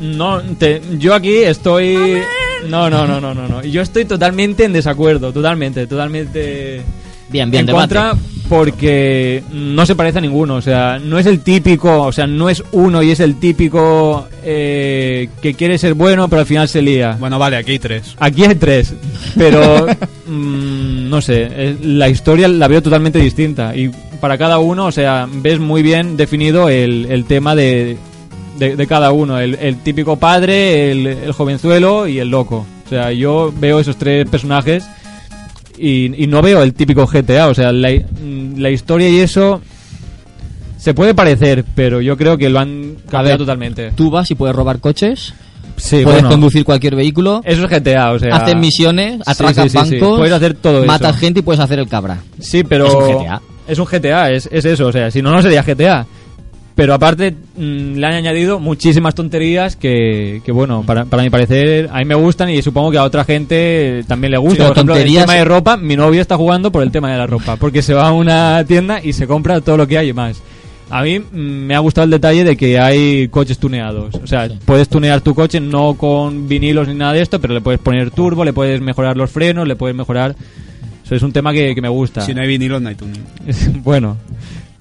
No, 0.00 0.40
te- 0.42 0.82
yo 0.98 1.14
aquí 1.14 1.36
estoy... 1.38 2.20
No, 2.68 2.88
no, 2.88 3.06
no, 3.06 3.20
no, 3.20 3.34
no, 3.34 3.48
no. 3.48 3.62
Yo 3.64 3.82
estoy 3.82 4.04
totalmente 4.04 4.64
en 4.64 4.72
desacuerdo, 4.72 5.32
totalmente, 5.32 5.86
totalmente... 5.86 6.82
Bien, 7.28 7.50
bien, 7.50 7.60
en 7.62 7.66
debate. 7.66 7.94
contra 7.94 8.14
porque 8.48 9.42
no 9.52 9.86
se 9.86 9.94
parece 9.94 10.18
a 10.18 10.20
ninguno, 10.20 10.56
o 10.56 10.60
sea, 10.60 10.98
no 10.98 11.18
es 11.18 11.26
el 11.26 11.40
típico, 11.40 12.02
o 12.02 12.12
sea, 12.12 12.26
no 12.26 12.50
es 12.50 12.62
uno 12.72 13.02
y 13.02 13.10
es 13.10 13.20
el 13.20 13.36
típico 13.36 14.28
eh, 14.42 15.28
que 15.40 15.54
quiere 15.54 15.78
ser 15.78 15.94
bueno 15.94 16.28
pero 16.28 16.40
al 16.40 16.46
final 16.46 16.68
se 16.68 16.82
lía. 16.82 17.16
Bueno, 17.18 17.38
vale, 17.38 17.56
aquí 17.56 17.72
hay 17.72 17.78
tres. 17.78 18.14
Aquí 18.18 18.44
hay 18.44 18.54
tres, 18.54 18.94
pero 19.36 19.86
mm, 20.26 21.08
no 21.08 21.20
sé, 21.20 21.48
eh, 21.50 21.76
la 21.82 22.08
historia 22.08 22.48
la 22.48 22.68
veo 22.68 22.82
totalmente 22.82 23.18
distinta 23.18 23.74
y 23.74 23.90
para 24.20 24.38
cada 24.38 24.58
uno, 24.58 24.86
o 24.86 24.92
sea, 24.92 25.26
ves 25.30 25.58
muy 25.58 25.82
bien 25.82 26.16
definido 26.16 26.68
el, 26.68 27.06
el 27.10 27.24
tema 27.24 27.54
de, 27.54 27.96
de, 28.58 28.76
de 28.76 28.86
cada 28.86 29.12
uno, 29.12 29.38
el, 29.38 29.54
el 29.60 29.78
típico 29.78 30.16
padre, 30.16 30.90
el, 30.92 31.06
el 31.06 31.32
jovenzuelo 31.32 32.06
y 32.06 32.18
el 32.18 32.28
loco. 32.28 32.66
O 32.86 32.88
sea, 32.88 33.12
yo 33.12 33.52
veo 33.58 33.80
esos 33.80 33.96
tres 33.96 34.28
personajes 34.28 34.84
y, 35.78 36.22
y 36.22 36.26
no 36.26 36.42
veo 36.42 36.62
el 36.62 36.74
típico 36.74 37.06
GTA, 37.06 37.48
o 37.48 37.54
sea, 37.54 37.72
la, 37.72 37.90
mm, 37.90 38.58
la 38.58 38.70
historia 38.70 39.08
y 39.08 39.20
eso 39.20 39.60
se 40.78 40.94
puede 40.94 41.14
parecer, 41.14 41.64
pero 41.74 42.00
yo 42.00 42.16
creo 42.16 42.36
que 42.36 42.48
lo 42.50 42.60
han 42.60 42.96
cambiado 43.10 43.38
totalmente. 43.38 43.92
Tú 43.94 44.10
vas 44.10 44.30
y 44.30 44.34
puedes 44.34 44.54
robar 44.54 44.80
coches, 44.80 45.34
Sí, 45.76 46.02
puedes 46.02 46.20
bueno, 46.20 46.28
conducir 46.28 46.64
cualquier 46.64 46.94
vehículo, 46.94 47.42
eso 47.44 47.64
es 47.64 47.70
GTA, 47.70 48.12
o 48.12 48.18
sea... 48.18 48.36
haces 48.36 48.56
misiones, 48.56 49.20
atracas 49.26 49.72
sí, 49.72 49.78
sí, 49.78 49.84
sí. 49.88 49.98
bancos, 49.98 50.18
Puedes 50.18 50.32
hacer 50.32 50.54
todo 50.54 50.78
eso. 50.78 50.86
matas 50.86 51.16
gente 51.16 51.40
y 51.40 51.42
puedes 51.42 51.60
hacer 51.60 51.78
el 51.78 51.88
cabra. 51.88 52.18
Sí, 52.38 52.62
pero. 52.64 52.86
Es 52.86 52.94
un 52.94 53.00
GTA. 53.00 53.42
Es 53.66 53.78
un 53.78 53.86
GTA, 53.86 54.30
es, 54.30 54.48
es 54.52 54.64
eso, 54.64 54.86
o 54.86 54.92
sea, 54.92 55.10
si 55.10 55.22
no, 55.22 55.30
no 55.30 55.42
sería 55.42 55.62
GTA. 55.62 56.06
Pero 56.74 56.92
aparte, 56.92 57.30
mm, 57.30 57.94
le 57.94 58.06
han 58.06 58.14
añadido 58.14 58.58
muchísimas 58.58 59.14
tonterías 59.14 59.76
que, 59.76 60.42
que 60.44 60.50
bueno, 60.50 60.82
para, 60.84 61.04
para 61.04 61.22
mi 61.22 61.30
parecer, 61.30 61.88
a 61.92 61.98
mí 61.98 62.04
me 62.04 62.16
gustan 62.16 62.50
y 62.50 62.62
supongo 62.62 62.90
que 62.90 62.98
a 62.98 63.04
otra 63.04 63.24
gente 63.24 64.04
también 64.08 64.32
le 64.32 64.38
gusta. 64.38 64.64
Sí, 64.64 64.68
por 64.68 64.76
ejemplo, 64.76 64.96
el 64.96 65.14
tema 65.14 65.34
de 65.34 65.44
ropa, 65.44 65.76
mi 65.76 65.94
novia 65.94 66.20
está 66.20 66.36
jugando 66.36 66.72
por 66.72 66.82
el 66.82 66.90
tema 66.90 67.12
de 67.12 67.18
la 67.18 67.26
ropa, 67.26 67.56
porque 67.56 67.80
se 67.80 67.94
va 67.94 68.08
a 68.08 68.12
una 68.12 68.64
tienda 68.66 69.00
y 69.02 69.12
se 69.12 69.28
compra 69.28 69.60
todo 69.60 69.76
lo 69.76 69.86
que 69.86 69.98
hay 69.98 70.08
y 70.08 70.12
más. 70.12 70.42
A 70.90 71.02
mí 71.02 71.20
mm, 71.20 71.24
me 71.32 71.76
ha 71.76 71.78
gustado 71.78 72.06
el 72.06 72.10
detalle 72.10 72.42
de 72.42 72.56
que 72.56 72.80
hay 72.80 73.28
coches 73.28 73.58
tuneados. 73.58 74.16
O 74.16 74.26
sea, 74.26 74.48
puedes 74.64 74.88
tunear 74.88 75.20
tu 75.20 75.32
coche 75.32 75.60
no 75.60 75.94
con 75.94 76.48
vinilos 76.48 76.88
ni 76.88 76.94
nada 76.94 77.12
de 77.12 77.22
esto, 77.22 77.40
pero 77.40 77.54
le 77.54 77.60
puedes 77.60 77.80
poner 77.80 78.10
turbo, 78.10 78.44
le 78.44 78.52
puedes 78.52 78.80
mejorar 78.80 79.16
los 79.16 79.30
frenos, 79.30 79.66
le 79.68 79.76
puedes 79.76 79.96
mejorar... 79.96 80.34
Eso 81.04 81.14
es 81.14 81.22
un 81.22 81.32
tema 81.32 81.52
que, 81.52 81.74
que 81.74 81.82
me 81.82 81.88
gusta. 81.88 82.22
Si 82.22 82.32
no 82.32 82.40
hay 82.40 82.48
vinilos, 82.48 82.80
no 82.80 82.88
hay 82.88 82.94
tuning. 82.94 83.22
bueno, 83.84 84.16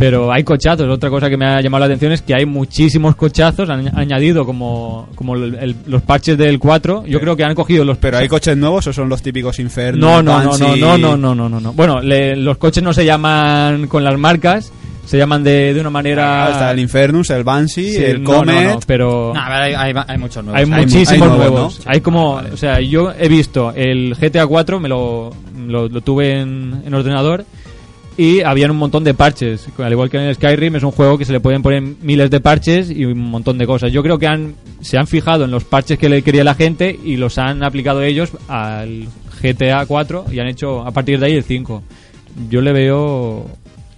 pero 0.06 0.34
hay 0.34 0.43
cochazos. 0.43 0.89
Otra 0.89 1.10
cosa 1.10 1.30
que 1.30 1.38
me 1.38 1.45
ha 1.45 1.62
llamado 1.62 1.80
la 1.80 1.86
atención 1.86 2.12
es 2.12 2.22
que 2.22 2.36
hay 2.36 2.45
muchísimos 2.45 3.16
cochazos. 3.16 3.70
Han 3.70 3.97
añadido 3.97 4.45
como, 4.45 5.08
como 5.16 5.36
el- 5.36 5.56
el- 5.56 5.76
los 5.88 6.01
parches 6.01 6.38
del 6.38 6.60
4. 6.60 7.06
Yo 7.08 7.22
creo 7.22 7.38
que 7.38 7.45
han 7.45 7.56
cogido 7.56 7.86
los. 7.86 7.97
¿Pero 7.99 8.18
hay 8.18 8.28
coches 8.28 8.58
nuevos 8.58 8.86
o 8.88 8.91
son 8.91 9.08
los 9.08 9.22
típicos 9.22 9.60
Inferno? 9.60 10.22
No, 10.22 10.22
no, 10.22 10.43
no, 10.43 10.58
no, 10.58 10.97
no, 10.97 10.97
no, 11.18 11.36
no, 11.36 11.47
no, 11.49 11.60
no. 11.62 11.72
Bueno, 11.72 12.01
le- 12.01 12.36
los 12.36 12.58
coches 12.58 12.84
no 12.84 12.91
se 12.91 13.06
llaman 13.06 13.88
con 13.88 14.04
las 14.04 14.18
marcas, 14.20 14.74
se 15.06 15.18
llaman 15.18 15.41
de, 15.41 15.74
de 15.74 15.80
una 15.80 15.89
manera. 15.89 16.47
Ah, 16.47 16.51
Está 16.51 16.72
el 16.72 16.80
Infernus, 16.80 17.30
el 17.30 17.45
Banshee, 17.45 17.91
Sí, 17.93 18.04
el 18.04 18.22
no, 18.24 18.32
no, 18.32 18.38
Comet. 18.39 18.70
no, 18.74 18.80
pero 18.86 19.32
No, 19.34 19.39
a 19.41 19.49
ver, 19.49 19.62
hay, 19.62 19.74
hay, 19.93 20.04
hay 20.06 20.18
muchos 20.18 20.43
nuevos. 20.43 20.60
hay 20.60 20.66
mu- 20.66 20.76
muchísimos 20.76 21.12
hay 21.12 21.20
nuevos, 21.20 21.38
nuevos. 21.51 21.80
¿no? 21.86 21.91
Hay 21.93 22.01
como, 22.01 22.34
o 22.54 22.58
sea, 22.58 22.82
yo 22.82 23.14
he 23.18 23.30
visto 23.30 23.72
el 23.74 24.16
GTA 24.20 24.45
4, 24.47 24.82
me 24.82 24.89
lo, 24.89 25.30
lo, 25.66 25.88
lo 25.88 26.01
tuve 26.01 26.41
en, 26.41 26.82
en 26.86 26.93
ordenador 26.93 27.45
y 28.18 28.41
habían 28.41 28.72
un 28.72 28.78
montón 28.78 29.03
de 29.03 29.14
parches. 29.14 29.68
Al 29.78 29.91
igual 29.91 30.09
que 30.09 30.18
en 30.18 30.24
el 30.24 30.36
Skyrim, 30.36 30.76
es 30.76 30.84
un 30.84 30.91
juego 30.91 31.18
que 31.18 31.26
se 31.26 31.32
le 31.32 31.39
pueden 31.39 31.61
poner 31.61 31.82
miles 32.01 32.30
de 32.30 32.39
parches 32.39 32.89
y 32.89 33.05
un 33.05 33.18
montón 33.20 33.57
de 33.57 33.66
cosas. 33.66 33.91
Yo 33.91 34.01
creo 34.03 34.18
que 34.20 34.28
han, 34.28 34.55
se 34.82 34.97
han 34.97 35.07
fijado 35.07 35.45
en 35.45 35.51
los 35.51 35.64
parches 35.64 35.97
que 35.97 36.09
le 36.09 36.22
quería 36.22 36.43
la 36.43 36.55
gente 36.55 36.97
y 37.03 37.18
los 37.18 37.38
han 37.38 37.64
aplicado 37.64 38.01
ellos 38.03 38.32
al 38.47 39.07
GTA 39.41 39.86
4 39.86 40.26
y 40.32 40.39
han 40.39 40.47
hecho 40.47 40.82
a 40.86 40.91
partir 40.91 41.20
de 41.20 41.26
ahí 41.28 41.34
el 41.34 41.43
5. 41.43 41.84
Yo 42.49 42.61
le 42.61 42.72
veo 42.74 43.45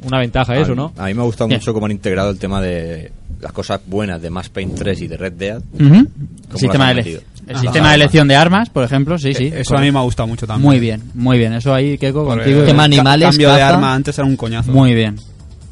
una 0.03 0.19
ventaja 0.19 0.53
a 0.53 0.57
eso, 0.59 0.71
mí- 0.71 0.77
¿no? 0.77 0.93
A 0.97 1.05
mí 1.07 1.13
me 1.13 1.21
ha 1.21 1.25
gustado 1.25 1.47
mucho 1.49 1.73
cómo 1.73 1.85
han 1.85 1.91
integrado 1.91 2.29
el 2.31 2.37
tema 2.39 2.61
de 2.61 3.11
las 3.41 3.51
cosas 3.51 3.81
buenas 3.85 4.21
de 4.21 4.29
Mass 4.29 4.49
Paint 4.49 4.75
3 4.75 5.01
y 5.01 5.07
de 5.07 5.17
Red 5.17 5.33
Dead. 5.33 5.57
Ujú. 5.73 6.07
¿Cómo 6.47 6.57
Sistema, 6.57 6.93
de? 6.93 7.21
El 7.47 7.55
Ah. 7.55 7.59
sistema 7.59 7.89
de 7.89 7.95
elección 7.95 8.27
de 8.27 8.35
armas, 8.35 8.69
por 8.69 8.83
ejemplo, 8.83 9.17
sí, 9.17 9.33
sí. 9.33 9.45
Eh, 9.47 9.61
Eso 9.61 9.75
a 9.77 9.81
mí 9.81 9.91
me 9.91 9.99
ha 9.99 10.01
gustado 10.03 10.27
mucho 10.27 10.47
también. 10.47 10.67
Muy 10.67 10.79
bien, 10.79 11.03
muy 11.13 11.37
bien. 11.37 11.53
Eso 11.53 11.73
ahí, 11.73 11.97
Keiko, 11.97 12.25
contigo. 12.25 12.61
el 12.61 12.65
Tema 12.65 12.79
ca- 12.79 12.83
animales, 12.85 13.29
cambio 13.29 13.53
de 13.53 13.61
arma 13.61 13.93
antes 13.93 14.17
era 14.17 14.27
un 14.27 14.35
coñazo. 14.35 14.71
Muy 14.71 14.93
bien. 14.95 15.19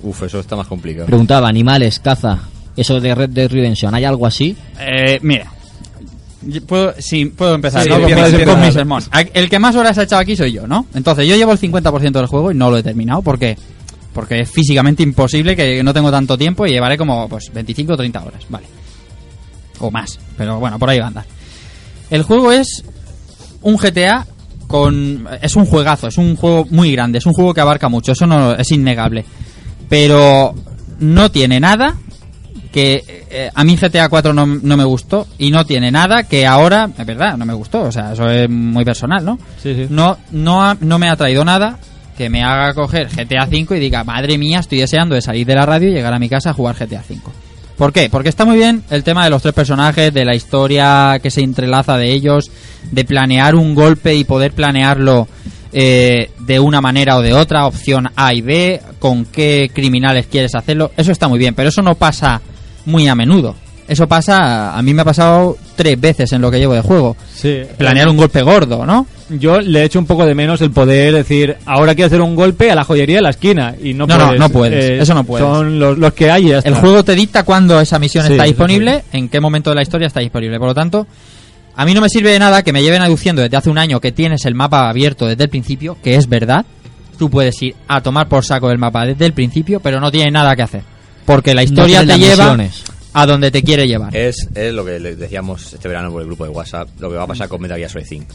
Uf, 0.01 0.23
eso 0.23 0.39
está 0.39 0.55
más 0.55 0.67
complicado. 0.67 1.05
Preguntaba, 1.07 1.47
animales, 1.47 1.99
caza, 1.99 2.39
eso 2.75 2.99
de 2.99 3.15
Red 3.15 3.29
Dead 3.29 3.49
Redemption, 3.49 3.93
¿hay 3.95 4.03
algo 4.05 4.25
así? 4.27 4.55
Eh, 4.79 5.19
mira. 5.21 5.51
Puedo, 6.67 6.93
sí, 6.99 7.25
puedo 7.27 7.55
empezar 7.55 7.83
Sí, 7.83 7.89
¿no? 7.89 7.95
empieza, 7.99 8.21
con, 8.23 8.29
empieza. 8.31 8.51
con 8.51 8.61
mi 8.65 8.71
sermón. 8.73 9.03
A- 9.11 9.21
El 9.21 9.49
que 9.49 9.59
más 9.59 9.75
horas 9.77 9.97
ha 9.97 10.03
echado 10.03 10.21
aquí 10.21 10.35
soy 10.35 10.51
yo, 10.51 10.67
¿no? 10.67 10.87
Entonces 10.93 11.25
yo 11.25 11.37
llevo 11.37 11.53
el 11.53 11.57
50% 11.57 12.11
del 12.19 12.27
juego 12.27 12.51
y 12.51 12.55
no 12.55 12.69
lo 12.69 12.77
he 12.77 12.83
terminado 12.83 13.21
porque 13.21 13.57
Porque 14.13 14.41
es 14.41 14.51
físicamente 14.51 15.01
imposible 15.01 15.55
que 15.55 15.81
no 15.81 15.91
tengo 15.91 16.11
tanto 16.11 16.37
tiempo 16.37 16.67
y 16.67 16.71
llevaré 16.71 16.97
como 16.99 17.27
pues 17.27 17.49
25 17.51 17.93
o 17.93 17.97
30 17.97 18.23
horas, 18.23 18.43
vale. 18.47 18.67
O 19.79 19.89
más, 19.89 20.19
pero 20.37 20.59
bueno, 20.59 20.77
por 20.77 20.87
ahí 20.89 20.99
va 20.99 21.05
a 21.05 21.07
andar. 21.07 21.25
El 22.13 22.21
juego 22.23 22.51
es 22.51 22.83
un 23.63 23.75
GTA 23.75 24.25
con 24.67 25.27
es 25.41 25.55
un 25.55 25.65
juegazo, 25.65 26.07
es 26.07 26.17
un 26.17 26.35
juego 26.35 26.65
muy 26.69 26.91
grande, 26.91 27.17
es 27.17 27.25
un 27.25 27.33
juego 27.33 27.53
que 27.53 27.61
abarca 27.61 27.89
mucho, 27.89 28.11
eso 28.11 28.25
no 28.27 28.53
es 28.53 28.71
innegable. 28.71 29.25
Pero 29.89 30.53
no 30.99 31.31
tiene 31.31 31.59
nada 31.59 31.95
que 32.71 33.03
eh, 33.29 33.49
a 33.53 33.63
mí 33.63 33.75
GTA 33.75 34.09
4 34.09 34.33
no, 34.33 34.45
no 34.45 34.77
me 34.77 34.83
gustó 34.83 35.27
y 35.37 35.51
no 35.51 35.65
tiene 35.65 35.91
nada 35.91 36.23
que 36.23 36.45
ahora, 36.47 36.89
es 36.97 37.05
verdad, 37.05 37.37
no 37.37 37.45
me 37.45 37.53
gustó, 37.53 37.81
o 37.81 37.91
sea, 37.91 38.13
eso 38.13 38.29
es 38.29 38.49
muy 38.49 38.83
personal, 38.85 39.23
¿no? 39.25 39.37
Sí, 39.61 39.73
sí. 39.75 39.87
No 39.89 40.17
no 40.31 40.63
ha- 40.63 40.77
no 40.79 40.97
me 40.99 41.09
ha 41.09 41.15
traído 41.15 41.43
nada 41.45 41.77
que 42.17 42.29
me 42.29 42.43
haga 42.43 42.73
coger 42.75 43.09
GTA 43.09 43.47
5 43.47 43.75
y 43.75 43.79
diga, 43.79 44.03
madre 44.03 44.37
mía, 44.37 44.59
estoy 44.59 44.79
deseando 44.79 45.15
de 45.15 45.21
salir 45.21 45.45
de 45.47 45.55
la 45.55 45.65
radio 45.65 45.89
y 45.89 45.93
llegar 45.93 46.13
a 46.13 46.19
mi 46.19 46.29
casa 46.29 46.51
a 46.51 46.53
jugar 46.53 46.75
GTA 46.75 47.01
5. 47.01 47.31
¿Por 47.77 47.91
qué? 47.91 48.09
Porque 48.09 48.29
está 48.29 48.45
muy 48.45 48.57
bien 48.57 48.83
el 48.89 49.03
tema 49.03 49.23
de 49.23 49.29
los 49.29 49.41
tres 49.41 49.53
personajes, 49.53 50.13
de 50.13 50.25
la 50.25 50.35
historia 50.35 51.19
que 51.21 51.31
se 51.31 51.41
entrelaza 51.41 51.97
de 51.97 52.11
ellos, 52.11 52.51
de 52.91 53.03
planear 53.03 53.55
un 53.55 53.73
golpe 53.73 54.15
y 54.15 54.23
poder 54.23 54.53
planearlo 54.53 55.27
eh, 55.71 56.29
de 56.39 56.59
una 56.59 56.81
manera 56.81 57.17
o 57.17 57.21
de 57.21 57.33
otra, 57.33 57.65
opción 57.65 58.09
A 58.15 58.33
y 58.33 58.41
B, 58.41 58.79
con 58.99 59.25
qué 59.25 59.71
criminales 59.73 60.27
quieres 60.27 60.53
hacerlo. 60.53 60.91
Eso 60.95 61.11
está 61.11 61.27
muy 61.27 61.39
bien, 61.39 61.55
pero 61.55 61.69
eso 61.69 61.81
no 61.81 61.95
pasa 61.95 62.41
muy 62.85 63.07
a 63.07 63.15
menudo. 63.15 63.55
Eso 63.87 64.07
pasa, 64.07 64.77
a 64.77 64.81
mí 64.81 64.93
me 64.93 65.01
ha 65.01 65.05
pasado 65.05 65.57
tres 65.75 65.99
veces 65.99 66.31
en 66.31 66.41
lo 66.41 66.51
que 66.51 66.59
llevo 66.59 66.73
de 66.73 66.81
juego. 66.81 67.17
Sí. 67.33 67.61
Planear 67.77 68.07
un 68.07 68.17
golpe 68.17 68.41
gordo, 68.43 68.85
¿no? 68.85 69.07
Yo 69.39 69.59
le 69.61 69.83
echo 69.83 69.99
un 69.99 70.05
poco 70.05 70.25
de 70.25 70.35
menos 70.35 70.61
el 70.61 70.71
poder 70.71 71.13
decir, 71.13 71.57
ahora 71.65 71.95
quiero 71.95 72.07
hacer 72.07 72.21
un 72.21 72.35
golpe 72.35 72.71
a 72.71 72.75
la 72.75 72.83
joyería 72.83 73.17
de 73.17 73.21
la 73.21 73.29
esquina. 73.31 73.75
Y 73.81 73.93
no, 73.93 74.05
No, 74.05 74.17
no, 74.17 74.25
puedes. 74.25 74.39
no 74.39 74.49
puedes, 74.49 75.01
eso 75.01 75.13
no 75.13 75.23
puedes. 75.23 75.45
Son 75.47 75.79
los, 75.79 75.97
los 75.97 76.13
que 76.13 76.29
hay 76.31 76.51
El 76.51 76.75
juego 76.75 77.03
te 77.03 77.15
dicta 77.15 77.43
cuándo 77.43 77.79
esa 77.79 77.99
misión 77.99 78.25
Sí, 78.25 78.33
está 78.33 78.43
sí, 78.43 78.49
disponible, 78.49 79.03
en 79.11 79.29
qué 79.29 79.39
momento 79.39 79.69
de 79.69 79.75
la 79.77 79.81
historia 79.81 80.07
está 80.07 80.19
disponible. 80.19 80.57
Por 80.59 80.67
lo 80.69 80.73
tanto, 80.75 81.07
a 81.75 81.85
mí 81.85 81.93
no 81.93 82.01
me 82.01 82.09
sirve 82.09 82.31
de 82.31 82.39
nada 82.39 82.63
que 82.63 82.73
me 82.73 82.81
lleven 82.83 83.01
aduciendo 83.01 83.41
desde 83.41 83.57
hace 83.57 83.69
un 83.69 83.77
año 83.77 83.99
que 83.99 84.11
tienes 84.11 84.45
el 84.45 84.55
mapa 84.55 84.89
abierto 84.89 85.25
desde 85.27 85.43
el 85.43 85.49
principio, 85.49 85.97
que 86.03 86.15
es 86.15 86.27
verdad. 86.29 86.65
Tú 87.17 87.29
puedes 87.29 87.61
ir 87.61 87.75
a 87.87 88.01
tomar 88.01 88.27
por 88.27 88.43
saco 88.43 88.69
el 88.71 88.77
mapa 88.77 89.05
desde 89.05 89.25
el 89.25 89.33
principio, 89.33 89.79
pero 89.79 89.99
no 89.99 90.11
tiene 90.11 90.31
nada 90.31 90.55
que 90.55 90.61
hacer. 90.63 90.81
Porque 91.25 91.53
la 91.53 91.63
historia 91.63 92.01
te 92.05 92.17
lleva 92.17 92.55
misiones. 92.55 92.83
a 93.13 93.25
donde 93.25 93.49
te 93.51 93.63
quiere 93.63 93.87
llevar. 93.87 94.15
Es, 94.15 94.47
es 94.55 94.73
lo 94.73 94.83
que 94.83 94.99
le 94.99 95.15
decíamos 95.15 95.73
este 95.73 95.87
verano 95.87 96.11
por 96.11 96.21
el 96.21 96.27
grupo 96.27 96.43
de 96.43 96.49
WhatsApp, 96.49 96.89
lo 96.99 97.09
que 97.09 97.15
va 97.15 97.23
a 97.23 97.27
pasar 97.27 97.47
con 97.47 97.61
Metal 97.61 97.77
Gear 97.77 97.89
Solid 97.89 98.05
5. 98.07 98.25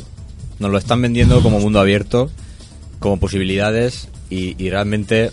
Nos 0.59 0.71
lo 0.71 0.79
están 0.79 1.01
vendiendo 1.03 1.43
como 1.43 1.61
mundo 1.61 1.81
abierto, 1.81 2.31
como 2.99 3.19
posibilidades, 3.19 4.09
y, 4.31 4.63
y 4.63 4.71
realmente 4.71 5.31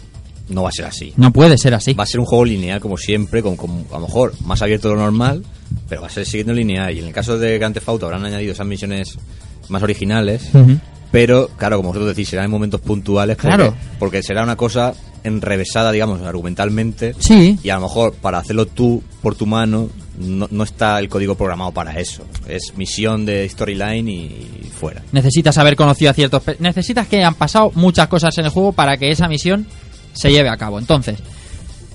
no 0.49 0.63
va 0.63 0.69
a 0.69 0.71
ser 0.71 0.85
así. 0.85 1.13
No 1.17 1.31
puede 1.33 1.57
ser 1.57 1.73
así. 1.73 1.93
Va 1.93 2.03
a 2.03 2.07
ser 2.07 2.19
un 2.19 2.25
juego 2.27 2.45
lineal 2.45 2.79
como 2.79 2.97
siempre, 2.97 3.41
con, 3.41 3.55
con- 3.55 3.85
a 3.91 3.95
lo 3.95 4.01
mejor 4.01 4.33
más 4.43 4.61
abierto 4.61 4.89
de 4.89 4.95
lo 4.95 5.01
normal, 5.01 5.43
pero 5.89 6.01
va 6.01 6.07
a 6.07 6.11
ser 6.11 6.25
siguiendo 6.25 6.53
lineal. 6.53 6.95
Y 6.95 6.99
en 6.99 7.05
el 7.05 7.13
caso 7.13 7.39
de 7.39 7.57
Grand 7.57 7.73
Theft 7.73 7.89
Auto 7.89 8.05
habrán 8.05 8.23
añadido 8.25 8.53
esas 8.53 8.67
misiones 8.67 9.17
más 9.69 9.81
originales, 9.81 10.49
pero 11.11 11.47
claro, 11.57 11.77
como 11.77 11.89
vosotros 11.89 12.15
decís, 12.15 12.29
será 12.29 12.43
en 12.45 12.51
momentos 12.51 12.81
puntuales, 12.81 13.35
porque, 13.37 13.47
Claro. 13.55 13.73
porque 13.97 14.21
será 14.21 14.43
una 14.43 14.55
cosa 14.55 14.93
enrevesada, 15.23 15.91
digamos, 15.91 16.21
argumentalmente. 16.21 17.15
Sí. 17.17 17.57
Y 17.63 17.69
a 17.69 17.75
lo 17.75 17.81
mejor 17.81 18.13
para 18.13 18.37
hacerlo 18.37 18.67
tú 18.67 19.01
por 19.23 19.33
tu 19.35 19.47
mano 19.47 19.89
no, 20.19 20.47
no 20.51 20.63
está 20.63 20.99
el 20.99 21.09
código 21.09 21.33
programado 21.35 21.71
para 21.71 21.99
eso. 21.99 22.23
Es 22.47 22.73
misión 22.77 23.25
de 23.25 23.49
storyline 23.49 24.07
y 24.07 24.64
Necesitas 25.11 25.57
haber 25.57 25.75
conocido 25.75 26.11
a 26.11 26.13
ciertos... 26.13 26.41
Necesitas 26.59 27.07
que 27.07 27.17
hayan 27.17 27.35
pasado 27.35 27.71
muchas 27.75 28.07
cosas 28.07 28.37
en 28.37 28.45
el 28.45 28.51
juego 28.51 28.73
para 28.73 28.97
que 28.97 29.11
esa 29.11 29.27
misión 29.27 29.65
se 30.13 30.31
lleve 30.31 30.49
a 30.49 30.57
cabo. 30.57 30.79
Entonces, 30.79 31.19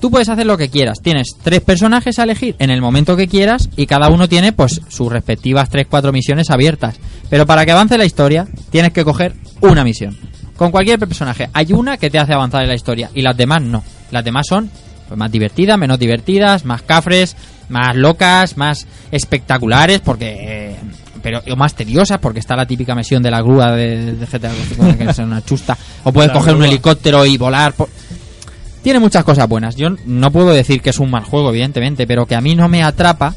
tú 0.00 0.10
puedes 0.10 0.28
hacer 0.28 0.46
lo 0.46 0.56
que 0.56 0.68
quieras. 0.68 0.98
Tienes 1.02 1.36
tres 1.42 1.60
personajes 1.60 2.18
a 2.18 2.24
elegir 2.24 2.56
en 2.58 2.70
el 2.70 2.80
momento 2.80 3.16
que 3.16 3.28
quieras 3.28 3.68
y 3.76 3.86
cada 3.86 4.08
uno 4.08 4.28
tiene 4.28 4.52
pues 4.52 4.80
sus 4.88 5.10
respectivas 5.10 5.70
3-4 5.70 6.12
misiones 6.12 6.50
abiertas. 6.50 6.96
Pero 7.28 7.46
para 7.46 7.64
que 7.64 7.72
avance 7.72 7.98
la 7.98 8.04
historia, 8.04 8.46
tienes 8.70 8.92
que 8.92 9.04
coger 9.04 9.34
una 9.60 9.84
misión. 9.84 10.16
Con 10.56 10.70
cualquier 10.70 10.98
personaje. 10.98 11.48
Hay 11.54 11.72
una 11.72 11.96
que 11.96 12.10
te 12.10 12.18
hace 12.18 12.34
avanzar 12.34 12.62
en 12.62 12.68
la 12.68 12.74
historia 12.74 13.10
y 13.14 13.22
las 13.22 13.36
demás 13.36 13.62
no. 13.62 13.82
Las 14.10 14.24
demás 14.24 14.46
son 14.46 14.70
pues, 15.08 15.18
más 15.18 15.32
divertidas, 15.32 15.78
menos 15.78 15.98
divertidas, 15.98 16.64
más 16.64 16.82
cafres, 16.82 17.36
más 17.68 17.96
locas, 17.96 18.56
más 18.56 18.86
espectaculares, 19.10 20.00
porque... 20.00 20.76
pero 21.22 21.42
o 21.50 21.56
más 21.56 21.74
tediosas 21.74 22.18
porque 22.18 22.38
está 22.40 22.56
la 22.56 22.66
típica 22.66 22.94
misión 22.94 23.22
de 23.22 23.30
la 23.30 23.40
grúa 23.42 23.72
de, 23.72 24.14
de 24.14 24.26
GTA 24.26 24.50
que 24.96 25.04
es 25.10 25.18
una 25.18 25.44
chusta 25.44 25.76
o 26.04 26.12
puedes 26.12 26.28
La 26.32 26.38
coger 26.38 26.54
un 26.56 26.64
helicóptero 26.64 27.24
y 27.26 27.36
volar 27.36 27.72
por- 27.74 27.88
tiene 28.82 28.98
muchas 28.98 29.24
cosas 29.24 29.46
buenas. 29.46 29.76
Yo 29.76 29.88
no 30.06 30.30
puedo 30.30 30.50
decir 30.50 30.80
que 30.80 30.88
es 30.90 30.98
un 30.98 31.10
mal 31.10 31.22
juego, 31.24 31.50
evidentemente, 31.50 32.06
pero 32.06 32.24
que 32.24 32.34
a 32.34 32.40
mí 32.40 32.54
no 32.54 32.66
me 32.68 32.82
atrapa 32.82 33.34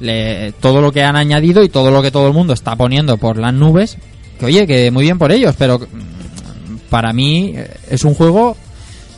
le- 0.00 0.52
todo 0.60 0.80
lo 0.80 0.90
que 0.90 1.02
han 1.04 1.14
añadido 1.16 1.62
y 1.62 1.68
todo 1.68 1.90
lo 1.92 2.02
que 2.02 2.10
todo 2.10 2.26
el 2.26 2.32
mundo 2.34 2.52
está 2.54 2.74
poniendo 2.74 3.16
por 3.16 3.38
las 3.38 3.54
nubes. 3.54 3.96
Que 4.38 4.46
oye, 4.46 4.66
que 4.66 4.90
muy 4.90 5.04
bien 5.04 5.18
por 5.18 5.30
ellos, 5.30 5.54
pero 5.58 5.78
mm, 5.78 6.76
para 6.90 7.12
mí 7.12 7.52
eh, 7.54 7.70
es 7.90 8.02
un 8.04 8.14
juego 8.14 8.56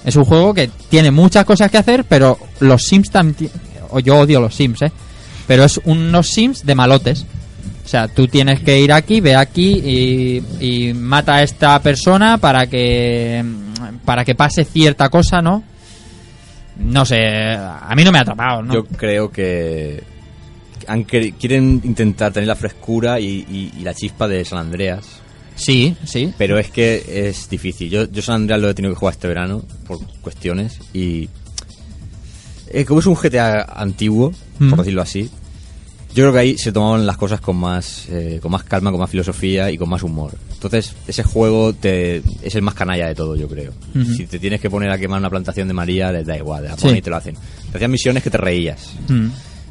es 0.05 0.17
un 0.17 0.25
juego 0.25 0.53
que 0.53 0.69
tiene 0.91 1.11
muchas 1.13 1.45
cosas 1.45 1.71
que 1.71 1.79
hacer, 1.79 2.05
pero 2.05 2.37
los 2.61 2.83
Sims 2.83 3.09
también 3.11 3.51
o 3.91 4.01
yo 4.01 4.17
odio 4.19 4.41
los 4.41 4.55
Sims, 4.55 4.83
eh, 4.83 4.91
pero 5.47 5.65
es 5.65 5.81
unos 5.85 6.29
Sims 6.29 6.67
de 6.67 6.75
malotes. 6.75 7.25
O 7.85 7.89
sea, 7.89 8.09
tú 8.09 8.28
tienes 8.28 8.61
que 8.61 8.80
ir 8.80 8.93
aquí, 8.93 9.20
ve 9.20 9.35
aquí 9.35 9.72
y, 9.72 10.43
y 10.89 10.95
mata 10.95 11.37
a 11.37 11.43
esta 11.43 11.80
persona 11.83 12.39
para 12.39 12.66
que 12.66 13.45
para 14.05 14.24
que 14.24 14.35
pase 14.35 14.64
cierta 14.64 15.09
cosa, 15.09 15.43
¿no? 15.43 15.62
No 16.78 17.05
sé, 17.05 17.18
a 17.26 17.93
mí 17.97 18.03
no 18.05 18.12
me 18.12 18.18
ha 18.18 18.22
atrapado, 18.22 18.62
¿no? 18.62 18.72
Yo 18.74 18.85
creo 18.85 19.30
que 19.30 20.03
quieren 21.39 21.80
intentar 21.85 22.33
tener 22.33 22.47
la 22.49 22.57
frescura 22.57 23.20
y, 23.20 23.45
y- 23.49 23.72
y 23.78 23.83
la 23.83 23.95
chispa 23.95 24.26
de 24.28 24.45
San 24.45 24.59
Andreas. 24.61 25.05
Sí, 25.55 25.95
sí. 26.05 26.33
Pero 26.39 26.59
es 26.59 26.70
que 26.70 27.28
es 27.28 27.49
difícil. 27.49 27.91
Yo, 27.91 28.11
yo 28.11 28.22
San 28.22 28.37
Andreas 28.37 28.61
lo 28.61 28.70
he 28.70 28.74
tenido 28.74 28.95
que 28.95 28.99
jugar 28.99 29.12
este 29.14 29.28
verano 29.28 29.62
por 29.87 29.99
cuestiones 30.22 30.78
y... 30.95 31.28
eh, 32.68 32.85
como 32.85 33.01
es 33.01 33.07
un 33.07 33.14
GTA 33.14 33.62
antiguo, 33.74 34.33
Mm. 34.59 34.68
por 34.70 34.78
decirlo 34.80 35.03
así, 35.03 35.28
yo 36.15 36.25
creo 36.25 36.33
que 36.33 36.39
ahí 36.39 36.59
se 36.59 36.73
tomaban 36.73 37.07
las 37.07 37.17
cosas 37.17 37.41
con 37.41 37.57
más, 37.57 38.07
eh, 38.11 38.39
con 38.43 38.51
más 38.53 38.65
calma, 38.65 38.91
con 38.91 39.01
más 39.01 39.09
filosofía 39.11 39.71
y 39.71 39.79
con 39.79 39.89
más 39.89 40.03
humor. 40.03 40.33
Entonces, 40.53 40.95
ese 41.09 41.23
juego 41.23 41.73
te, 41.73 42.23
es 42.43 42.55
el 42.55 42.63
más 42.63 42.75
canalla 42.75 43.09
de 43.09 43.15
todo, 43.15 43.35
yo 43.37 43.49
creo. 43.49 43.73
Si 44.17 44.27
te 44.27 44.39
tienes 44.39 44.61
que 44.61 44.69
poner 44.71 44.91
a 44.91 44.99
quemar 44.99 45.19
una 45.19 45.31
plantación 45.31 45.69
de 45.69 45.75
María, 45.75 46.13
les 46.13 46.27
da 46.27 46.37
igual, 46.37 46.65
la 46.65 46.77
Sí. 46.77 46.83
ponen 46.83 46.97
y 46.99 47.03
te 47.03 47.11
lo 47.11 47.17
hacen. 47.17 47.35
Te 47.71 47.77
hacían 47.79 47.91
misiones 47.91 48.23
que 48.23 48.31
te 48.31 48.39
reías. 48.39 48.93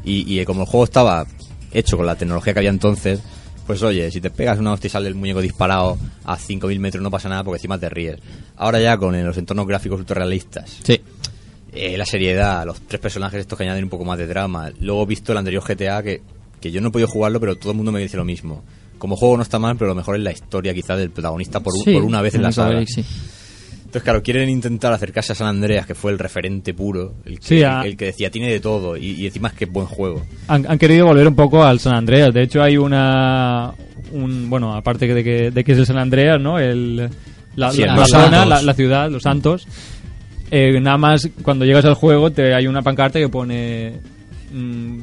Y, 0.03 0.33
y 0.33 0.39
eh, 0.39 0.45
como 0.45 0.61
el 0.61 0.67
juego 0.67 0.83
estaba 0.85 1.25
hecho 1.71 1.95
con 1.97 2.05
la 2.05 2.15
tecnología 2.15 2.53
que 2.53 2.59
había 2.59 2.71
entonces, 2.71 3.19
pues 3.67 3.81
oye, 3.83 4.09
si 4.11 4.19
te 4.19 4.29
pegas 4.31 4.57
una 4.59 4.73
hostia 4.73 4.87
y 4.87 4.91
sale 4.91 5.07
el 5.07 5.15
muñeco 5.15 5.39
disparado 5.41 5.97
a 6.25 6.37
5.000 6.37 6.79
metros 6.79 7.03
no 7.03 7.11
pasa 7.11 7.29
nada 7.29 7.43
porque 7.43 7.57
encima 7.57 7.77
te 7.77 7.87
ríes. 7.87 8.17
Ahora 8.57 8.81
ya 8.81 8.97
con 8.97 9.15
eh, 9.15 9.23
los 9.23 9.37
entornos 9.37 9.67
gráficos 9.67 9.99
ultrarrealistas, 9.99 10.79
Sí. 10.83 10.99
Eh, 11.73 11.97
la 11.97 12.05
seriedad, 12.05 12.65
los 12.65 12.81
tres 12.81 12.99
personajes 13.01 13.39
estos 13.39 13.57
que 13.57 13.63
añaden 13.63 13.83
un 13.85 13.89
poco 13.89 14.05
más 14.05 14.17
de 14.17 14.27
drama. 14.27 14.69
Luego 14.79 15.03
he 15.03 15.05
visto 15.07 15.31
el 15.31 15.37
anterior 15.37 15.63
GTA 15.63 16.03
que, 16.03 16.21
que 16.59 16.71
yo 16.71 16.81
no 16.81 16.89
he 16.89 16.91
podido 16.91 17.07
jugarlo, 17.07 17.39
pero 17.39 17.55
todo 17.55 17.71
el 17.71 17.77
mundo 17.77 17.91
me 17.91 17.99
dice 18.01 18.17
lo 18.17 18.25
mismo. 18.25 18.63
Como 18.97 19.15
juego 19.15 19.35
no 19.37 19.43
está 19.43 19.57
mal, 19.57 19.77
pero 19.77 19.89
lo 19.89 19.95
mejor 19.95 20.15
es 20.15 20.21
la 20.21 20.31
historia 20.31 20.73
quizás 20.73 20.97
del 20.99 21.09
protagonista 21.11 21.59
por, 21.59 21.73
Sí, 21.73 21.91
por 21.93 22.03
una 22.03 22.21
vez 22.21 22.35
en 22.35 22.43
la 22.43 22.51
saga. 22.51 22.69
Bellic, 22.75 22.89
sí. 22.89 23.03
Entonces, 23.77 24.03
claro, 24.03 24.21
quieren 24.23 24.47
intentar 24.47 24.93
acercarse 24.93 25.33
a 25.33 25.35
San 25.35 25.47
Andreas, 25.47 25.85
que 25.85 25.95
fue 25.95 26.11
el 26.13 26.19
referente 26.19 26.73
puro, 26.73 27.15
el 27.25 27.39
que, 27.41 27.45
Sí, 27.47 27.63
a- 27.63 27.81
el 27.81 27.97
que 27.97 28.05
decía 28.05 28.29
tiene 28.31 28.49
de 28.49 28.59
todo 28.61 28.95
y, 28.95 29.07
y 29.11 29.25
encima 29.25 29.49
es 29.49 29.53
que 29.55 29.65
es 29.65 29.71
buen 29.71 29.85
juego. 29.87 30.23
Han, 30.47 30.65
han 30.69 30.77
querido 30.77 31.07
volver 31.07 31.27
un 31.27 31.35
poco 31.35 31.63
al 31.63 31.79
San 31.79 31.95
Andreas. 31.95 32.33
De 32.33 32.43
hecho, 32.43 32.61
hay 32.61 32.77
una. 32.77 33.73
Un, 34.13 34.49
bueno, 34.49 34.73
aparte 34.75 35.07
de 35.07 35.23
que, 35.23 35.51
de 35.51 35.63
que 35.63 35.71
es 35.73 35.77
el 35.77 35.85
San 35.85 35.97
Andreas, 35.97 36.39
¿no? 36.39 36.57
El, 36.59 37.09
la, 37.55 37.71
Sí, 37.71 37.81
la- 37.81 37.95
la 37.97 38.05
zona, 38.05 38.45
la, 38.45 38.61
la 38.61 38.73
ciudad, 38.73 39.09
Los 39.09 39.23
Santos. 39.23 39.67
Eh, 40.51 40.79
nada 40.81 40.97
más 40.97 41.29
cuando 41.43 41.63
llegas 41.65 41.85
al 41.85 41.93
juego 41.93 42.29
te 42.31 42.53
hay 42.53 42.67
una 42.67 42.81
pancarta 42.81 43.17
que 43.19 43.29
pone. 43.29 43.93
mm, 44.51 44.99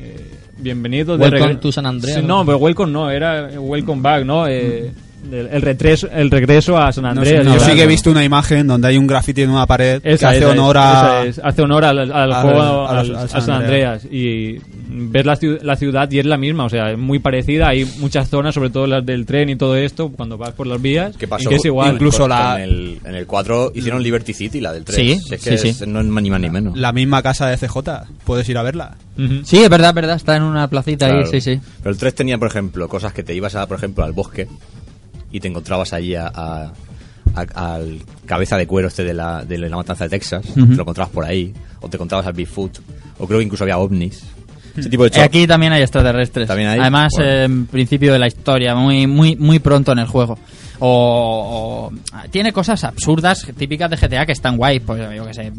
eh, 0.00 0.26
bienvenido 0.58 1.18
de 1.18 1.24
Welcome 1.28 1.56
to 1.56 1.72
San 1.72 1.86
Andreas, 1.86 2.16
Sí, 2.20 2.22
¿no? 2.22 2.38
no, 2.38 2.46
pero 2.46 2.58
welcome 2.58 2.92
no, 2.92 3.10
era 3.10 3.48
welcome 3.58 4.00
back, 4.00 4.24
¿no? 4.24 4.46
Eh, 4.46 4.92
el, 5.30 5.46
el 5.52 5.62
retreso, 5.62 6.08
el 6.12 6.30
regreso 6.30 6.76
a 6.78 6.92
San 6.92 7.02
No 7.14 7.24
sé, 7.24 7.36
Andreas. 7.38 7.60
yo 7.60 7.60
sí 7.68 7.76
que 7.76 7.82
he 7.82 7.86
visto 7.86 8.10
una 8.10 8.24
imagen 8.24 8.66
donde 8.66 8.88
hay 8.88 8.96
un 8.98 9.06
graffiti 9.08 9.42
en 9.42 9.50
una 9.50 9.66
pared 9.66 10.00
que 10.02 10.12
hace 10.14 10.38
esa 10.38 10.48
honor 10.50 10.76
a... 10.78 11.24
esa 11.24 11.24
es. 11.26 11.40
hace 11.44 11.62
honor 11.62 11.84
al, 11.84 11.98
al 11.98 12.12
al- 12.12 12.42
juego 12.42 12.88
al- 12.88 12.98
al- 12.98 13.16
al 13.16 13.24
a 13.24 13.28
San 13.28 13.50
Andreas 13.50 14.04
y 14.04 14.58
ves 14.88 15.24
la, 15.26 15.38
la 15.62 15.76
ciudad 15.76 16.10
y 16.10 16.18
es 16.18 16.26
la 16.26 16.36
misma 16.36 16.64
o 16.64 16.68
sea 16.68 16.90
es 16.92 16.98
muy 16.98 17.18
parecida 17.18 17.68
hay 17.68 17.84
muchas 17.98 18.28
zonas 18.28 18.54
sobre 18.54 18.70
todo 18.70 18.86
las 18.86 19.04
del 19.04 19.24
tren 19.26 19.48
y 19.48 19.56
todo 19.56 19.76
esto 19.76 20.10
cuando 20.10 20.36
vas 20.38 20.52
por 20.52 20.66
las 20.66 20.80
vías 20.82 21.16
¿Qué 21.16 21.26
pasó? 21.28 21.48
que 21.48 21.56
es 21.56 21.64
igual 21.64 21.94
Incluso 21.94 22.20
Con- 22.20 22.30
la- 22.30 22.52
con 22.52 22.60
el, 22.62 22.98
en 23.04 23.14
el 23.14 23.26
4 23.26 23.72
hicieron 23.74 24.02
Liberty 24.02 24.32
City, 24.32 24.60
la 24.60 24.72
del 24.72 24.84
3. 24.84 24.96
Sí, 24.96 25.12
es 25.34 25.42
que 25.42 25.58
sí, 25.58 25.68
es- 25.68 25.76
sí. 25.78 25.84
no 25.86 26.00
es 26.00 26.06
ni 26.06 26.30
más 26.30 26.40
ni 26.40 26.50
menos. 26.50 26.76
La 26.76 26.92
misma 26.92 27.22
casa 27.22 27.46
de 27.48 27.56
CJ, 27.56 27.78
puedes 28.24 28.48
ir 28.48 28.58
a 28.58 28.62
verla. 28.62 28.96
Sí, 29.44 29.58
es 29.62 29.68
verdad, 29.70 29.90
es 29.90 29.94
verdad, 29.94 30.16
está 30.16 30.36
en 30.36 30.42
una 30.42 30.68
placita 30.68 31.06
Claro. 31.08 31.24
ahí, 31.26 31.30
sí, 31.30 31.40
sí. 31.40 31.60
Pero 31.82 31.90
el 31.92 31.98
3 31.98 32.14
tenía, 32.14 32.38
por 32.38 32.48
ejemplo, 32.48 32.88
cosas 32.88 33.12
que 33.12 33.22
te 33.22 33.34
ibas, 33.34 33.54
a, 33.54 33.66
por 33.66 33.76
ejemplo, 33.78 34.04
al 34.04 34.12
bosque 34.12 34.48
y 35.30 35.40
te 35.40 35.48
encontrabas 35.48 35.92
allí 35.92 36.14
a, 36.14 36.26
a, 36.34 36.72
a- 37.34 37.74
al 37.74 38.00
cabeza 38.26 38.56
de 38.56 38.66
cuero 38.66 38.88
este 38.88 39.04
de 39.04 39.14
la, 39.14 39.44
de 39.44 39.58
la 39.58 39.76
matanza 39.76 40.04
de 40.04 40.10
Texas, 40.10 40.42
te 40.54 40.60
lo 40.60 40.82
encontrabas 40.82 41.12
por 41.12 41.24
ahí, 41.24 41.52
o 41.80 41.88
te 41.88 41.96
encontrabas 41.96 42.26
al 42.26 42.32
Bigfoot, 42.34 42.78
o 43.18 43.26
creo 43.26 43.38
que 43.38 43.44
incluso 43.44 43.64
había 43.64 43.78
ovnis. 43.78 44.22
Ese 44.76 44.88
tipo 44.88 45.04
de 45.08 45.10
Eh, 45.18 45.22
Aquí 45.22 45.46
también 45.46 45.72
hay 45.72 45.82
extraterrestres. 45.82 46.48
También 46.48 46.70
hay. 46.70 46.80
Además, 46.80 47.12
Bueno. 47.16 47.30
eh, 47.30 47.44
en 47.44 47.66
principio 47.66 48.12
de 48.12 48.18
la 48.18 48.26
historia, 48.26 48.74
muy, 48.74 49.06
muy, 49.06 49.36
muy 49.36 49.58
pronto 49.58 49.92
en 49.92 49.98
el 49.98 50.06
juego. 50.06 50.38
O, 50.78 51.90
o- 51.90 52.28
tiene 52.30 52.52
cosas 52.52 52.82
absurdas, 52.84 53.46
típicas 53.56 53.88
de 53.90 53.96
GTA 53.96 54.26
que 54.26 54.32
están 54.32 54.56
guay. 54.56 54.80
Pues 54.80 55.00
yo 55.14 55.26
qué 55.26 55.34
sé, 55.34 55.52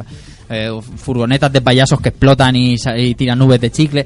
eh, 0.49 0.69
furgonetas 0.97 1.51
de 1.53 1.61
payasos 1.61 2.01
que 2.01 2.09
explotan 2.09 2.55
y, 2.55 2.75
y 2.97 3.15
tiran 3.15 3.39
nubes 3.39 3.61
de 3.61 3.71
chicle. 3.71 4.05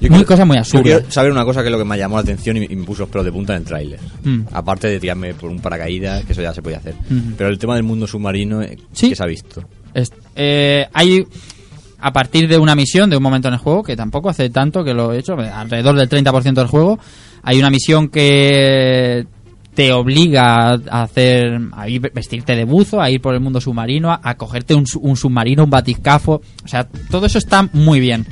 Yo 0.00 0.08
muy 0.10 0.18
quiero- 0.18 0.26
cosas 0.26 0.46
muy 0.46 0.56
yo 0.56 0.60
absurdas. 0.60 0.82
quiero 0.84 1.10
saber 1.10 1.32
una 1.32 1.44
cosa 1.44 1.60
que 1.62 1.66
es 1.68 1.72
lo 1.72 1.78
que 1.78 1.84
me 1.84 1.96
llamó 1.98 2.16
la 2.16 2.22
atención 2.22 2.56
y, 2.58 2.64
y 2.70 2.76
me 2.76 2.84
puso 2.84 3.02
los 3.02 3.08
pelos 3.10 3.24
de 3.24 3.32
punta 3.32 3.54
en 3.54 3.62
el 3.62 3.64
tráiler. 3.64 3.98
Mm. 4.22 4.40
Aparte 4.52 4.86
de 4.88 5.00
tirarme 5.00 5.34
por 5.34 5.50
un 5.50 5.58
paracaídas, 5.60 6.24
que 6.24 6.32
eso 6.32 6.42
ya 6.42 6.52
se 6.54 6.62
podía 6.62 6.76
hacer. 6.78 6.94
Ujú. 7.10 7.32
Pero 7.36 7.50
el 7.50 7.58
tema 7.58 7.74
del 7.74 7.82
mundo 7.82 8.06
submarino, 8.06 8.60
Sí. 8.92 9.08
que 9.08 9.16
se 9.16 9.22
ha 9.22 9.26
visto. 9.26 9.62
Eh, 10.36 10.86
hay 10.92 11.24
a 12.00 12.12
partir 12.12 12.48
de 12.48 12.58
una 12.58 12.74
misión, 12.74 13.10
de 13.10 13.16
un 13.16 13.22
momento 13.22 13.48
en 13.48 13.54
el 13.54 13.60
juego, 13.60 13.82
que 13.82 13.96
tampoco 13.96 14.28
hace 14.28 14.50
tanto 14.50 14.84
que 14.84 14.94
lo 14.94 15.12
he 15.12 15.18
hecho, 15.18 15.34
alrededor 15.34 15.96
del 15.96 16.08
30% 16.08 16.54
del 16.54 16.66
juego, 16.66 16.98
hay 17.42 17.58
una 17.58 17.70
misión 17.70 18.08
que 18.08 19.26
te 19.74 19.92
obliga 19.92 20.72
a 20.72 21.02
hacer 21.02 21.60
a 21.72 21.88
ir 21.88 22.00
vestirte 22.12 22.56
de 22.56 22.64
buzo, 22.64 23.00
a 23.00 23.10
ir 23.10 23.20
por 23.20 23.34
el 23.34 23.40
mundo 23.40 23.60
submarino, 23.60 24.10
a, 24.10 24.20
a 24.22 24.36
cogerte 24.36 24.74
un, 24.74 24.84
un 25.00 25.16
submarino, 25.16 25.64
un 25.64 25.70
batiscafo, 25.70 26.40
o 26.64 26.68
sea, 26.68 26.88
todo 27.10 27.26
eso 27.26 27.38
está 27.38 27.68
muy 27.72 28.00
bien. 28.00 28.26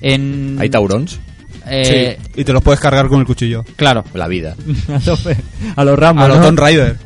En, 0.00 0.56
¿Hay 0.60 0.68
taurons? 0.68 1.18
Eh, 1.66 2.18
Sí, 2.20 2.40
y 2.40 2.44
te 2.44 2.52
los 2.52 2.62
puedes 2.62 2.80
cargar 2.80 3.08
con 3.08 3.20
el 3.20 3.26
cuchillo. 3.26 3.64
Claro. 3.76 4.04
La 4.14 4.26
vida. 4.28 4.54
a, 5.76 5.84
los 5.84 5.98
Rambo. 5.98 6.22
A 6.24 6.28
los 6.28 6.38
¿no? 6.38 6.44
Tomb 6.46 6.58
Raider. 6.58 6.96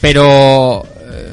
pero 0.00 0.82
eh, 0.84 1.32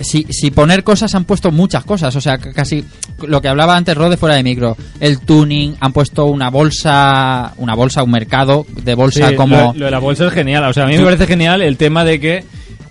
si, 0.00 0.24
si 0.30 0.50
poner 0.50 0.84
cosas 0.84 1.14
han 1.14 1.24
puesto 1.24 1.50
muchas 1.50 1.84
cosas 1.84 2.14
o 2.16 2.20
sea 2.20 2.38
casi 2.38 2.84
lo 3.26 3.40
que 3.40 3.48
hablaba 3.48 3.76
antes 3.76 3.96
Rode 3.96 4.16
fuera 4.16 4.34
de 4.36 4.42
micro 4.42 4.76
el 5.00 5.20
tuning 5.20 5.76
han 5.80 5.92
puesto 5.92 6.26
una 6.26 6.50
bolsa 6.50 7.52
una 7.58 7.74
bolsa 7.74 8.02
un 8.02 8.10
mercado 8.10 8.66
de 8.82 8.94
bolsa 8.94 9.30
Sí, 9.30 9.36
como 9.36 9.56
Lo, 9.56 9.74
lo 9.74 9.84
de 9.86 9.90
la 9.90 9.98
bolsa 9.98 10.26
es 10.26 10.32
genial. 10.32 10.64
O 10.64 10.72
sea, 10.72 10.84
a 10.84 10.86
mí 10.86 10.96
me 10.96 11.04
parece 11.04 11.26
genial 11.26 11.62
el 11.62 11.76
tema 11.76 12.04
de 12.04 12.20
que, 12.20 12.44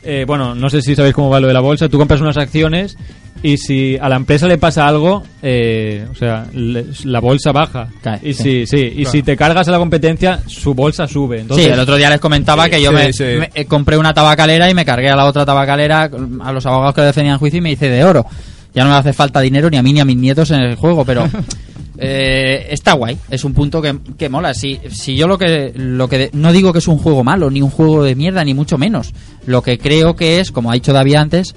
eh, 0.04 0.24
bueno, 0.26 0.56
no 0.56 0.70
sé 0.70 0.82
si 0.82 0.95
sabéis 0.95 1.14
cómo 1.14 1.30
va 1.30 1.39
lo 1.39 1.47
de 1.47 1.54
la 1.54 1.60
bolsa. 1.60 1.89
Tú 1.89 1.97
compras 1.97 2.22
unas 2.22 2.38
acciones 2.38 2.97
y 3.44 3.58
si 3.58 3.98
a 4.02 4.10
la 4.10 4.16
empresa 4.16 4.48
le 4.48 4.58
pasa 4.58 4.88
algo, 4.88 5.22
eh, 5.41 6.08
o 6.12 6.16
sea, 6.16 6.48
le- 6.54 6.86
la 7.04 7.20
bolsa 7.20 7.52
baja. 7.52 7.89
y 8.24 8.34
sí. 8.34 8.66
si, 8.66 8.68
sí, 8.68 8.78
y 8.78 8.96
Claro. 9.02 9.12
si 9.12 9.22
te 9.24 9.38
cargas 9.38 9.68
a 9.68 9.72
la 9.72 9.78
competencia, 9.78 10.39
su 10.48 10.74
bolsa 10.74 11.06
sube. 11.08 11.41
Entonces, 11.41 11.66
sí, 11.68 11.72
el 11.72 11.80
otro 11.80 11.98
día 11.98 12.10
les 12.10 12.20
comentaba 12.22 12.64
Sí, 12.66 12.72
que 12.72 12.82
yo 12.82 12.89
sí, 12.89 12.96
me, 12.96 13.14
sí. 13.14 13.24
me- 13.39 13.50
eh, 13.54 13.66
compré 13.66 13.98
una 13.98 14.14
tabacalera 14.14 14.70
y 14.70 14.74
me 14.74 14.86
cargué 14.86 15.10
a 15.10 15.16
la 15.16 15.26
otra 15.26 15.46
tabacalera 15.46 16.10
a 16.41 16.52
los 16.52 16.66
abogados 16.66 16.96
que 16.96 17.02
defendían 17.02 17.38
juicio 17.38 17.58
y 17.60 17.62
me 17.62 17.72
hice 17.74 17.89
de 17.89 18.04
oro. 18.04 18.26
Ya 18.74 18.84
no 18.84 18.89
me 18.89 18.96
hace 18.96 19.14
falta 19.14 19.39
dinero 19.41 19.70
ni 19.70 19.78
a 19.78 19.84
mí 19.84 19.94
ni 19.94 20.00
a 20.00 20.06
mis 20.06 20.18
nietos 20.18 20.50
en 20.50 20.62
el 20.62 20.76
juego, 20.76 21.06
pero 21.06 21.28
eh, 21.98 22.68
está 22.72 22.94
guay. 22.94 23.18
Es 23.30 23.44
un 23.44 23.54
punto 23.54 23.82
que, 23.82 23.96
que 24.18 24.30
mola. 24.30 24.54
Si, 24.54 24.80
si 24.89 25.16
yo 25.16 25.28
lo 25.28 25.38
que, 25.38 25.72
lo 25.76 26.08
que 26.08 26.18
de- 26.18 26.30
no 26.34 26.52
digo 26.52 26.74
que 26.74 26.80
es 26.80 26.88
un 26.88 26.98
juego 26.98 27.24
malo, 27.24 27.50
ni 27.52 27.62
un 27.62 27.70
juego 27.70 28.04
de 28.04 28.16
mierda, 28.16 28.44
ni 28.44 28.54
mucho 28.54 28.78
menos. 28.78 29.14
Lo 29.46 29.62
que 29.62 29.78
creo 29.78 30.16
que 30.16 30.39
es, 30.39 30.52
como 30.52 30.72
ha 30.72 30.74
dicho 30.76 30.94
David 30.94 31.16
antes, 31.16 31.54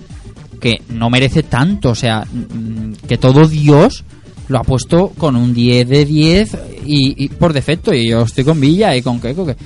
que 0.61 0.81
no 0.89 1.11
merece 1.11 1.43
tanto. 1.43 1.91
O 1.91 1.95
sea, 1.95 2.25
mm, 2.25 3.07
que 3.09 3.19
todo 3.19 3.47
Dios 3.47 4.05
lo 4.49 4.59
ha 4.59 4.63
puesto 4.63 5.09
con 5.17 5.37
un 5.37 5.53
10 5.53 5.89
de 5.89 6.05
10 6.05 6.57
y, 6.87 7.25
y 7.25 7.29
por 7.29 7.53
defecto. 7.53 7.93
Y 7.93 8.11
yo 8.11 8.23
estoy 8.23 8.45
con 8.45 8.61
Villa 8.61 8.95
y 8.97 9.03
con 9.03 9.21
Keiko, 9.21 9.47
que 9.47 9.57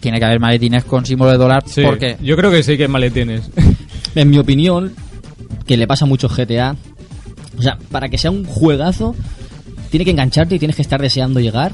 tiene 0.00 0.18
que 0.18 0.24
haber 0.24 0.40
maletines 0.40 0.84
con 0.84 1.04
símbolo 1.04 1.32
de 1.32 1.38
dólar. 1.38 1.64
sí, 1.66 1.82
porque 1.84 2.16
yo 2.22 2.36
creo 2.36 2.50
que 2.50 2.62
sí 2.62 2.76
que 2.76 2.88
maletines. 2.88 3.50
En 4.14 4.30
mi 4.30 4.38
opinión, 4.38 4.94
que 5.66 5.76
le 5.76 5.86
pasa 5.86 6.06
mucho 6.06 6.28
GTA, 6.28 6.74
o 7.58 7.62
sea, 7.62 7.78
para 7.90 8.08
que 8.08 8.18
sea 8.18 8.30
un 8.30 8.44
juegazo, 8.44 9.14
tiene 9.90 10.04
que 10.04 10.10
engancharte 10.10 10.54
y 10.54 10.58
tienes 10.58 10.76
que 10.76 10.82
estar 10.82 11.00
deseando 11.00 11.40
llegar. 11.40 11.72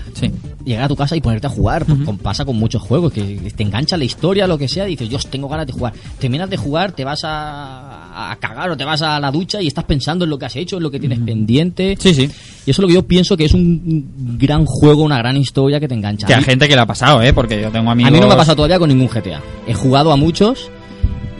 Llegar 0.64 0.84
a 0.84 0.88
tu 0.88 0.96
casa 0.96 1.14
y 1.16 1.20
ponerte 1.20 1.46
a 1.46 1.50
jugar. 1.50 1.84
con- 1.84 2.16
pasa 2.18 2.44
con 2.44 2.56
muchos 2.56 2.80
juegos, 2.82 3.12
que 3.12 3.52
te 3.54 3.62
engancha 3.62 3.96
la 3.96 4.04
historia, 4.04 4.46
lo 4.46 4.56
que 4.56 4.68
sea, 4.68 4.86
y 4.86 4.96
dices, 4.96 5.08
yo 5.08 5.18
tengo 5.30 5.48
ganas 5.48 5.66
de 5.66 5.72
jugar. 5.72 5.92
Terminas 6.18 6.48
de 6.48 6.56
jugar, 6.56 6.92
te 6.92 7.04
vas 7.04 7.20
a, 7.24 8.30
a 8.32 8.36
cagar 8.36 8.70
o 8.70 8.76
te 8.76 8.84
vas 8.84 9.02
a 9.02 9.20
la 9.20 9.30
ducha 9.30 9.60
y 9.60 9.66
estás 9.66 9.84
pensando 9.84 10.24
en 10.24 10.30
lo 10.30 10.38
que 10.38 10.46
has 10.46 10.56
hecho, 10.56 10.76
en 10.78 10.82
lo 10.84 10.90
que 10.90 10.98
tienes 11.00 11.18
pendiente. 11.20 11.96
Sí, 11.98 12.14
sí. 12.14 12.22
Y 12.66 12.70
eso 12.70 12.72
es 12.72 12.78
lo 12.78 12.88
que 12.88 12.94
yo 12.94 13.02
pienso 13.06 13.36
que 13.36 13.44
es 13.44 13.52
un 13.52 14.38
gran 14.38 14.64
juego, 14.64 15.02
una 15.02 15.18
gran 15.18 15.36
historia 15.36 15.78
que 15.80 15.88
te 15.88 15.94
engancha. 15.94 16.26
que 16.26 16.34
A 16.34 16.38
hay 16.38 16.44
gente 16.44 16.66
que 16.68 16.74
le 16.74 16.80
ha 16.80 16.86
pasado, 16.86 17.20
¿eh? 17.22 17.32
Porque 17.34 17.60
yo 17.60 17.70
tengo 17.70 17.90
amigos... 17.90 18.08
a 18.08 18.12
mí 18.12 18.20
no 18.20 18.26
me 18.28 18.32
ha 18.34 18.36
pasado 18.38 18.56
todavía 18.56 18.78
con 18.78 18.88
ningún 18.88 19.08
GTA. 19.08 19.42
He 19.66 19.74
jugado 19.74 20.12
a 20.12 20.16
muchos. 20.16 20.70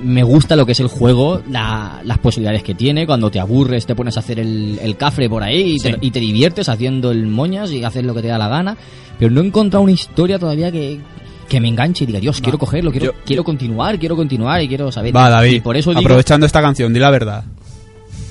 Me 0.04 0.22
gusta 0.22 0.54
lo 0.54 0.66
que 0.66 0.72
es 0.72 0.80
el 0.80 0.88
juego, 0.88 1.42
la- 1.50 2.00
las 2.04 2.18
posibilidades 2.18 2.62
que 2.62 2.74
tiene. 2.74 3.06
Cuando 3.06 3.30
te 3.30 3.40
aburres, 3.40 3.86
te 3.86 3.94
pones 3.94 4.16
a 4.16 4.20
hacer 4.20 4.38
el, 4.38 4.78
el 4.82 4.96
cafre 4.96 5.28
por 5.28 5.42
ahí 5.42 5.72
y, 5.74 5.78
Sí. 5.78 5.90
te, 5.92 5.98
y 6.00 6.10
te 6.10 6.20
diviertes 6.20 6.68
haciendo 6.68 7.10
el 7.10 7.26
moñas 7.26 7.70
y 7.70 7.82
haces 7.82 8.04
lo 8.04 8.14
que 8.14 8.22
te 8.22 8.28
da 8.28 8.38
la 8.38 8.48
gana. 8.48 8.76
Pero 9.18 9.30
no 9.30 9.40
he 9.40 9.46
encontrado 9.46 9.82
una 9.82 9.92
historia 9.92 10.38
todavía 10.38 10.70
que, 10.70 11.00
que 11.48 11.60
me 11.60 11.68
enganche 11.68 12.04
y 12.04 12.06
diga, 12.06 12.20
Dios, 12.20 12.40
quiero 12.40 12.58
cogerlo, 12.58 12.90
quiero, 12.90 13.06
Yo- 13.06 13.12
quiero 13.24 13.44
continuar, 13.44 13.98
quiero 13.98 14.14
continuar 14.16 14.60
y 14.62 14.68
quiero 14.68 14.92
saber. 14.92 15.14
Va, 15.16 15.30
David. 15.30 15.52
Y 15.54 15.60
por 15.60 15.76
eso 15.76 15.90
digo, 15.90 16.00
Aprovechando 16.00 16.44
esta 16.46 16.60
canción, 16.60 16.92
di 16.92 17.00
la 17.00 17.10
verdad. 17.10 17.44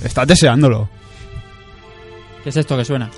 Estás 0.03 0.27
deseándolo. 0.27 0.89
¿Qué 2.43 2.49
es 2.49 2.57
esto 2.57 2.75
que 2.77 2.85
suena? 2.85 3.09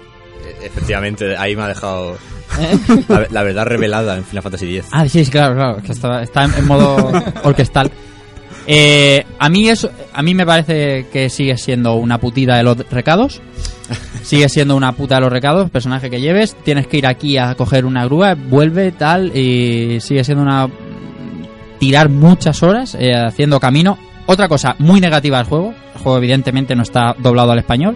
Eh, 0.46 0.66
Efectivamente, 0.68 1.36
ahí 1.36 1.56
me 1.56 1.64
ha 1.64 1.68
dejado 1.68 2.16
la, 3.10 3.28
la 3.32 3.44
verdad 3.44 3.66
revelada 3.66 4.16
en 4.18 4.24
Final 4.24 4.44
Fantasy 4.44 4.78
X. 4.78 4.90
Ah, 4.92 5.08
sí, 5.10 5.26
sí, 5.26 5.32
claro, 5.32 5.56
claro, 5.56 5.82
que 5.82 5.92
está, 5.92 6.22
está 6.22 6.46
en, 6.46 6.54
en 6.54 6.68
modo 6.68 7.12
orquestal. 7.44 7.92
Eh, 8.68 9.24
a 9.38 9.50
mí 9.50 9.70
eso, 9.70 9.90
a 10.14 10.24
mí 10.24 10.34
me 10.34 10.46
parece 10.46 11.08
que 11.12 11.30
sigue 11.30 11.58
siendo 11.58 11.96
una 11.96 12.20
putida 12.20 12.58
de 12.58 12.64
los 12.64 12.78
recados. 12.90 13.42
Sigue 14.24 14.50
siendo 14.50 14.76
una 14.76 14.94
puta 14.94 15.16
de 15.16 15.22
los 15.22 15.32
recados, 15.32 15.70
personaje 15.70 16.10
que 16.10 16.20
lleves, 16.20 16.56
tienes 16.64 16.88
que 16.88 16.98
ir 16.98 17.06
aquí 17.06 17.38
a 17.38 17.54
coger 17.54 17.86
una 17.86 18.06
grúa, 18.06 18.34
vuelve 18.34 18.92
tal 18.92 19.36
y 19.38 20.00
sigue 20.02 20.24
siendo 20.24 20.42
una 20.42 20.68
tirar 21.80 22.10
muchas 22.10 22.64
horas 22.64 22.98
eh, 23.00 23.14
haciendo 23.14 23.60
camino. 23.60 23.98
Otra 24.26 24.48
cosa 24.48 24.76
muy 24.80 25.00
negativa 25.00 25.38
del 25.38 25.46
juego, 25.46 25.74
el 25.94 26.02
juego 26.02 26.18
evidentemente 26.18 26.76
no 26.76 26.82
está 26.82 27.16
doblado 27.20 27.52
al 27.52 27.60
español. 27.60 27.96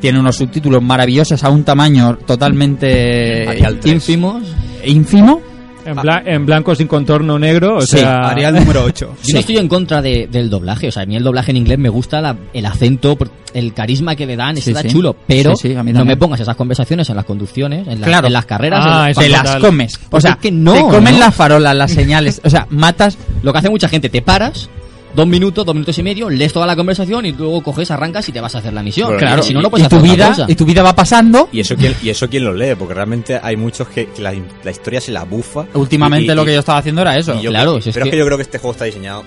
Tiene 0.00 0.18
unos 0.18 0.36
subtítulos 0.36 0.82
maravillosos 0.82 1.44
a 1.44 1.50
un 1.50 1.64
tamaño 1.64 2.16
totalmente 2.26 3.58
ínfimo. 3.84 4.40
Ínfimo. 4.84 5.40
En, 5.86 5.96
bla- 5.96 6.22
en 6.24 6.46
blanco 6.46 6.74
sin 6.74 6.86
contorno 6.88 7.38
negro, 7.38 7.76
o 7.76 7.80
Sí, 7.82 7.98
sea... 7.98 8.28
Arial 8.28 8.54
número 8.54 8.84
8. 8.84 9.16
Yo 9.24 9.32
no 9.34 9.40
estoy 9.40 9.58
en 9.58 9.68
contra 9.68 10.00
de- 10.02 10.28
del 10.30 10.48
doblaje, 10.50 10.88
o 10.88 10.92
sea, 10.92 11.02
a 11.02 11.06
mí 11.06 11.16
el 11.16 11.22
doblaje 11.22 11.50
en 11.50 11.58
inglés 11.58 11.78
me 11.78 11.88
gusta 11.88 12.20
la- 12.20 12.36
el 12.52 12.66
acento, 12.66 13.16
por- 13.16 13.30
el 13.52 13.72
carisma 13.74 14.16
que 14.16 14.26
le 14.26 14.34
dan, 14.36 14.56
Sí, 14.56 14.70
está 14.70 14.82
sí. 14.82 14.88
chulo, 14.88 15.14
pero 15.26 15.52
no 15.92 16.04
me 16.04 16.16
pongas 16.16 16.40
esas 16.40 16.56
conversaciones 16.56 17.08
en 17.10 17.16
las 17.16 17.24
conducciones, 17.24 17.86
en, 17.86 18.00
las- 18.00 18.08
Claro. 18.08 18.26
en 18.26 18.32
las 18.32 18.46
carreras, 18.46 18.80
Ah, 18.82 19.08
en- 19.10 19.14
te 19.14 19.28
las 19.28 19.56
comes. 19.56 20.00
O 20.10 20.20
sea, 20.20 20.32
es 20.32 20.36
que 20.38 20.50
no, 20.50 20.72
te 20.74 20.80
comen 20.80 21.14
¿no? 21.14 21.20
las 21.20 21.34
farolas, 21.34 21.76
las 21.76 21.92
señales. 21.92 22.40
O 22.44 22.50
sea, 22.50 22.66
matas. 22.70 23.16
Lo 23.42 23.52
que 23.52 23.58
hace 23.58 23.70
mucha 23.70 23.88
gente, 23.88 24.08
te 24.08 24.22
paras, 24.22 24.68
dos 25.14 25.26
minutos, 25.26 25.64
dos 25.64 25.74
minutos 25.74 25.96
y 25.98 26.02
medio, 26.02 26.28
lees 26.28 26.52
toda 26.52 26.66
la 26.66 26.74
conversación 26.76 27.24
y 27.26 27.32
luego 27.32 27.62
coges, 27.62 27.90
arrancas 27.90 28.28
y 28.28 28.32
te 28.32 28.40
vas 28.40 28.54
a 28.54 28.58
hacer 28.58 28.72
la 28.72 28.82
misión. 28.82 29.08
Bueno, 29.08 29.20
claro, 29.20 29.42
y- 29.42 29.46
si 29.46 29.54
no, 29.54 29.60
no 29.62 29.68
y 29.68 29.70
puedes 29.70 29.88
tu 29.88 29.96
hacer 29.96 29.98
otra 30.10 30.14
vida 30.14 30.28
cosa. 30.28 30.46
y 30.48 30.54
tu 30.54 30.64
vida 30.64 30.82
va 30.82 30.94
pasando. 30.94 31.48
¿Y 31.52 31.60
eso 31.60 31.76
quién, 31.76 31.94
y 32.02 32.08
eso 32.10 32.28
quién 32.28 32.44
lo 32.44 32.52
lee? 32.52 32.74
Porque 32.78 32.94
realmente 32.94 33.38
hay 33.42 33.56
muchos 33.56 33.88
que, 33.88 34.06
que 34.08 34.20
la, 34.22 34.34
la 34.62 34.70
historia 34.70 35.00
se 35.00 35.12
la 35.12 35.24
bufa. 35.24 35.64
Últimamente 35.74 36.26
Y- 36.28 36.32
y- 36.32 36.34
lo 36.34 36.44
que 36.44 36.52
yo 36.54 36.60
estaba 36.60 36.78
haciendo 36.78 37.02
era 37.02 37.16
eso. 37.18 37.34
y 37.38 37.42
yo- 37.42 37.50
Claro, 37.50 37.80
si 37.80 37.90
es 37.90 37.94
pero 37.94 38.06
es 38.06 38.10
que- 38.10 38.16
que 38.16 38.18
yo 38.18 38.26
creo 38.26 38.38
que 38.38 38.42
este 38.42 38.58
juego 38.58 38.72
está 38.72 38.84
diseñado 38.86 39.24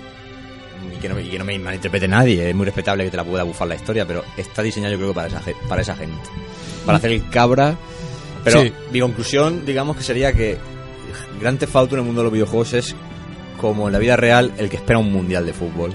y 0.96 1.00
que, 1.00 1.10
no, 1.10 1.16
me- 1.16 1.24
y 1.24 1.30
que 1.30 1.40
no 1.40 1.46
me 1.46 1.58
malinterprete 1.60 2.08
nadie. 2.08 2.50
Es 2.50 2.56
muy 2.56 2.66
respetable 2.66 3.04
que 3.06 3.12
te 3.12 3.18
la 3.18 3.24
pueda 3.24 3.44
bufar 3.44 3.68
la 3.68 3.76
historia, 3.76 4.06
pero 4.06 4.24
está 4.36 4.62
diseñado 4.62 4.92
yo 4.94 4.98
creo 4.98 5.10
que 5.10 5.16
para 5.16 5.28
esa, 5.28 5.42
para 5.70 5.82
esa 5.82 5.96
gente. 5.96 6.18
Para 6.86 6.98
hacer 6.98 7.12
el 7.12 7.30
cabra. 7.30 7.76
Pero 8.44 8.62
Sí. 8.62 8.72
mi 8.92 9.00
conclusión, 9.02 9.66
digamos 9.66 9.98
que 9.98 10.04
sería 10.04 10.32
que 10.34 10.58
Grand 11.42 11.60
Theft 11.60 11.76
Auto 11.76 11.96
en 11.96 12.00
el 12.00 12.06
mundo 12.06 12.22
de 12.22 12.26
los 12.26 12.34
videojuegos 12.34 12.74
es 12.74 12.96
como 13.58 13.88
en 13.88 13.94
la 13.94 14.00
vida 14.00 14.16
real 14.16 14.54
el 14.58 14.70
que 14.70 14.78
espera 14.78 15.00
un 15.00 15.12
mundial 15.12 15.46
de 15.46 15.54
fútbol. 15.54 15.92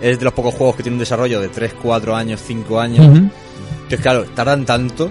Es 0.00 0.18
de 0.18 0.24
los 0.24 0.34
pocos 0.34 0.54
juegos 0.54 0.76
que 0.76 0.82
tiene 0.82 0.96
un 0.96 1.00
desarrollo 1.00 1.40
de 1.40 1.48
3, 1.48 1.74
4 1.80 2.14
años, 2.14 2.40
5 2.46 2.80
años. 2.80 3.06
Ujú. 3.06 3.16
Entonces, 3.16 4.00
claro, 4.00 4.24
tardan 4.34 4.64
tanto 4.64 5.10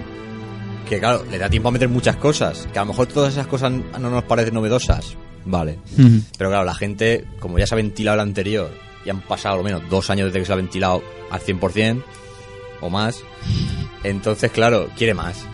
que, 0.88 0.98
claro, 0.98 1.24
le 1.30 1.38
da 1.38 1.48
tiempo 1.48 1.68
a 1.68 1.72
meter 1.72 1.88
muchas 1.88 2.16
cosas. 2.16 2.68
Que 2.72 2.78
a 2.78 2.82
lo 2.82 2.88
mejor 2.88 3.06
todas 3.06 3.32
esas 3.32 3.46
cosas 3.46 3.72
no 3.72 4.10
nos 4.10 4.24
parecen 4.24 4.54
novedosas. 4.54 5.16
Vale. 5.44 5.78
Pero 6.38 6.50
claro, 6.50 6.64
la 6.64 6.74
gente, 6.74 7.24
como 7.38 7.58
ya 7.58 7.66
se 7.66 7.74
ha 7.74 7.76
ventilado 7.76 8.14
el 8.14 8.20
anterior, 8.20 8.70
y 9.04 9.10
han 9.10 9.20
pasado 9.20 9.58
al 9.58 9.64
menos 9.64 9.82
dos 9.90 10.08
años 10.10 10.26
desde 10.26 10.40
que 10.40 10.46
se 10.46 10.52
ha 10.52 10.56
ventilado 10.56 11.02
al 11.30 11.40
100% 11.40 12.02
o 12.80 12.90
más, 12.90 13.22
entonces, 14.02 14.50
claro, 14.50 14.88
quiere 14.96 15.14
más. 15.14 15.44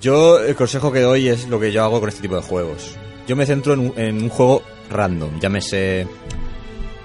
Yo, 0.00 0.40
el 0.40 0.54
consejo 0.56 0.92
que 0.92 1.00
doy 1.00 1.28
es 1.28 1.48
lo 1.48 1.60
que 1.60 1.72
yo 1.72 1.84
hago 1.84 2.00
con 2.00 2.08
este 2.08 2.22
tipo 2.22 2.36
de 2.36 2.42
juegos. 2.42 2.96
Yo 3.26 3.36
me 3.36 3.46
centro 3.46 3.74
en 3.74 3.80
un, 3.80 3.92
en 3.96 4.22
un 4.22 4.28
juego 4.28 4.62
random, 4.92 5.38
llámese 5.40 6.06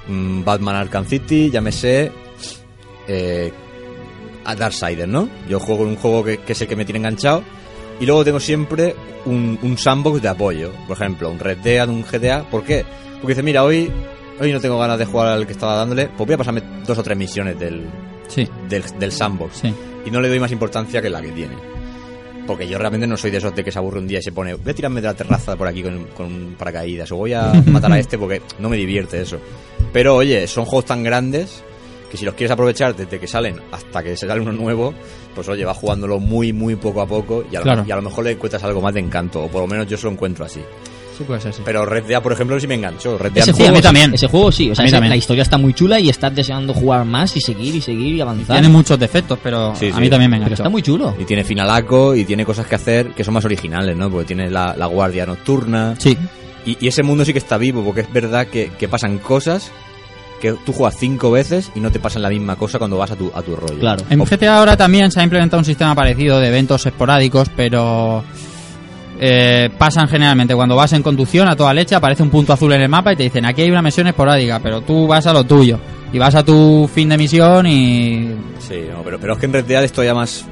mm, 0.07 0.43
Batman 0.43 0.75
Arkham 0.75 1.05
City, 1.05 1.49
llámese 1.49 2.11
eh, 3.07 3.51
a 4.45 4.55
Darksider, 4.55 5.07
¿no? 5.07 5.27
Yo 5.49 5.59
juego 5.59 5.83
en 5.83 5.89
un 5.89 5.95
juego 5.97 6.23
que, 6.23 6.37
que 6.39 6.53
es 6.53 6.61
el 6.61 6.67
que 6.67 6.75
me 6.75 6.85
tiene 6.85 6.99
enganchado 6.99 7.43
y 7.99 8.05
luego 8.05 8.23
tengo 8.23 8.39
siempre 8.39 8.95
un, 9.25 9.57
un 9.61 9.77
sandbox 9.77 10.21
de 10.21 10.29
apoyo. 10.29 10.71
Por 10.87 10.95
ejemplo, 10.97 11.29
un 11.29 11.39
Red 11.39 11.57
Dead, 11.59 11.89
un 11.89 12.03
GTA. 12.03 12.43
¿Por 12.49 12.63
qué? 12.63 12.85
Porque 13.15 13.33
dice, 13.33 13.43
mira, 13.43 13.63
hoy 13.63 13.91
hoy 14.39 14.53
no 14.53 14.59
tengo 14.61 14.77
ganas 14.77 14.99
de 14.99 15.05
jugar 15.05 15.29
al 15.29 15.47
que 15.47 15.53
estaba 15.53 15.75
dándole, 15.77 16.09
pues 16.15 16.27
voy 16.27 16.35
a 16.35 16.37
pasarme 16.37 16.61
dos 16.85 16.97
o 16.97 17.01
tres 17.03 17.17
misiones 17.17 17.57
del, 17.59 17.85
Sí. 18.27 18.47
del, 18.69 18.83
del 18.99 19.11
sandbox. 19.11 19.57
Sí. 19.57 19.73
Y 20.05 20.11
no 20.11 20.21
le 20.21 20.29
doy 20.29 20.39
más 20.39 20.51
importancia 20.51 21.01
que 21.01 21.09
la 21.09 21.21
que 21.21 21.29
tiene. 21.31 21.55
Porque 22.47 22.67
yo 22.67 22.77
realmente 22.79 23.05
no 23.05 23.17
soy 23.17 23.29
de 23.29 23.37
esos 23.37 23.53
de 23.53 23.63
que 23.63 23.71
se 23.71 23.77
aburre 23.77 23.99
un 23.99 24.07
día 24.07 24.19
y 24.19 24.23
se 24.23 24.31
pone, 24.31 24.55
voy 24.55 24.71
a 24.71 24.73
tirarme 24.73 25.01
de 25.01 25.07
la 25.07 25.13
terraza 25.13 25.55
por 25.55 25.67
aquí 25.67 25.83
con, 25.83 26.05
con 26.15 26.55
paracaídas, 26.57 27.11
o 27.11 27.17
voy 27.17 27.33
a 27.33 27.51
matar 27.67 27.91
a 27.91 27.99
este 27.99 28.17
porque 28.17 28.41
no 28.59 28.69
me 28.69 28.77
divierte 28.77 29.21
eso. 29.21 29.37
Pero 29.93 30.15
oye, 30.15 30.47
son 30.47 30.65
juegos 30.65 30.85
tan 30.85 31.03
grandes 31.03 31.63
que 32.09 32.15
si 32.17 32.23
los 32.23 32.35
quieres 32.35 32.51
aprovechar 32.51 32.95
desde 32.95 33.19
que 33.19 33.27
salen 33.27 33.59
hasta 33.71 34.01
que 34.01 34.15
se 34.15 34.25
sale 34.27 34.39
uno 34.39 34.53
nuevo, 34.53 34.93
pues 35.35 35.47
oye, 35.49 35.65
vas 35.65 35.75
jugándolo 35.77 36.19
muy, 36.19 36.53
muy 36.53 36.77
poco 36.77 37.01
a 37.01 37.05
poco 37.05 37.43
y 37.51 37.55
a, 37.57 37.59
lo, 37.59 37.63
Claro. 37.63 37.83
y 37.85 37.91
a 37.91 37.95
lo 37.97 38.01
mejor 38.01 38.23
le 38.23 38.31
encuentras 38.31 38.63
algo 38.63 38.79
más 38.81 38.93
de 38.93 39.01
encanto, 39.01 39.43
o 39.43 39.47
por 39.49 39.61
lo 39.61 39.67
menos 39.67 39.87
yo 39.87 39.97
se 39.97 40.05
lo 40.05 40.13
encuentro 40.13 40.45
así. 40.45 40.61
Sí, 41.17 41.23
puede 41.23 41.41
ser, 41.41 41.53
sí. 41.53 41.61
Pero 41.65 41.83
Red 41.85 42.03
Dead, 42.05 42.21
por 42.21 42.31
ejemplo, 42.33 42.59
sí 42.59 42.67
me 42.67 42.75
enganchó. 42.75 43.17
Red 43.17 43.31
Dead 43.31 43.43
Ese 43.43 43.53
juego, 43.53 43.69
a 43.69 43.71
mí 43.71 43.77
sí, 43.77 43.83
también. 43.83 44.13
ese 44.13 44.27
juego 44.27 44.51
sí, 44.51 44.69
o 44.69 44.75
sea, 44.75 44.83
A 44.83 44.85
mí 44.85 44.87
ese- 44.89 44.95
también. 44.97 45.09
la 45.09 45.15
historia 45.17 45.41
está 45.43 45.57
muy 45.57 45.73
chula 45.73 45.99
y 45.99 46.09
estás 46.09 46.35
deseando 46.35 46.73
jugar 46.73 47.05
más 47.05 47.35
y 47.35 47.41
seguir 47.41 47.73
y 47.75 47.81
seguir 47.81 48.15
y 48.15 48.21
avanzar. 48.21 48.57
Tiene 48.57 48.69
muchos 48.69 48.99
defectos, 48.99 49.39
pero 49.41 49.73
Sí, 49.75 49.87
a 49.89 49.95
sí. 49.95 49.99
mí 50.01 50.09
también 50.09 50.29
me 50.29 50.37
Pero 50.37 50.45
enganchó. 50.45 50.63
está 50.63 50.69
muy 50.69 50.81
chulo. 50.83 51.15
Y 51.19 51.25
tiene 51.25 51.43
finalaco 51.43 52.15
y 52.15 52.23
tiene 52.25 52.45
cosas 52.45 52.67
que 52.67 52.75
hacer 52.75 53.13
que 53.13 53.23
son 53.23 53.33
más 53.33 53.45
originales, 53.45 53.95
¿no? 53.97 54.09
Porque 54.11 54.27
tiene 54.27 54.49
la, 54.51 54.75
la 54.77 54.85
guardia 54.85 55.25
nocturna. 55.25 55.95
Sí. 55.97 56.15
Y, 56.65 56.77
y 56.79 56.87
ese 56.87 57.01
mundo 57.01 57.25
sí 57.25 57.31
que 57.33 57.39
está 57.39 57.57
vivo, 57.57 57.83
porque 57.83 58.01
es 58.01 58.13
verdad 58.13 58.45
que, 58.47 58.71
que 58.77 58.87
pasan 58.87 59.17
cosas 59.17 59.71
que 60.41 60.53
tú 60.65 60.71
juegas 60.71 60.97
cinco 60.99 61.31
veces 61.31 61.71
y 61.73 61.79
no 61.79 61.91
te 61.91 61.99
pasan 61.99 62.21
la 62.21 62.29
misma 62.29 62.55
cosa 62.57 62.77
cuando 62.77 62.95
vas 62.97 63.09
a 63.09 63.15
tu, 63.15 63.31
a 63.33 63.41
tu 63.41 63.55
rollo. 63.55 63.79
Claro. 63.79 64.03
En 64.09 64.19
GTA 64.19 64.59
ahora 64.59 64.77
también 64.77 65.09
se 65.09 65.19
ha 65.19 65.23
implementado 65.23 65.59
un 65.59 65.65
sistema 65.65 65.95
parecido 65.95 66.39
de 66.39 66.49
eventos 66.49 66.85
esporádicos, 66.85 67.49
pero 67.55 68.23
eh, 69.19 69.69
pasan 69.77 70.07
generalmente 70.07 70.55
cuando 70.55 70.75
vas 70.75 70.93
en 70.93 71.01
conducción 71.03 71.47
a 71.47 71.55
toda 71.55 71.73
leche, 71.73 71.95
aparece 71.95 72.23
un 72.23 72.29
punto 72.29 72.53
azul 72.53 72.71
en 72.73 72.81
el 72.81 72.89
mapa 72.89 73.13
y 73.13 73.15
te 73.15 73.23
dicen 73.23 73.45
aquí 73.45 73.61
hay 73.63 73.71
una 73.71 73.81
misión 73.81 74.07
esporádica, 74.07 74.59
pero 74.61 74.81
tú 74.81 75.07
vas 75.07 75.25
a 75.27 75.33
lo 75.33 75.43
tuyo 75.43 75.79
y 76.13 76.17
vas 76.19 76.35
a 76.35 76.43
tu 76.43 76.89
fin 76.93 77.09
de 77.09 77.17
misión 77.17 77.65
y 77.67 78.29
Sí, 78.59 78.81
no, 78.91 79.01
pero, 79.03 79.19
pero 79.19 79.33
es 79.33 79.39
que 79.39 79.45
en 79.45 79.53
Red 79.53 79.65
Dead 79.65 79.83
es 79.83 79.91
todavía 79.91 80.13
más 80.13 80.45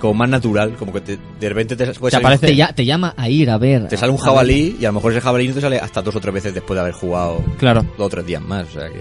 como 0.00 0.12
más 0.14 0.28
natural, 0.28 0.74
como 0.78 0.92
que 0.92 1.00
te- 1.00 1.18
de 1.40 1.48
repente 1.48 1.74
te, 1.74 1.86
Te 1.86 1.94
salir- 1.94 2.16
aparece- 2.16 2.46
Te, 2.48 2.54
ya- 2.56 2.72
te 2.72 2.84
llama 2.84 3.14
a 3.16 3.28
ir 3.30 3.48
a 3.50 3.56
ver. 3.56 3.88
te 3.88 3.96
sale 3.96 4.12
un 4.12 4.18
jabalí 4.18 4.76
y 4.78 4.84
a 4.84 4.88
lo 4.88 4.94
mejor 4.94 5.12
ese 5.12 5.20
jabalí 5.22 5.48
no 5.48 5.54
te 5.54 5.60
sale 5.62 5.78
hasta 5.78 6.02
dos 6.02 6.14
o 6.16 6.20
tres 6.20 6.34
veces 6.34 6.52
después 6.54 6.76
de 6.76 6.80
haber 6.82 6.92
jugado 6.92 7.42
claro. 7.58 7.82
dos 7.96 8.06
o 8.06 8.10
tres 8.10 8.26
días 8.26 8.42
más. 8.42 8.66
O 8.68 8.72
sea 8.78 8.88
que... 8.90 9.00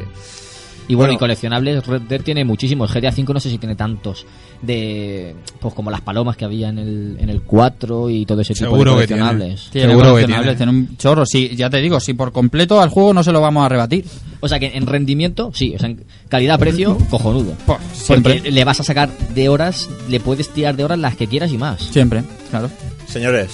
Y 0.87 0.93
bueno, 0.93 1.07
Bueno. 1.07 1.13
y 1.13 1.17
coleccionables, 1.17 1.85
Red 1.87 2.01
Dead 2.03 2.21
tiene 2.21 2.45
muchísimos. 2.45 2.93
GTA 2.93 3.09
V 3.09 3.33
no 3.33 3.39
sé 3.39 3.49
si 3.49 3.57
tiene 3.57 3.75
tantos. 3.75 4.25
De. 4.61 5.35
Pues 5.59 5.73
como 5.73 5.89
las 5.91 6.01
palomas 6.01 6.37
que 6.37 6.45
había 6.45 6.69
en 6.69 6.77
el, 6.79 7.17
en 7.19 7.29
el 7.29 7.41
4 7.41 8.09
y 8.09 8.25
todo 8.25 8.41
ese 8.41 8.53
tipo 8.53 8.65
de 8.71 8.71
que 8.71 8.77
tiene. 8.83 8.91
coleccionables. 8.93 9.69
Tiene 9.71 9.87
Seguro 9.89 10.05
que 10.07 10.11
coleccionables, 10.11 10.57
tiene. 10.57 10.71
tiene 10.71 10.87
un 10.91 10.97
chorro, 10.97 11.25
sí, 11.25 11.51
ya 11.55 11.69
te 11.69 11.77
digo, 11.77 11.99
si 11.99 12.13
por 12.13 12.31
completo 12.31 12.79
al 12.81 12.89
juego 12.89 13.13
no 13.13 13.23
se 13.23 13.31
lo 13.31 13.41
vamos 13.41 13.65
a 13.65 13.69
rebatir. 13.69 14.05
O 14.41 14.47
sea 14.47 14.59
que 14.59 14.67
en 14.75 14.85
rendimiento, 14.85 15.51
sí. 15.53 15.73
O 15.75 15.79
sea, 15.79 15.89
en 15.89 16.03
calidad-precio, 16.29 16.97
cojonudo. 17.09 17.53
Pues, 17.65 17.79
Porque 18.07 18.29
siempre. 18.33 18.51
le 18.51 18.63
vas 18.63 18.79
a 18.79 18.83
sacar 18.83 19.09
de 19.33 19.49
horas, 19.49 19.89
le 20.07 20.19
puedes 20.19 20.49
tirar 20.49 20.75
de 20.75 20.83
horas 20.83 20.99
las 20.99 21.15
que 21.15 21.27
quieras 21.27 21.51
y 21.51 21.57
más. 21.57 21.81
Siempre, 21.81 22.23
claro. 22.51 22.69
Señores, 23.07 23.49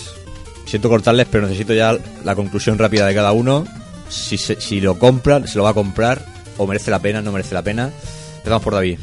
siento 0.65 0.89
cortarles, 0.89 1.27
pero 1.31 1.47
necesito 1.47 1.73
ya 1.73 1.97
la 2.25 2.35
conclusión 2.35 2.77
rápida 2.77 3.05
de 3.05 3.13
cada 3.15 3.31
uno. 3.31 3.65
Si, 4.09 4.37
se- 4.37 4.59
si 4.59 4.81
lo 4.81 4.99
compran, 4.99 5.47
se 5.47 5.57
lo 5.57 5.63
va 5.63 5.69
a 5.69 5.73
comprar, 5.73 6.25
o 6.57 6.67
merece 6.67 6.91
la 6.91 6.99
pena, 6.99 7.21
no 7.21 7.31
merece 7.31 7.53
la 7.53 7.63
pena. 7.63 7.91
Empezamos 8.37 8.63
por 8.63 8.73
David. 8.73 8.97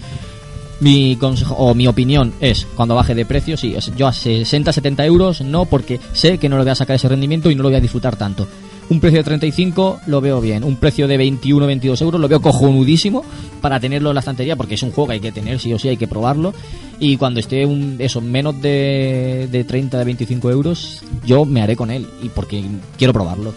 Mi 0.80 1.16
consejo 1.16 1.54
o 1.54 1.74
mi 1.74 1.88
opinión 1.88 2.32
es, 2.40 2.66
cuando 2.76 2.94
baje 2.94 3.14
de 3.14 3.24
precio, 3.24 3.56
sí, 3.56 3.74
yo 3.96 4.06
a 4.06 4.12
60, 4.12 4.72
70 4.72 5.04
euros 5.06 5.40
no, 5.40 5.64
porque 5.64 5.98
sé 6.12 6.38
que 6.38 6.48
no 6.48 6.56
le 6.56 6.62
voy 6.62 6.70
a 6.70 6.76
sacar 6.76 6.94
ese 6.94 7.08
rendimiento 7.08 7.50
y 7.50 7.56
no 7.56 7.64
lo 7.64 7.68
voy 7.68 7.78
a 7.78 7.80
disfrutar 7.80 8.14
tanto. 8.14 8.46
Un 8.88 9.00
precio 9.00 9.18
de 9.18 9.24
35 9.24 10.00
lo 10.06 10.20
veo 10.20 10.40
bien, 10.40 10.64
un 10.64 10.76
precio 10.76 11.08
de 11.08 11.18
21, 11.18 11.66
22 11.66 12.00
euros 12.00 12.20
lo 12.20 12.28
veo 12.28 12.40
cojonudísimo 12.40 13.22
para 13.60 13.80
tenerlo 13.80 14.10
en 14.10 14.14
la 14.14 14.20
estantería, 14.20 14.56
porque 14.56 14.76
es 14.76 14.82
un 14.82 14.92
juego 14.92 15.08
que 15.08 15.14
hay 15.14 15.20
que 15.20 15.32
tener, 15.32 15.58
sí 15.58 15.72
o 15.74 15.78
sí, 15.78 15.88
hay 15.88 15.96
que 15.96 16.06
probarlo. 16.06 16.54
Y 17.00 17.16
cuando 17.16 17.40
esté 17.40 17.66
un, 17.66 17.96
eso, 17.98 18.20
menos 18.20 18.62
de, 18.62 19.48
de 19.50 19.64
30, 19.64 19.98
de 19.98 20.04
25 20.04 20.50
euros, 20.50 21.02
yo 21.26 21.44
me 21.44 21.60
haré 21.60 21.76
con 21.76 21.90
él, 21.90 22.06
y 22.22 22.28
porque 22.28 22.64
quiero 22.96 23.12
probarlo. 23.12 23.52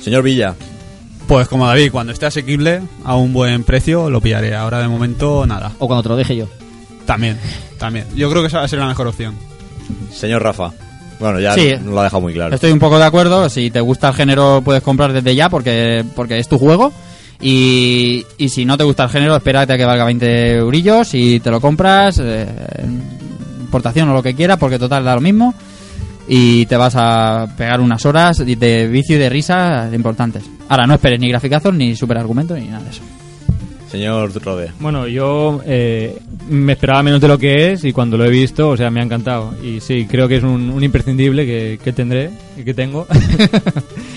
Señor 0.00 0.24
Villa, 0.24 0.56
Pues 1.28 1.48
como 1.48 1.66
David, 1.66 1.90
cuando 1.90 2.12
esté 2.12 2.26
asequible 2.26 2.82
a 3.04 3.16
un 3.16 3.32
buen 3.32 3.64
precio, 3.64 4.08
lo 4.10 4.20
pillaré. 4.20 4.54
Ahora 4.54 4.78
de 4.80 4.86
momento, 4.88 5.44
nada. 5.46 5.72
O 5.80 5.86
cuando 5.88 6.02
te 6.04 6.08
lo 6.10 6.16
deje 6.16 6.36
yo. 6.36 6.46
También, 7.04 7.38
también. 7.78 8.06
Yo 8.14 8.30
creo 8.30 8.42
que 8.42 8.48
esa 8.48 8.58
va 8.58 8.64
a 8.64 8.68
ser 8.68 8.78
la 8.78 8.86
mejor 8.86 9.06
opción. 9.08 9.34
señor 10.12 10.42
Rafa. 10.42 10.72
Bueno, 11.18 11.40
ya 11.40 11.54
Sí. 11.54 11.74
lo 11.84 11.98
ha 12.00 12.04
dejado 12.04 12.20
muy 12.20 12.32
claro. 12.34 12.54
Estoy 12.54 12.70
un 12.72 12.78
poco 12.78 12.98
de 12.98 13.04
acuerdo. 13.04 13.48
Si 13.48 13.70
te 13.70 13.80
gusta 13.80 14.08
el 14.08 14.14
género, 14.14 14.60
puedes 14.64 14.82
comprar 14.82 15.12
desde 15.12 15.34
ya 15.34 15.48
porque, 15.48 16.04
porque 16.14 16.38
es 16.38 16.48
tu 16.48 16.58
juego. 16.58 16.92
Y, 17.40 18.24
y 18.38 18.48
si 18.48 18.64
no 18.64 18.76
te 18.78 18.84
gusta 18.84 19.04
el 19.04 19.10
género, 19.10 19.34
espérate 19.36 19.72
a 19.72 19.76
que 19.76 19.84
valga 19.84 20.04
20 20.04 20.56
eurillos 20.58 21.12
y 21.14 21.40
te 21.40 21.50
lo 21.50 21.60
compras, 21.60 22.18
eh, 22.22 22.46
importación 23.60 24.08
o 24.10 24.14
lo 24.14 24.22
que 24.22 24.34
quieras, 24.34 24.58
porque 24.58 24.78
total 24.78 25.04
da 25.04 25.14
lo 25.14 25.20
mismo. 25.20 25.54
Y 26.28 26.66
te 26.66 26.76
vas 26.76 26.94
a 26.96 27.46
pegar 27.56 27.80
unas 27.80 28.04
horas 28.04 28.38
de 28.44 28.86
vicio 28.88 29.16
y 29.16 29.18
de 29.18 29.28
risa 29.28 29.88
importantes. 29.94 30.42
Ahora, 30.68 30.86
no 30.86 30.94
esperes 30.94 31.20
ni 31.20 31.28
graficazos, 31.28 31.74
ni 31.74 31.94
superargumentos, 31.94 32.58
ni 32.58 32.66
nada 32.66 32.84
de 32.84 32.90
eso. 32.90 33.02
Señor 33.90 34.32
Rode. 34.42 34.72
Bueno, 34.80 35.06
yo 35.06 35.60
eh, 35.64 36.18
me 36.48 36.72
esperaba 36.72 37.02
menos 37.02 37.20
de 37.20 37.28
lo 37.28 37.38
que 37.38 37.72
es 37.72 37.84
y 37.84 37.92
cuando 37.92 38.16
lo 38.16 38.24
he 38.24 38.30
visto, 38.30 38.70
o 38.70 38.76
sea, 38.76 38.90
me 38.90 39.00
ha 39.00 39.04
encantado. 39.04 39.54
Y 39.62 39.80
sí, 39.80 40.06
creo 40.06 40.28
que 40.28 40.36
es 40.36 40.42
un, 40.42 40.70
un 40.70 40.82
imprescindible 40.82 41.46
que, 41.46 41.78
que 41.82 41.92
tendré 41.92 42.30
y 42.56 42.62
que 42.64 42.74
tengo. 42.74 43.06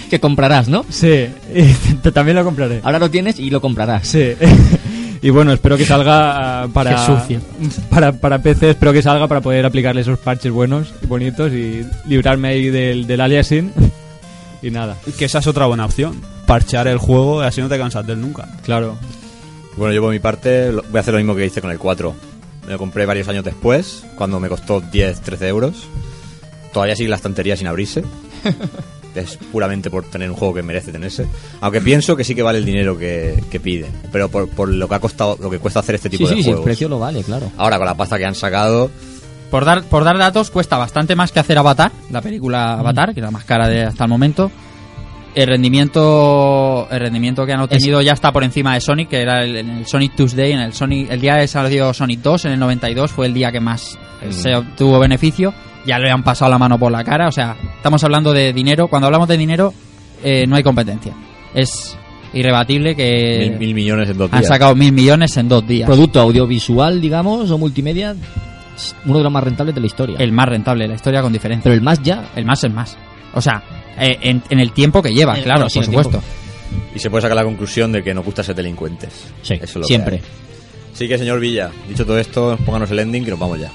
Que 0.09 0.19
comprarás, 0.19 0.67
¿no? 0.67 0.83
sí, 0.89 1.27
también 2.15 2.35
lo 2.35 2.43
compraré. 2.43 2.79
Ahora 2.81 2.97
lo 2.97 3.11
tienes 3.11 3.39
y 3.39 3.51
lo 3.51 3.61
comprarás. 3.61 4.07
Sí. 4.07 4.31
y 5.21 5.29
bueno, 5.29 5.53
espero 5.53 5.77
que 5.77 5.85
salga 5.85 6.63
ah, 6.63 6.67
para, 6.73 6.97
sucio. 7.05 7.39
para 7.91 8.13
para 8.13 8.41
PC, 8.41 8.71
espero 8.71 8.91
que 8.91 9.03
salga 9.03 9.27
para 9.27 9.41
poder 9.41 9.67
aplicarle 9.67 10.01
esos 10.01 10.17
parches 10.17 10.51
buenos 10.51 10.95
y 11.03 11.05
bonitos 11.05 11.51
y 11.53 11.85
librarme 12.07 12.47
ahí 12.47 12.69
del, 12.71 13.05
del 13.05 13.21
aliasing. 13.21 13.71
y 14.63 14.71
nada, 14.71 14.97
Que 15.15 15.25
esa 15.25 15.37
es 15.37 15.45
otra 15.45 15.67
buena 15.67 15.85
opción. 15.85 16.19
Parchear 16.49 16.87
el 16.87 16.97
juego 16.97 17.43
y 17.43 17.45
así 17.45 17.61
no 17.61 17.69
te 17.69 17.77
cansas 17.77 18.05
de 18.05 18.13
él 18.13 18.21
nunca. 18.21 18.47
claro. 18.63 18.97
Bueno, 19.77 19.93
yo 19.93 20.01
por 20.01 20.11
mi 20.11 20.19
parte 20.19 20.71
lo- 20.73 20.81
voy 20.83 20.97
a 20.97 20.99
hacer 20.99 21.13
lo 21.13 21.19
mismo 21.19 21.35
que 21.35 21.45
hice 21.45 21.61
con 21.61 21.71
el 21.71 21.77
4. 21.79 22.13
Me 22.65 22.73
lo 22.73 22.77
compré 22.77 23.05
varios 23.05 23.27
años 23.29 23.45
después, 23.45 24.03
cuando 24.15 24.39
me 24.39 24.49
costó 24.49 24.81
10, 24.81 25.21
13 25.21 25.47
euros. 25.47 25.75
Todavía 26.73 26.95
sigue 26.95 27.07
la 27.09 27.15
estantería 27.15 27.55
sin 27.55 27.67
abrirse. 27.67 28.03
es 29.15 29.37
puramente 29.51 29.89
por 29.89 30.03
tener 30.05 30.29
un 30.29 30.35
juego 30.35 30.53
que 30.55 30.63
merece 30.63 30.91
tenerse. 30.91 31.27
Aunque 31.61 31.81
pienso 31.81 32.15
que 32.15 32.23
sí 32.23 32.35
que 32.35 32.41
vale 32.43 32.57
el 32.59 32.65
dinero 32.65 32.97
que, 32.97 33.41
que 33.49 33.59
pide. 33.59 33.87
Pero 34.11 34.27
por, 34.29 34.49
por 34.49 34.69
lo 34.69 34.87
que 34.89 34.95
ha 34.95 34.99
costado, 34.99 35.37
lo 35.41 35.49
que 35.49 35.59
cuesta 35.59 35.79
hacer 35.79 35.95
este 35.95 36.09
tipo 36.09 36.25
Sí, 36.25 36.31
de 36.31 36.35
sí, 36.37 36.43
sí, 36.43 36.49
el 36.49 36.55
juegos. 36.55 36.65
precio 36.65 36.89
lo 36.89 36.99
vale, 36.99 37.23
claro. 37.23 37.51
Ahora 37.57 37.77
con 37.77 37.85
la 37.85 37.95
pasta 37.95 38.17
que 38.17 38.25
han 38.25 38.35
sacado, 38.35 38.89
Por 39.51 39.65
dar, 39.65 39.83
por 39.83 40.03
dar 40.03 40.17
datos, 40.17 40.49
cuesta 40.51 40.77
bastante 40.77 41.15
más 41.15 41.31
que 41.31 41.39
hacer 41.39 41.57
Avatar, 41.57 41.91
la 42.11 42.21
película 42.21 42.73
Avatar, 42.73 43.13
que 43.13 43.19
es 43.21 43.23
la 43.25 43.31
más 43.31 43.45
cara 43.45 43.67
de 43.67 43.83
hasta 43.83 44.03
el 44.03 44.09
momento. 44.09 44.51
El 45.35 45.47
rendimiento, 45.47 46.87
el 46.91 46.99
rendimiento 46.99 47.45
que 47.45 47.53
han 47.53 47.61
obtenido 47.61 48.01
ya 48.01 48.13
está 48.13 48.31
por 48.31 48.43
encima 48.43 48.73
de 48.73 48.81
Sonic, 48.81 49.09
que 49.09 49.21
era 49.21 49.43
el, 49.43 49.85
Sonic 49.85 50.15
Tuesday, 50.15 50.51
en 50.53 50.59
el 50.59 50.73
Sonic, 50.73 51.11
el 51.11 51.21
día 51.21 51.39
que 51.39 51.47
salió 51.47 51.93
Sonic 51.93 52.21
2, 52.21 52.45
en 52.45 52.51
el 52.53 52.59
92, 52.59 53.11
fue 53.11 53.27
el 53.27 53.33
día 53.33 53.51
que 53.51 53.59
más 53.59 53.97
Mm. 54.21 54.31
se 54.33 54.55
obtuvo 54.55 54.99
beneficio. 54.99 55.53
Ya 55.85 55.97
le 55.97 56.11
han 56.11 56.23
pasado 56.23 56.51
la 56.51 56.57
mano 56.57 56.77
por 56.77 56.91
la 56.91 57.03
cara, 57.05 57.29
o 57.29 57.31
sea, 57.31 57.55
estamos 57.77 58.03
hablando 58.03 58.33
de 58.33 58.51
dinero. 58.51 58.89
Cuando 58.89 59.05
hablamos 59.05 59.29
de 59.29 59.37
dinero, 59.37 59.73
eh, 60.23 60.45
no 60.45 60.57
hay 60.57 60.63
competencia. 60.63 61.13
Es 61.53 61.97
irrebatible 62.33 62.95
que 62.95 63.47
mil, 63.51 63.59
mil 63.59 63.73
millones 63.75 64.09
en 64.09 64.17
dos 64.17 64.29
han 64.33 64.39
días. 64.41 64.49
sacado 64.49 64.75
mil 64.75 64.91
millones 64.91 65.37
en 65.37 65.47
dos 65.47 65.65
días. 65.65 65.87
Producto 65.87 66.19
audiovisual, 66.19 66.99
digamos, 66.99 67.49
o 67.49 67.57
multimedia, 67.57 68.13
uno 69.05 69.17
de 69.19 69.23
los 69.23 69.31
más 69.31 69.43
rentables 69.43 69.73
de 69.73 69.81
la 69.81 69.87
historia. 69.87 70.17
El 70.19 70.33
más 70.33 70.49
rentable 70.49 70.83
de 70.83 70.89
la 70.89 70.95
historia 70.95 71.21
con 71.21 71.31
diferencia. 71.31 71.63
Pero 71.63 71.75
el 71.75 71.81
más 71.81 72.01
ya, 72.03 72.25
El 72.35 72.43
más 72.45 72.61
es 72.63 72.73
más. 72.73 72.97
O 73.33 73.41
sea, 73.41 73.63
eh, 73.97 74.17
en, 74.21 74.43
en 74.49 74.59
el 74.59 74.71
tiempo 74.73 75.01
que 75.01 75.13
lleva, 75.13 75.35
claro, 75.35 75.67
por 75.73 75.83
supuesto. 75.85 76.21
Y 76.95 76.99
se 76.99 77.09
puede 77.09 77.21
sacar 77.23 77.35
la 77.35 77.43
conclusión 77.43 77.91
de 77.91 78.03
que 78.03 78.13
nos 78.13 78.23
gusta 78.25 78.43
ser 78.43 78.55
delincuentes. 78.55 79.09
sí, 79.41 79.53
Eso 79.55 79.63
es 79.63 79.75
lo 79.75 79.81
que 79.81 79.87
siempre. 79.87 80.15
hay. 80.17 80.21
Así 80.93 81.07
que, 81.07 81.17
señor 81.17 81.39
Villa, 81.39 81.71
dicho 81.87 82.05
todo 82.05 82.19
esto, 82.19 82.57
pónganos 82.65 82.91
el 82.91 82.99
ending 82.99 83.23
que 83.23 83.31
nos 83.31 83.39
vamos 83.39 83.59
ya. 83.59 83.71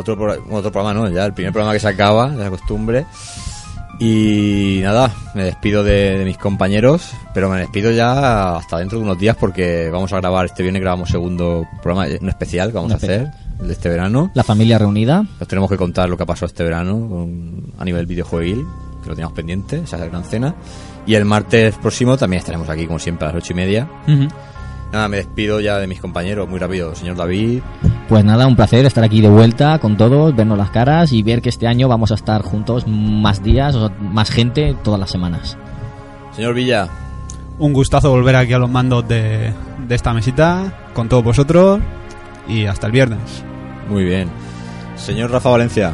Otro, 0.00 0.16
otro 0.50 0.72
programa, 0.72 0.92
¿no? 0.94 1.08
Ya 1.08 1.24
el 1.26 1.32
primer 1.32 1.52
programa 1.52 1.72
que 1.72 1.80
se 1.80 1.88
acaba, 1.88 2.30
de 2.30 2.44
la 2.44 2.50
costumbre. 2.50 3.06
Y 3.98 4.80
nada, 4.82 5.12
me 5.34 5.44
despido 5.44 5.84
de, 5.84 6.18
de 6.18 6.24
mis 6.24 6.38
compañeros, 6.38 7.10
pero 7.34 7.50
me 7.50 7.58
despido 7.58 7.90
ya 7.90 8.56
hasta 8.56 8.78
dentro 8.78 8.98
de 8.98 9.04
unos 9.04 9.18
días 9.18 9.36
porque 9.38 9.90
vamos 9.92 10.10
a 10.14 10.16
grabar, 10.16 10.46
este 10.46 10.62
viernes 10.62 10.80
grabamos 10.80 11.10
segundo 11.10 11.66
programa, 11.82 12.08
un 12.18 12.28
especial 12.30 12.68
que 12.70 12.76
vamos 12.76 12.92
a 12.92 12.96
hacer 12.96 13.28
de 13.60 13.72
este 13.72 13.90
verano. 13.90 14.30
La 14.34 14.42
familia 14.42 14.78
reunida. 14.78 15.22
Nos 15.38 15.46
tenemos 15.48 15.68
que 15.68 15.76
contar 15.76 16.08
lo 16.08 16.16
que 16.16 16.22
ha 16.22 16.26
pasado 16.26 16.46
este 16.46 16.64
verano 16.64 16.94
con- 17.10 17.74
a 17.78 17.84
nivel 17.84 18.06
videojueguil, 18.06 18.64
que 19.02 19.08
lo 19.10 19.14
teníamos 19.14 19.34
pendiente, 19.34 19.82
esa 19.84 19.98
gran 19.98 20.24
cena. 20.24 20.54
Y 21.06 21.14
el 21.14 21.26
martes 21.26 21.76
próximo 21.76 22.16
también 22.16 22.38
estaremos 22.40 22.70
aquí, 22.70 22.86
como 22.86 22.98
siempre, 22.98 23.28
a 23.28 23.32
las 23.32 23.42
ocho 23.42 23.52
y 23.52 23.56
media. 23.56 23.86
Ujú. 24.08 24.28
Nada, 24.94 25.08
me 25.08 25.18
despido 25.18 25.60
ya 25.60 25.76
de 25.78 25.86
mis 25.86 26.00
compañeros, 26.00 26.48
muy 26.48 26.58
rápido, 26.58 26.94
señor 26.94 27.16
David. 27.16 27.60
Pues 28.10 28.24
nada, 28.24 28.48
un 28.48 28.56
placer 28.56 28.84
estar 28.86 29.04
aquí 29.04 29.20
de 29.20 29.28
vuelta 29.28 29.78
con 29.78 29.96
todos, 29.96 30.34
vernos 30.34 30.58
las 30.58 30.70
caras 30.70 31.12
y 31.12 31.22
ver 31.22 31.40
que 31.40 31.48
este 31.48 31.68
año 31.68 31.86
vamos 31.86 32.10
a 32.10 32.14
estar 32.14 32.42
juntos 32.42 32.84
más 32.88 33.40
días, 33.40 33.76
o 33.76 33.88
más 34.00 34.32
gente, 34.32 34.74
todas 34.82 34.98
las 34.98 35.12
semanas. 35.12 35.56
Señor 36.34 36.54
Villa. 36.54 36.88
Un 37.60 37.72
gustazo 37.72 38.10
volver 38.10 38.34
aquí 38.34 38.52
a 38.52 38.58
los 38.58 38.68
mandos 38.68 39.06
de, 39.06 39.52
de 39.86 39.94
esta 39.94 40.12
mesita 40.12 40.90
con 40.92 41.08
todos 41.08 41.22
vosotros 41.22 41.78
y 42.48 42.66
hasta 42.66 42.88
el 42.88 42.92
viernes. 42.92 43.44
Muy 43.88 44.02
bien. 44.02 44.28
Señor 44.96 45.30
Rafa 45.30 45.50
Valencia. 45.50 45.92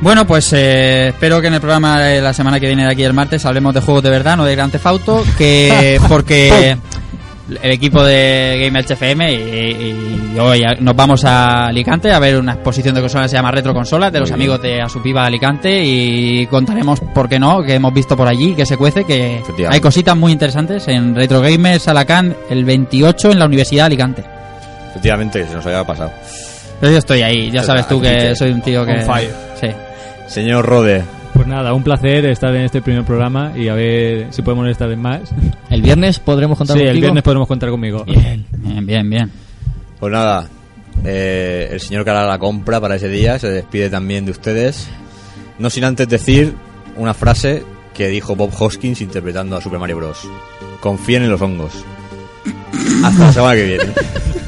Bueno, 0.00 0.26
pues 0.26 0.52
eh, 0.52 1.10
espero 1.10 1.40
que 1.40 1.46
en 1.46 1.54
el 1.54 1.60
programa 1.60 2.00
de 2.00 2.20
la 2.20 2.32
semana 2.32 2.58
que 2.58 2.66
viene 2.66 2.82
de 2.82 2.90
aquí 2.90 3.04
el 3.04 3.14
martes 3.14 3.46
hablemos 3.46 3.74
de 3.74 3.80
juegos 3.80 4.02
de 4.02 4.10
verdad, 4.10 4.36
no 4.36 4.44
de 4.44 4.56
Grand 4.56 4.72
Theft 4.72 4.86
Auto, 4.86 5.24
que 5.38 6.00
porque 6.08 6.76
el 7.62 7.70
equipo 7.70 8.02
de 8.04 8.60
Game 8.62 8.78
Elche 8.78 8.94
FM 8.94 9.32
y, 9.32 10.34
y 10.34 10.38
hoy 10.38 10.62
nos 10.80 10.94
vamos 10.94 11.24
a 11.24 11.66
Alicante 11.66 12.12
a 12.12 12.18
ver 12.18 12.38
una 12.38 12.52
exposición 12.54 12.94
de 12.94 13.00
consolas 13.00 13.26
que 13.26 13.30
se 13.30 13.36
llama 13.36 13.50
Retro 13.50 13.72
Consolas 13.74 14.12
de 14.12 14.20
los 14.20 14.30
Muy 14.30 14.38
bien. 14.38 14.50
amigos 14.50 14.62
de 14.62 14.82
Asupiva 14.82 15.24
Alicante 15.24 15.82
y 15.84 16.46
contaremos 16.46 17.00
por 17.00 17.28
qué 17.28 17.38
no, 17.38 17.62
que 17.62 17.74
hemos 17.74 17.92
visto 17.94 18.16
por 18.16 18.28
allí, 18.28 18.54
que 18.54 18.66
se 18.66 18.76
cuece, 18.76 19.04
que 19.04 19.42
hay 19.68 19.80
cositas 19.80 20.16
muy 20.16 20.32
interesantes 20.32 20.86
en 20.88 21.14
Retro 21.14 21.40
Gamers 21.40 21.88
Alacant 21.88 22.34
el 22.50 22.64
28 22.64 23.32
en 23.32 23.38
la 23.38 23.46
Universidad 23.46 23.84
de 23.84 23.86
Alicante. 23.86 24.24
Efectivamente, 24.90 25.46
se 25.46 25.54
nos 25.54 25.64
había 25.66 25.84
pasado. 25.84 26.10
Pero 26.80 26.92
yo 26.92 26.98
estoy 26.98 27.22
ahí, 27.22 27.50
ya 27.50 27.62
sabes 27.62 27.88
tú 27.88 28.00
que 28.00 28.34
soy 28.36 28.50
un 28.50 28.60
tío 28.62 28.84
que... 28.84 29.02
Sí. 29.60 29.68
Señor 30.28 30.66
Rode. 30.66 31.02
Pues 31.38 31.46
nada, 31.46 31.72
un 31.72 31.84
placer 31.84 32.26
estar 32.26 32.52
en 32.52 32.62
este 32.62 32.82
primer 32.82 33.04
programa 33.04 33.52
y 33.56 33.68
a 33.68 33.74
ver 33.74 34.26
si 34.32 34.42
podemos 34.42 34.68
estar 34.68 34.90
en 34.90 35.00
más. 35.00 35.20
¿El 35.70 35.82
viernes 35.82 36.18
podremos 36.18 36.58
contar 36.58 36.76
Sí, 36.76 36.82
el 36.82 36.88
contigo? 36.88 37.02
viernes 37.04 37.22
podremos 37.22 37.46
contar 37.46 37.70
conmigo. 37.70 38.04
Bien, 38.04 38.44
bien, 38.84 39.08
bien. 39.08 39.30
Pues 40.00 40.12
nada, 40.12 40.48
eh, 41.04 41.68
el 41.70 41.78
señor 41.80 42.02
que 42.02 42.10
hará 42.10 42.26
la 42.26 42.40
compra 42.40 42.80
para 42.80 42.96
ese 42.96 43.08
día 43.08 43.38
se 43.38 43.48
despide 43.50 43.88
también 43.88 44.24
de 44.24 44.32
ustedes. 44.32 44.88
No 45.60 45.70
sin 45.70 45.84
antes 45.84 46.08
decir 46.08 46.54
una 46.96 47.14
frase 47.14 47.62
que 47.94 48.08
dijo 48.08 48.34
Bob 48.34 48.50
Hoskins 48.58 49.00
interpretando 49.00 49.56
a 49.56 49.60
Super 49.60 49.78
Mario 49.78 49.96
Bros. 49.98 50.28
Confíen 50.80 51.22
en 51.22 51.30
los 51.30 51.40
hongos. 51.40 51.84
Hasta 53.04 53.26
la 53.26 53.32
semana 53.32 53.54
que 53.54 53.64
viene. 53.64 53.84